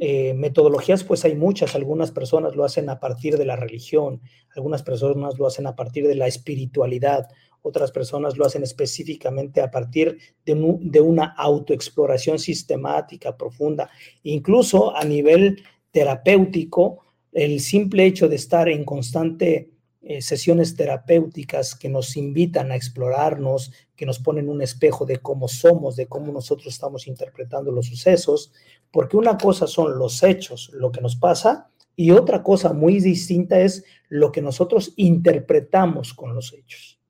Eh, 0.00 0.32
metodologías, 0.34 1.02
pues 1.02 1.24
hay 1.24 1.34
muchas. 1.34 1.74
Algunas 1.74 2.12
personas 2.12 2.54
lo 2.54 2.64
hacen 2.64 2.88
a 2.88 3.00
partir 3.00 3.36
de 3.36 3.44
la 3.44 3.56
religión, 3.56 4.20
algunas 4.54 4.82
personas 4.82 5.38
lo 5.38 5.46
hacen 5.46 5.66
a 5.66 5.74
partir 5.74 6.06
de 6.06 6.14
la 6.14 6.28
espiritualidad, 6.28 7.28
otras 7.62 7.90
personas 7.90 8.36
lo 8.36 8.46
hacen 8.46 8.62
específicamente 8.62 9.60
a 9.60 9.70
partir 9.70 10.18
de, 10.44 11.00
una 11.00 11.34
autoexploración 11.36 12.38
sistemática, 12.38 13.36
profunda. 13.36 13.90
Incluso 14.22 14.96
a 14.96 15.04
nivel 15.04 15.62
terapéutico, 15.90 17.00
el 17.32 17.60
simple 17.60 18.06
hecho 18.06 18.28
de 18.28 18.36
estar 18.36 18.68
en 18.68 18.84
constante 18.84 19.70
eh, 20.00 20.22
sesiones 20.22 20.76
terapéuticas 20.76 21.74
que 21.74 21.88
nos 21.88 22.16
invitan 22.16 22.70
a 22.70 22.76
explorarnos, 22.76 23.72
que 23.96 24.06
nos 24.06 24.20
ponen 24.20 24.48
un 24.48 24.62
espejo 24.62 25.04
de 25.04 25.18
cómo 25.18 25.48
somos, 25.48 25.96
de 25.96 26.06
cómo 26.06 26.32
nosotros 26.32 26.68
estamos 26.68 27.08
interpretando 27.08 27.72
los 27.72 27.86
sucesos, 27.86 28.52
porque 28.92 29.16
una 29.16 29.36
cosa 29.36 29.66
son 29.66 29.98
los 29.98 30.22
hechos, 30.22 30.70
lo 30.72 30.92
que 30.92 31.00
nos 31.00 31.16
pasa, 31.16 31.70
y 31.96 32.12
otra 32.12 32.44
cosa 32.44 32.72
muy 32.72 33.00
distinta 33.00 33.58
es 33.58 33.84
lo 34.08 34.30
que 34.30 34.40
nosotros 34.40 34.92
interpretamos 34.96 36.14
con 36.14 36.32
los 36.32 36.52
hechos. 36.52 37.00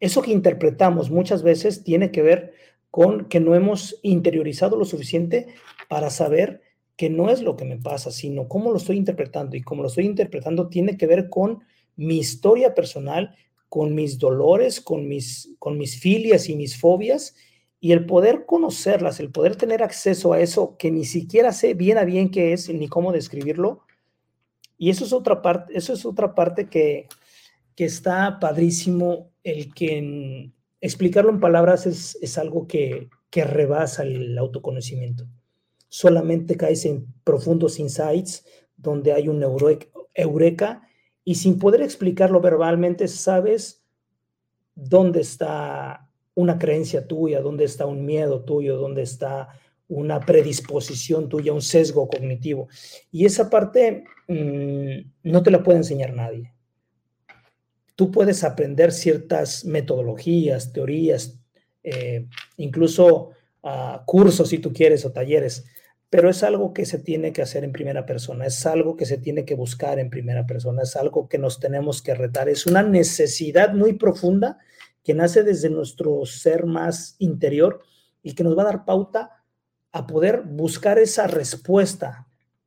Eso 0.00 0.20
que 0.20 0.32
interpretamos 0.32 1.10
muchas 1.10 1.44
veces 1.44 1.84
tiene 1.84 2.10
que 2.10 2.22
ver 2.22 2.54
con 2.90 3.26
que 3.26 3.38
no 3.38 3.54
hemos 3.54 4.00
interiorizado 4.02 4.76
lo 4.76 4.84
suficiente 4.84 5.54
para 5.88 6.10
saber 6.10 6.62
que 6.98 7.08
no 7.08 7.30
es 7.30 7.42
lo 7.42 7.54
que 7.54 7.64
me 7.64 7.78
pasa, 7.78 8.10
sino 8.10 8.48
cómo 8.48 8.72
lo 8.72 8.76
estoy 8.76 8.96
interpretando. 8.96 9.56
Y 9.56 9.62
cómo 9.62 9.82
lo 9.82 9.88
estoy 9.88 10.04
interpretando 10.04 10.68
tiene 10.68 10.96
que 10.96 11.06
ver 11.06 11.30
con 11.30 11.62
mi 11.94 12.18
historia 12.18 12.74
personal, 12.74 13.36
con 13.68 13.94
mis 13.94 14.18
dolores, 14.18 14.80
con 14.80 15.06
mis, 15.06 15.54
con 15.60 15.78
mis 15.78 16.00
filias 16.00 16.48
y 16.48 16.56
mis 16.56 16.78
fobias, 16.78 17.36
Y 17.80 17.92
el 17.92 18.04
poder 18.04 18.46
conocerlas, 18.46 19.20
el 19.20 19.30
poder 19.30 19.54
tener 19.54 19.84
acceso 19.84 20.32
a 20.32 20.40
eso 20.40 20.76
que 20.76 20.90
ni 20.90 21.04
siquiera 21.04 21.52
sé 21.52 21.74
bien 21.74 21.98
a 21.98 22.04
bien 22.04 22.32
qué 22.32 22.52
es 22.52 22.68
ni 22.68 22.88
cómo 22.88 23.12
describirlo. 23.12 23.82
Y 24.76 24.90
eso 24.90 25.04
es 25.04 25.12
otra 25.12 25.40
parte, 25.40 25.78
eso 25.78 25.92
es 25.92 26.04
otra 26.04 26.34
parte 26.34 26.68
que, 26.68 27.06
que 27.76 27.84
está 27.84 28.40
padrísimo, 28.40 29.30
el 29.44 29.72
que 29.72 30.50
explicarlo 30.80 31.30
en 31.30 31.38
palabras 31.38 31.86
es, 31.86 32.18
es 32.20 32.36
algo 32.38 32.66
que, 32.66 33.08
que 33.30 33.44
rebasa 33.44 34.02
el 34.02 34.36
autoconocimiento. 34.36 35.28
Solamente 35.88 36.56
caes 36.56 36.84
en 36.84 37.06
profundos 37.24 37.78
insights 37.78 38.44
donde 38.76 39.12
hay 39.12 39.28
un 39.28 39.42
eureka 40.14 40.82
y 41.24 41.34
sin 41.34 41.58
poder 41.58 41.82
explicarlo 41.82 42.40
verbalmente 42.40 43.08
sabes 43.08 43.84
dónde 44.74 45.20
está 45.20 46.08
una 46.34 46.58
creencia 46.58 47.06
tuya, 47.06 47.40
dónde 47.40 47.64
está 47.64 47.84
un 47.86 48.06
miedo 48.06 48.44
tuyo, 48.44 48.76
dónde 48.76 49.02
está 49.02 49.48
una 49.88 50.20
predisposición 50.20 51.28
tuya, 51.28 51.52
un 51.52 51.62
sesgo 51.62 52.08
cognitivo. 52.08 52.68
Y 53.10 53.24
esa 53.24 53.50
parte 53.50 54.04
mm, 54.28 55.30
no 55.30 55.42
te 55.42 55.50
la 55.50 55.62
puede 55.62 55.78
enseñar 55.78 56.14
nadie. 56.14 56.52
Tú 57.96 58.12
puedes 58.12 58.44
aprender 58.44 58.92
ciertas 58.92 59.64
metodologías, 59.64 60.72
teorías, 60.72 61.40
eh, 61.82 62.28
incluso 62.58 63.30
uh, 63.62 64.04
cursos 64.06 64.50
si 64.50 64.58
tú 64.58 64.72
quieres 64.72 65.04
o 65.04 65.10
talleres, 65.10 65.64
pero 66.10 66.30
es 66.30 66.42
algo 66.42 66.72
que 66.72 66.86
se 66.86 66.98
tiene 66.98 67.32
que 67.32 67.42
hacer 67.42 67.64
en 67.64 67.72
primera 67.72 68.06
persona, 68.06 68.46
es 68.46 68.64
algo 68.66 68.96
que 68.96 69.04
se 69.04 69.18
tiene 69.18 69.44
que 69.44 69.54
buscar 69.54 69.98
en 69.98 70.10
primera 70.10 70.46
persona, 70.46 70.82
es 70.82 70.96
algo 70.96 71.28
que 71.28 71.38
nos 71.38 71.60
tenemos 71.60 72.02
que 72.02 72.14
retar, 72.14 72.48
es 72.48 72.66
una 72.66 72.82
necesidad 72.82 73.74
muy 73.74 73.94
profunda 73.94 74.58
que 75.04 75.14
nace 75.14 75.42
desde 75.42 75.70
nuestro 75.70 76.24
ser 76.24 76.66
más 76.66 77.16
interior 77.18 77.82
y 78.22 78.34
que 78.34 78.44
nos 78.44 78.56
va 78.56 78.62
a 78.62 78.66
dar 78.66 78.84
pauta 78.84 79.44
a 79.92 80.06
poder 80.06 80.42
buscar 80.42 80.98
esa 80.98 81.26
respuesta 81.26 82.26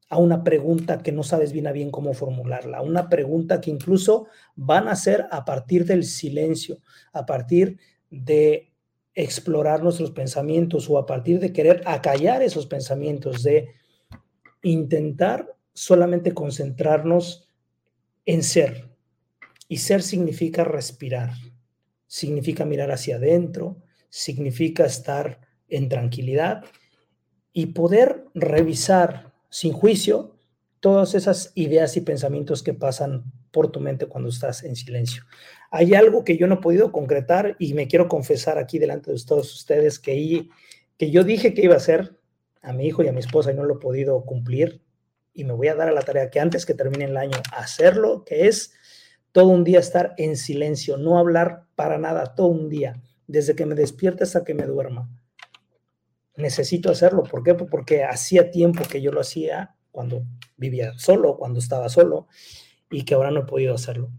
a 0.09 0.17
una 0.17 0.43
pregunta 0.43 1.01
que 1.01 1.11
no 1.11 1.23
sabes 1.23 1.53
bien 1.53 1.67
a 1.67 1.71
bien 1.71 1.89
cómo 1.89 2.13
formularla, 2.13 2.81
una 2.81 3.09
pregunta 3.09 3.61
que 3.61 3.71
incluso 3.71 4.27
van 4.55 4.87
a 4.87 4.95
ser 4.95 5.27
a 5.31 5.45
partir 5.45 5.85
del 5.85 6.03
silencio, 6.03 6.79
a 7.13 7.25
partir 7.25 7.79
de 8.09 8.70
explorar 9.13 9.83
nuestros 9.83 10.11
pensamientos 10.11 10.89
o 10.89 10.97
a 10.97 11.05
partir 11.05 11.39
de 11.39 11.51
querer 11.51 11.81
acallar 11.85 12.41
esos 12.41 12.65
pensamientos, 12.65 13.43
de 13.43 13.69
intentar 14.63 15.55
solamente 15.73 16.33
concentrarnos 16.33 17.49
en 18.25 18.43
ser. 18.43 18.89
Y 19.67 19.77
ser 19.77 20.01
significa 20.01 20.63
respirar, 20.63 21.31
significa 22.07 22.65
mirar 22.65 22.91
hacia 22.91 23.15
adentro, 23.15 23.81
significa 24.09 24.85
estar 24.85 25.39
en 25.69 25.87
tranquilidad 25.87 26.65
y 27.53 27.67
poder 27.67 28.25
revisar 28.33 29.33
sin 29.49 29.73
juicio 29.73 30.37
todas 30.81 31.13
esas 31.13 31.51
ideas 31.55 31.95
y 31.95 32.01
pensamientos 32.01 32.63
que 32.63 32.73
pasan 32.73 33.23
por 33.51 33.71
tu 33.71 33.79
mente 33.79 34.07
cuando 34.07 34.29
estás 34.29 34.63
en 34.63 34.75
silencio. 34.75 35.23
Hay 35.69 35.93
algo 35.93 36.25
que 36.25 36.37
yo 36.37 36.47
no 36.47 36.55
he 36.55 36.61
podido 36.61 36.91
concretar 36.91 37.55
y 37.59 37.73
me 37.75 37.87
quiero 37.87 38.07
confesar 38.07 38.57
aquí 38.57 38.79
delante 38.79 39.11
de 39.11 39.23
todos 39.25 39.53
ustedes 39.53 39.99
que, 39.99 40.49
que 40.97 41.11
yo 41.11 41.23
dije 41.23 41.53
que 41.53 41.63
iba 41.63 41.75
a 41.75 41.77
hacer 41.77 42.19
a 42.63 42.73
mi 42.73 42.87
hijo 42.87 43.03
y 43.03 43.07
a 43.07 43.13
mi 43.13 43.19
esposa 43.19 43.51
y 43.51 43.55
no 43.55 43.63
lo 43.63 43.75
he 43.75 43.79
podido 43.79 44.25
cumplir 44.25 44.81
y 45.33 45.43
me 45.43 45.53
voy 45.53 45.67
a 45.67 45.75
dar 45.75 45.87
a 45.87 45.93
la 45.93 46.01
tarea 46.01 46.29
que 46.29 46.39
antes 46.39 46.65
que 46.65 46.73
termine 46.73 47.05
el 47.05 47.15
año 47.15 47.37
hacerlo, 47.55 48.25
que 48.25 48.47
es 48.47 48.73
todo 49.31 49.47
un 49.47 49.63
día 49.63 49.79
estar 49.79 50.13
en 50.17 50.35
silencio, 50.35 50.97
no 50.97 51.19
hablar 51.19 51.67
para 51.75 51.99
nada, 51.99 52.35
todo 52.35 52.47
un 52.47 52.69
día, 52.69 53.01
desde 53.27 53.55
que 53.55 53.65
me 53.65 53.75
despierta 53.75 54.23
hasta 54.23 54.43
que 54.43 54.55
me 54.55 54.65
duerma. 54.65 55.09
Necesito 56.35 56.89
hacerlo, 56.89 57.23
¿por 57.23 57.43
qué? 57.43 57.53
Porque 57.53 58.03
hacía 58.03 58.49
tiempo 58.49 58.83
que 58.89 59.01
yo 59.01 59.11
lo 59.11 59.21
hacía 59.21 59.75
cuando 59.91 60.23
vivía 60.57 60.93
solo, 60.97 61.37
cuando 61.37 61.59
estaba 61.59 61.89
solo, 61.89 62.27
y 62.89 63.03
que 63.03 63.13
ahora 63.13 63.31
no 63.31 63.41
he 63.41 63.45
podido 63.45 63.73
hacerlo. 63.73 64.09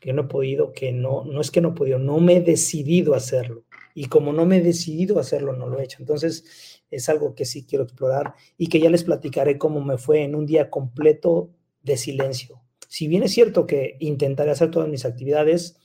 Que 0.00 0.12
no 0.12 0.22
he 0.22 0.26
podido, 0.26 0.72
que 0.72 0.92
no, 0.92 1.24
no 1.24 1.40
es 1.40 1.50
que 1.50 1.60
no 1.60 1.70
he 1.70 1.72
podido, 1.72 1.98
no 1.98 2.18
me 2.18 2.36
he 2.36 2.40
decidido 2.40 3.14
hacerlo. 3.14 3.64
Y 3.94 4.06
como 4.06 4.32
no 4.32 4.44
me 4.44 4.58
he 4.58 4.60
decidido 4.60 5.18
hacerlo, 5.18 5.52
no 5.52 5.68
lo 5.68 5.80
he 5.80 5.84
hecho. 5.84 5.98
Entonces, 6.00 6.82
es 6.90 7.08
algo 7.08 7.34
que 7.34 7.44
sí 7.44 7.64
quiero 7.64 7.84
explorar 7.84 8.34
y 8.56 8.68
que 8.68 8.80
ya 8.80 8.90
les 8.90 9.04
platicaré 9.04 9.58
cómo 9.58 9.80
me 9.80 9.98
fue 9.98 10.22
en 10.22 10.34
un 10.34 10.46
día 10.46 10.70
completo 10.70 11.50
de 11.82 11.96
silencio. 11.96 12.62
Si 12.88 13.08
bien 13.08 13.22
es 13.22 13.32
cierto 13.32 13.66
que 13.66 13.96
intentaré 14.00 14.50
hacer 14.50 14.70
todas 14.70 14.88
mis 14.88 15.04
actividades, 15.04 15.76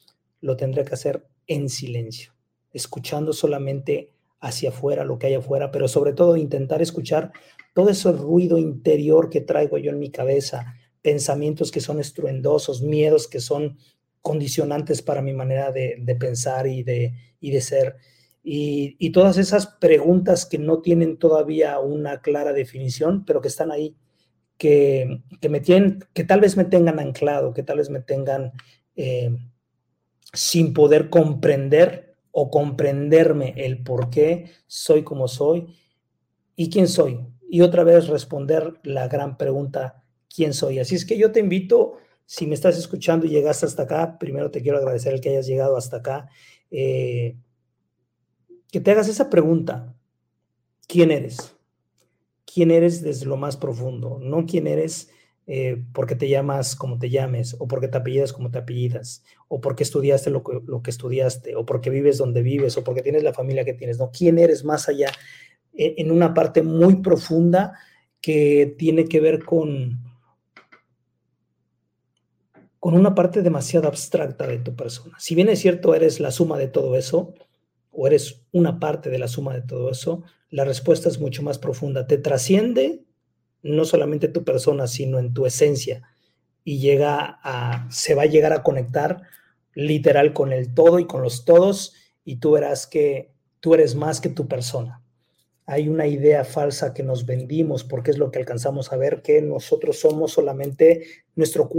lo 0.41 0.57
tendré 0.57 0.85
que 0.85 0.93
hacer 0.93 1.27
en 1.47 1.69
silencio, 1.69 2.33
escuchando 2.71 3.33
solamente 3.33 4.13
hacia 4.39 4.69
afuera, 4.69 5.03
lo 5.03 5.17
que 5.17 5.27
hay 5.27 5.33
afuera, 5.33 5.71
pero 5.71 5.87
sobre 5.87 6.13
todo 6.13 6.37
intentar 6.37 6.81
escuchar 6.81 7.31
todo 7.79 7.91
ese 7.91 8.11
ruido 8.11 8.57
interior 8.57 9.29
que 9.29 9.39
traigo 9.39 9.77
yo 9.77 9.91
en 9.91 9.99
mi 9.99 10.11
cabeza, 10.11 10.75
pensamientos 11.01 11.71
que 11.71 11.79
son 11.79 12.01
estruendosos, 12.01 12.81
miedos 12.81 13.25
que 13.29 13.39
son 13.39 13.77
condicionantes 14.21 15.01
para 15.01 15.21
mi 15.21 15.31
manera 15.31 15.71
de, 15.71 16.17
pensar 16.19 16.67
y 16.67 16.83
de, 16.83 17.61
ser. 17.61 17.95
Y, 18.43 19.11
todas 19.11 19.37
esas 19.37 19.65
preguntas 19.65 20.45
que 20.45 20.57
no 20.57 20.81
tienen 20.81 21.15
todavía 21.15 21.79
una 21.79 22.19
clara 22.19 22.51
definición, 22.51 23.23
pero 23.23 23.39
que 23.39 23.47
están 23.47 23.71
ahí, 23.71 23.95
que, 24.57 25.21
me 25.49 25.61
tienen, 25.61 26.03
que 26.13 26.25
tal 26.25 26.41
vez 26.41 26.57
me 26.57 26.65
tengan 26.65 26.99
anclado, 26.99 27.53
que 27.53 27.63
tal 27.63 27.77
vez 27.77 27.89
me 27.89 28.01
tengan 28.01 28.51
eh, 28.97 29.37
sin 30.33 30.73
poder 30.73 31.09
comprender 31.09 32.17
o 32.31 32.51
comprenderme 32.51 33.53
el 33.55 33.81
por 33.83 34.09
qué 34.09 34.51
soy 34.67 35.03
como 35.03 35.29
soy 35.29 35.77
y 36.57 36.69
quién 36.69 36.89
soy. 36.89 37.21
Y 37.51 37.61
otra 37.61 37.83
vez 37.83 38.07
responder 38.07 38.79
la 38.83 39.07
gran 39.07 39.37
pregunta, 39.37 40.03
¿quién 40.33 40.53
soy? 40.53 40.77
Así 40.77 40.95
es 40.95 41.03
que 41.03 41.17
yo 41.17 41.31
te 41.31 41.39
invito, 41.39 41.97
si 42.25 42.45
me 42.45 42.53
estás 42.53 42.77
escuchando 42.77 43.25
y 43.25 43.29
llegaste 43.29 43.65
hasta 43.65 43.83
acá, 43.83 44.19
primero 44.19 44.51
te 44.51 44.61
quiero 44.61 44.77
agradecer 44.77 45.13
el 45.13 45.21
que 45.21 45.29
hayas 45.29 45.47
llegado 45.47 45.75
hasta 45.75 45.97
acá, 45.97 46.29
eh, 46.69 47.37
que 48.71 48.79
te 48.79 48.91
hagas 48.91 49.07
esa 49.07 49.31
pregunta, 49.31 49.95
¿quién 50.87 51.09
eres? 51.09 51.55
¿Quién 52.45 52.69
eres 52.69 53.01
desde 53.01 53.25
lo 53.25 53.35
más 53.35 53.57
profundo? 53.57 54.19
No 54.21 54.45
quién 54.45 54.67
eres 54.67 55.09
eh, 55.51 55.83
porque 55.93 56.13
te 56.13 56.29
llamas 56.29 56.75
como 56.75 56.99
te 56.99 57.09
llames, 57.09 57.55
o 57.57 57.67
porque 57.67 57.87
te 57.87 57.97
apellidas 57.97 58.33
como 58.33 58.51
te 58.51 58.59
apellidas, 58.59 59.23
o 59.47 59.59
porque 59.59 59.81
estudiaste 59.81 60.29
lo 60.29 60.43
que, 60.43 60.61
lo 60.63 60.83
que 60.83 60.91
estudiaste, 60.91 61.55
o 61.55 61.65
porque 61.65 61.89
vives 61.89 62.19
donde 62.19 62.43
vives, 62.43 62.77
o 62.77 62.83
porque 62.83 63.01
tienes 63.01 63.23
la 63.23 63.33
familia 63.33 63.65
que 63.65 63.73
tienes. 63.73 63.97
No, 63.97 64.11
quién 64.11 64.37
eres 64.37 64.63
más 64.63 64.87
allá, 64.87 65.11
en 65.73 66.11
una 66.11 66.33
parte 66.33 66.61
muy 66.61 66.97
profunda 66.97 67.77
que 68.21 68.75
tiene 68.77 69.05
que 69.05 69.19
ver 69.21 69.43
con, 69.43 69.99
con 72.79 72.93
una 72.93 73.15
parte 73.15 73.41
demasiado 73.41 73.87
abstracta 73.87 74.47
de 74.47 74.59
tu 74.59 74.75
persona. 74.75 75.15
Si 75.19 75.35
bien 75.35 75.49
es 75.49 75.59
cierto, 75.59 75.95
eres 75.95 76.19
la 76.19 76.31
suma 76.31 76.57
de 76.57 76.67
todo 76.67 76.95
eso, 76.95 77.33
o 77.91 78.07
eres 78.07 78.45
una 78.51 78.79
parte 78.79 79.09
de 79.09 79.19
la 79.19 79.27
suma 79.27 79.53
de 79.53 79.61
todo 79.61 79.91
eso, 79.91 80.23
la 80.49 80.65
respuesta 80.65 81.09
es 81.09 81.19
mucho 81.19 81.43
más 81.43 81.57
profunda. 81.57 82.07
Te 82.07 82.17
trasciende 82.17 83.03
no 83.61 83.85
solamente 83.85 84.27
tu 84.27 84.43
persona, 84.43 84.87
sino 84.87 85.19
en 85.19 85.33
tu 85.33 85.45
esencia. 85.45 86.03
Y 86.63 86.79
llega 86.79 87.39
a, 87.43 87.87
se 87.91 88.15
va 88.15 88.23
a 88.23 88.27
llegar 88.27 88.53
a 88.53 88.63
conectar 88.63 89.23
literal 89.73 90.33
con 90.33 90.51
el 90.51 90.73
todo 90.73 90.99
y 90.99 91.05
con 91.05 91.21
los 91.21 91.45
todos, 91.45 91.93
y 92.23 92.37
tú 92.37 92.51
verás 92.51 92.87
que 92.87 93.33
tú 93.59 93.73
eres 93.73 93.95
más 93.95 94.21
que 94.21 94.29
tu 94.29 94.47
persona. 94.47 95.03
Hay 95.71 95.87
una 95.87 96.07
idea 96.07 96.43
falsa 96.43 96.93
que 96.93 97.03
nos 97.03 97.25
vendimos 97.25 97.83
porque 97.83 98.11
es 98.11 98.17
lo 98.17 98.31
que 98.31 98.39
alcanzamos 98.39 98.91
a 98.91 98.97
ver, 98.97 99.21
que 99.21 99.41
nosotros 99.41 99.99
somos 99.99 100.31
solamente 100.31 101.05
nuestro, 101.35 101.69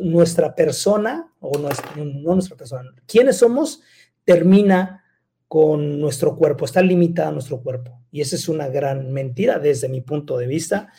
nuestra 0.00 0.54
persona, 0.54 1.32
o 1.40 1.52
no 1.58 2.34
nuestra 2.34 2.56
persona, 2.56 2.94
quiénes 3.06 3.36
somos 3.36 3.82
termina 4.24 5.04
con 5.48 6.00
nuestro 6.00 6.36
cuerpo, 6.36 6.64
está 6.64 6.80
limitada 6.82 7.30
nuestro 7.30 7.60
cuerpo. 7.60 8.00
Y 8.10 8.22
esa 8.22 8.36
es 8.36 8.48
una 8.48 8.68
gran 8.68 9.12
mentira 9.12 9.58
desde 9.58 9.88
mi 9.88 10.00
punto 10.00 10.38
de 10.38 10.46
vista 10.46 10.92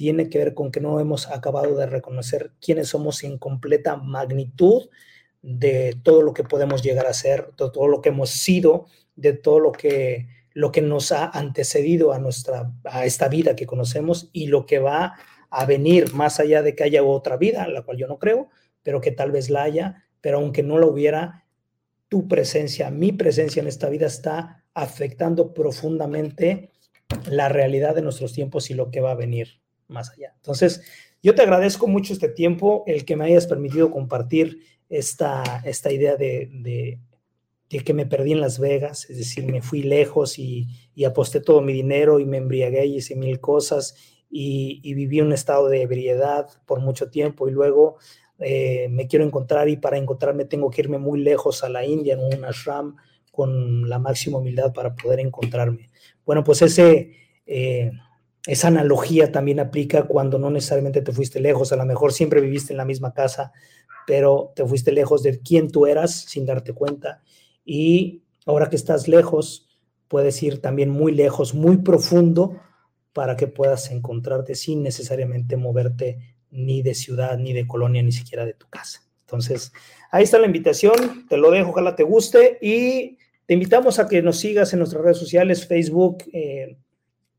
tiene 0.00 0.30
que 0.30 0.38
ver 0.38 0.54
con 0.54 0.70
que 0.70 0.80
no 0.80 0.98
hemos 0.98 1.28
acabado 1.28 1.76
de 1.76 1.84
reconocer 1.84 2.52
quiénes 2.58 2.88
somos 2.88 3.22
en 3.22 3.36
completa 3.36 3.96
magnitud 3.96 4.88
de 5.42 5.94
todo 6.02 6.22
lo 6.22 6.32
que 6.32 6.42
podemos 6.42 6.82
llegar 6.82 7.06
a 7.06 7.12
ser, 7.12 7.48
de 7.48 7.70
todo 7.70 7.86
lo 7.86 8.00
que 8.00 8.08
hemos 8.08 8.30
sido, 8.30 8.86
de 9.14 9.34
todo 9.34 9.60
lo 9.60 9.72
que, 9.72 10.26
lo 10.52 10.72
que 10.72 10.82
nos 10.82 11.12
ha 11.12 11.26
antecedido 11.26 12.12
a, 12.12 12.18
nuestra, 12.18 12.72
a 12.84 13.04
esta 13.04 13.28
vida 13.28 13.56
que 13.56 13.66
conocemos 13.66 14.30
y 14.32 14.46
lo 14.46 14.66
que 14.66 14.78
va 14.78 15.14
a 15.50 15.64
venir 15.64 16.12
más 16.14 16.40
allá 16.40 16.62
de 16.62 16.74
que 16.74 16.84
haya 16.84 17.02
otra 17.02 17.36
vida, 17.36 17.66
la 17.68 17.82
cual 17.82 17.98
yo 17.98 18.06
no 18.06 18.18
creo, 18.18 18.48
pero 18.82 19.00
que 19.00 19.10
tal 19.10 19.30
vez 19.30 19.50
la 19.50 19.64
haya, 19.64 20.04
pero 20.20 20.38
aunque 20.38 20.62
no 20.62 20.78
la 20.78 20.86
hubiera, 20.86 21.44
tu 22.08 22.28
presencia, 22.28 22.90
mi 22.90 23.12
presencia 23.12 23.60
en 23.60 23.68
esta 23.68 23.88
vida 23.88 24.06
está 24.06 24.64
afectando 24.74 25.54
profundamente 25.54 26.70
la 27.28 27.48
realidad 27.48 27.94
de 27.94 28.02
nuestros 28.02 28.32
tiempos 28.32 28.70
y 28.70 28.74
lo 28.74 28.90
que 28.90 29.00
va 29.00 29.12
a 29.12 29.16
venir 29.16 29.60
más 29.88 30.10
allá. 30.10 30.32
Entonces, 30.36 30.82
yo 31.22 31.34
te 31.34 31.42
agradezco 31.42 31.86
mucho 31.86 32.12
este 32.12 32.28
tiempo, 32.28 32.84
el 32.86 33.04
que 33.04 33.16
me 33.16 33.24
hayas 33.26 33.46
permitido 33.46 33.90
compartir 33.90 34.60
esta, 34.88 35.62
esta 35.64 35.92
idea 35.92 36.16
de, 36.16 36.98
que 37.78 37.94
me 37.94 38.04
perdí 38.04 38.32
en 38.32 38.40
Las 38.40 38.58
Vegas, 38.58 39.08
es 39.08 39.18
decir, 39.18 39.46
me 39.46 39.62
fui 39.62 39.82
lejos 39.82 40.38
y, 40.38 40.66
aposté 41.06 41.40
todo 41.40 41.62
mi 41.62 41.72
dinero 41.72 42.20
y 42.20 42.26
me 42.26 42.36
embriagué 42.36 42.84
y 42.84 42.96
hice 42.96 43.16
mil 43.16 43.40
cosas 43.40 43.94
y, 44.28 44.80
y 44.82 44.92
viví 44.92 45.20
un 45.22 45.32
estado 45.32 45.68
de 45.68 45.80
ebriedad 45.80 46.48
por 46.66 46.80
mucho 46.80 47.08
tiempo 47.08 47.48
y 47.48 47.52
luego 47.52 47.96
eh, 48.40 48.88
me 48.90 49.06
quiero 49.06 49.24
encontrar 49.24 49.68
y 49.68 49.76
para 49.76 49.98
encontrarme 49.98 50.46
tengo 50.46 50.70
que 50.70 50.80
irme 50.80 50.98
muy 50.98 51.20
lejos 51.20 51.62
a 51.62 51.68
la 51.68 51.84
India 51.84 52.14
en 52.14 52.20
un 52.20 52.44
ashram 52.44 52.96
con 53.30 53.88
la 53.88 53.98
máxima 53.98 54.38
humildad 54.38 54.72
para 54.72 54.94
poder 54.94 55.20
encontrarme. 55.20 55.90
Bueno, 56.24 56.42
pues 56.42 56.62
ese, 56.62 57.12
eh, 57.46 57.92
esa 58.46 58.68
analogía 58.68 59.30
también 59.30 59.60
aplica 59.60 60.04
cuando 60.04 60.38
no 60.38 60.50
necesariamente 60.50 61.02
te 61.02 61.12
fuiste 61.12 61.38
lejos, 61.38 61.72
a 61.72 61.76
lo 61.76 61.84
mejor 61.84 62.12
siempre 62.12 62.40
viviste 62.40 62.72
en 62.72 62.78
la 62.78 62.86
misma 62.86 63.12
casa, 63.12 63.52
pero 64.06 64.52
te 64.56 64.64
fuiste 64.64 64.90
lejos 64.90 65.22
de 65.22 65.38
quién 65.40 65.70
tú 65.70 65.86
eras 65.86 66.14
sin 66.14 66.46
darte 66.46 66.72
cuenta 66.72 67.22
y 67.72 68.24
ahora 68.46 68.68
que 68.68 68.74
estás 68.74 69.06
lejos, 69.06 69.68
puedes 70.08 70.42
ir 70.42 70.60
también 70.60 70.90
muy 70.90 71.12
lejos, 71.12 71.54
muy 71.54 71.76
profundo 71.76 72.58
para 73.12 73.36
que 73.36 73.46
puedas 73.46 73.92
encontrarte 73.92 74.56
sin 74.56 74.82
necesariamente 74.82 75.56
moverte 75.56 76.34
ni 76.50 76.82
de 76.82 76.96
ciudad, 76.96 77.38
ni 77.38 77.52
de 77.52 77.68
colonia, 77.68 78.02
ni 78.02 78.10
siquiera 78.10 78.44
de 78.44 78.54
tu 78.54 78.66
casa. 78.68 79.02
Entonces, 79.20 79.72
ahí 80.10 80.24
está 80.24 80.40
la 80.40 80.46
invitación, 80.46 81.28
te 81.28 81.36
lo 81.36 81.52
dejo, 81.52 81.70
ojalá 81.70 81.94
te 81.94 82.02
guste 82.02 82.58
y 82.60 83.18
te 83.46 83.54
invitamos 83.54 84.00
a 84.00 84.08
que 84.08 84.20
nos 84.20 84.40
sigas 84.40 84.72
en 84.72 84.80
nuestras 84.80 85.04
redes 85.04 85.18
sociales, 85.18 85.64
Facebook, 85.64 86.24
eh, 86.32 86.76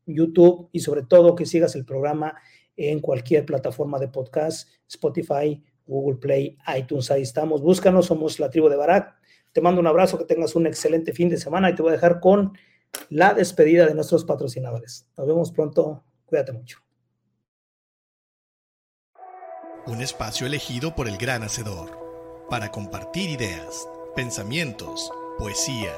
YouTube 0.06 0.70
y 0.72 0.80
sobre 0.80 1.02
todo 1.02 1.34
que 1.34 1.44
sigas 1.44 1.74
el 1.74 1.84
programa 1.84 2.36
en 2.74 3.00
cualquier 3.00 3.44
plataforma 3.44 3.98
de 3.98 4.08
podcast, 4.08 4.70
Spotify, 4.88 5.62
Google 5.86 6.16
Play, 6.16 6.56
iTunes, 6.74 7.10
ahí 7.10 7.20
estamos. 7.20 7.60
Búscanos, 7.60 8.06
somos 8.06 8.40
la 8.40 8.48
tribu 8.48 8.70
de 8.70 8.76
Barak. 8.76 9.20
Te 9.52 9.60
mando 9.60 9.80
un 9.80 9.86
abrazo, 9.86 10.18
que 10.18 10.24
tengas 10.24 10.54
un 10.56 10.66
excelente 10.66 11.12
fin 11.12 11.28
de 11.28 11.36
semana 11.36 11.70
y 11.70 11.74
te 11.74 11.82
voy 11.82 11.90
a 11.90 11.94
dejar 11.94 12.20
con 12.20 12.56
la 13.10 13.34
despedida 13.34 13.86
de 13.86 13.94
nuestros 13.94 14.24
patrocinadores. 14.24 15.06
Nos 15.16 15.26
vemos 15.26 15.52
pronto, 15.52 16.04
cuídate 16.26 16.52
mucho. 16.52 16.78
Un 19.86 20.00
espacio 20.00 20.46
elegido 20.46 20.94
por 20.94 21.08
el 21.08 21.18
gran 21.18 21.42
hacedor 21.42 22.46
para 22.48 22.70
compartir 22.70 23.30
ideas, 23.30 23.88
pensamientos, 24.14 25.10
poesía, 25.38 25.92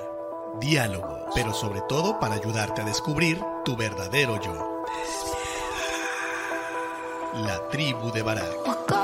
diálogo, 0.61 1.27
pero 1.35 1.53
sobre 1.53 1.83
todo 1.89 2.19
para 2.19 2.35
ayudarte 2.35 2.81
a 2.81 2.85
descubrir 2.85 3.39
tu 3.65 3.77
verdadero 3.77 4.41
yo. 4.41 4.85
La 7.35 7.69
tribu 7.69 8.11
de 8.13 8.23
Barak. 8.23 9.04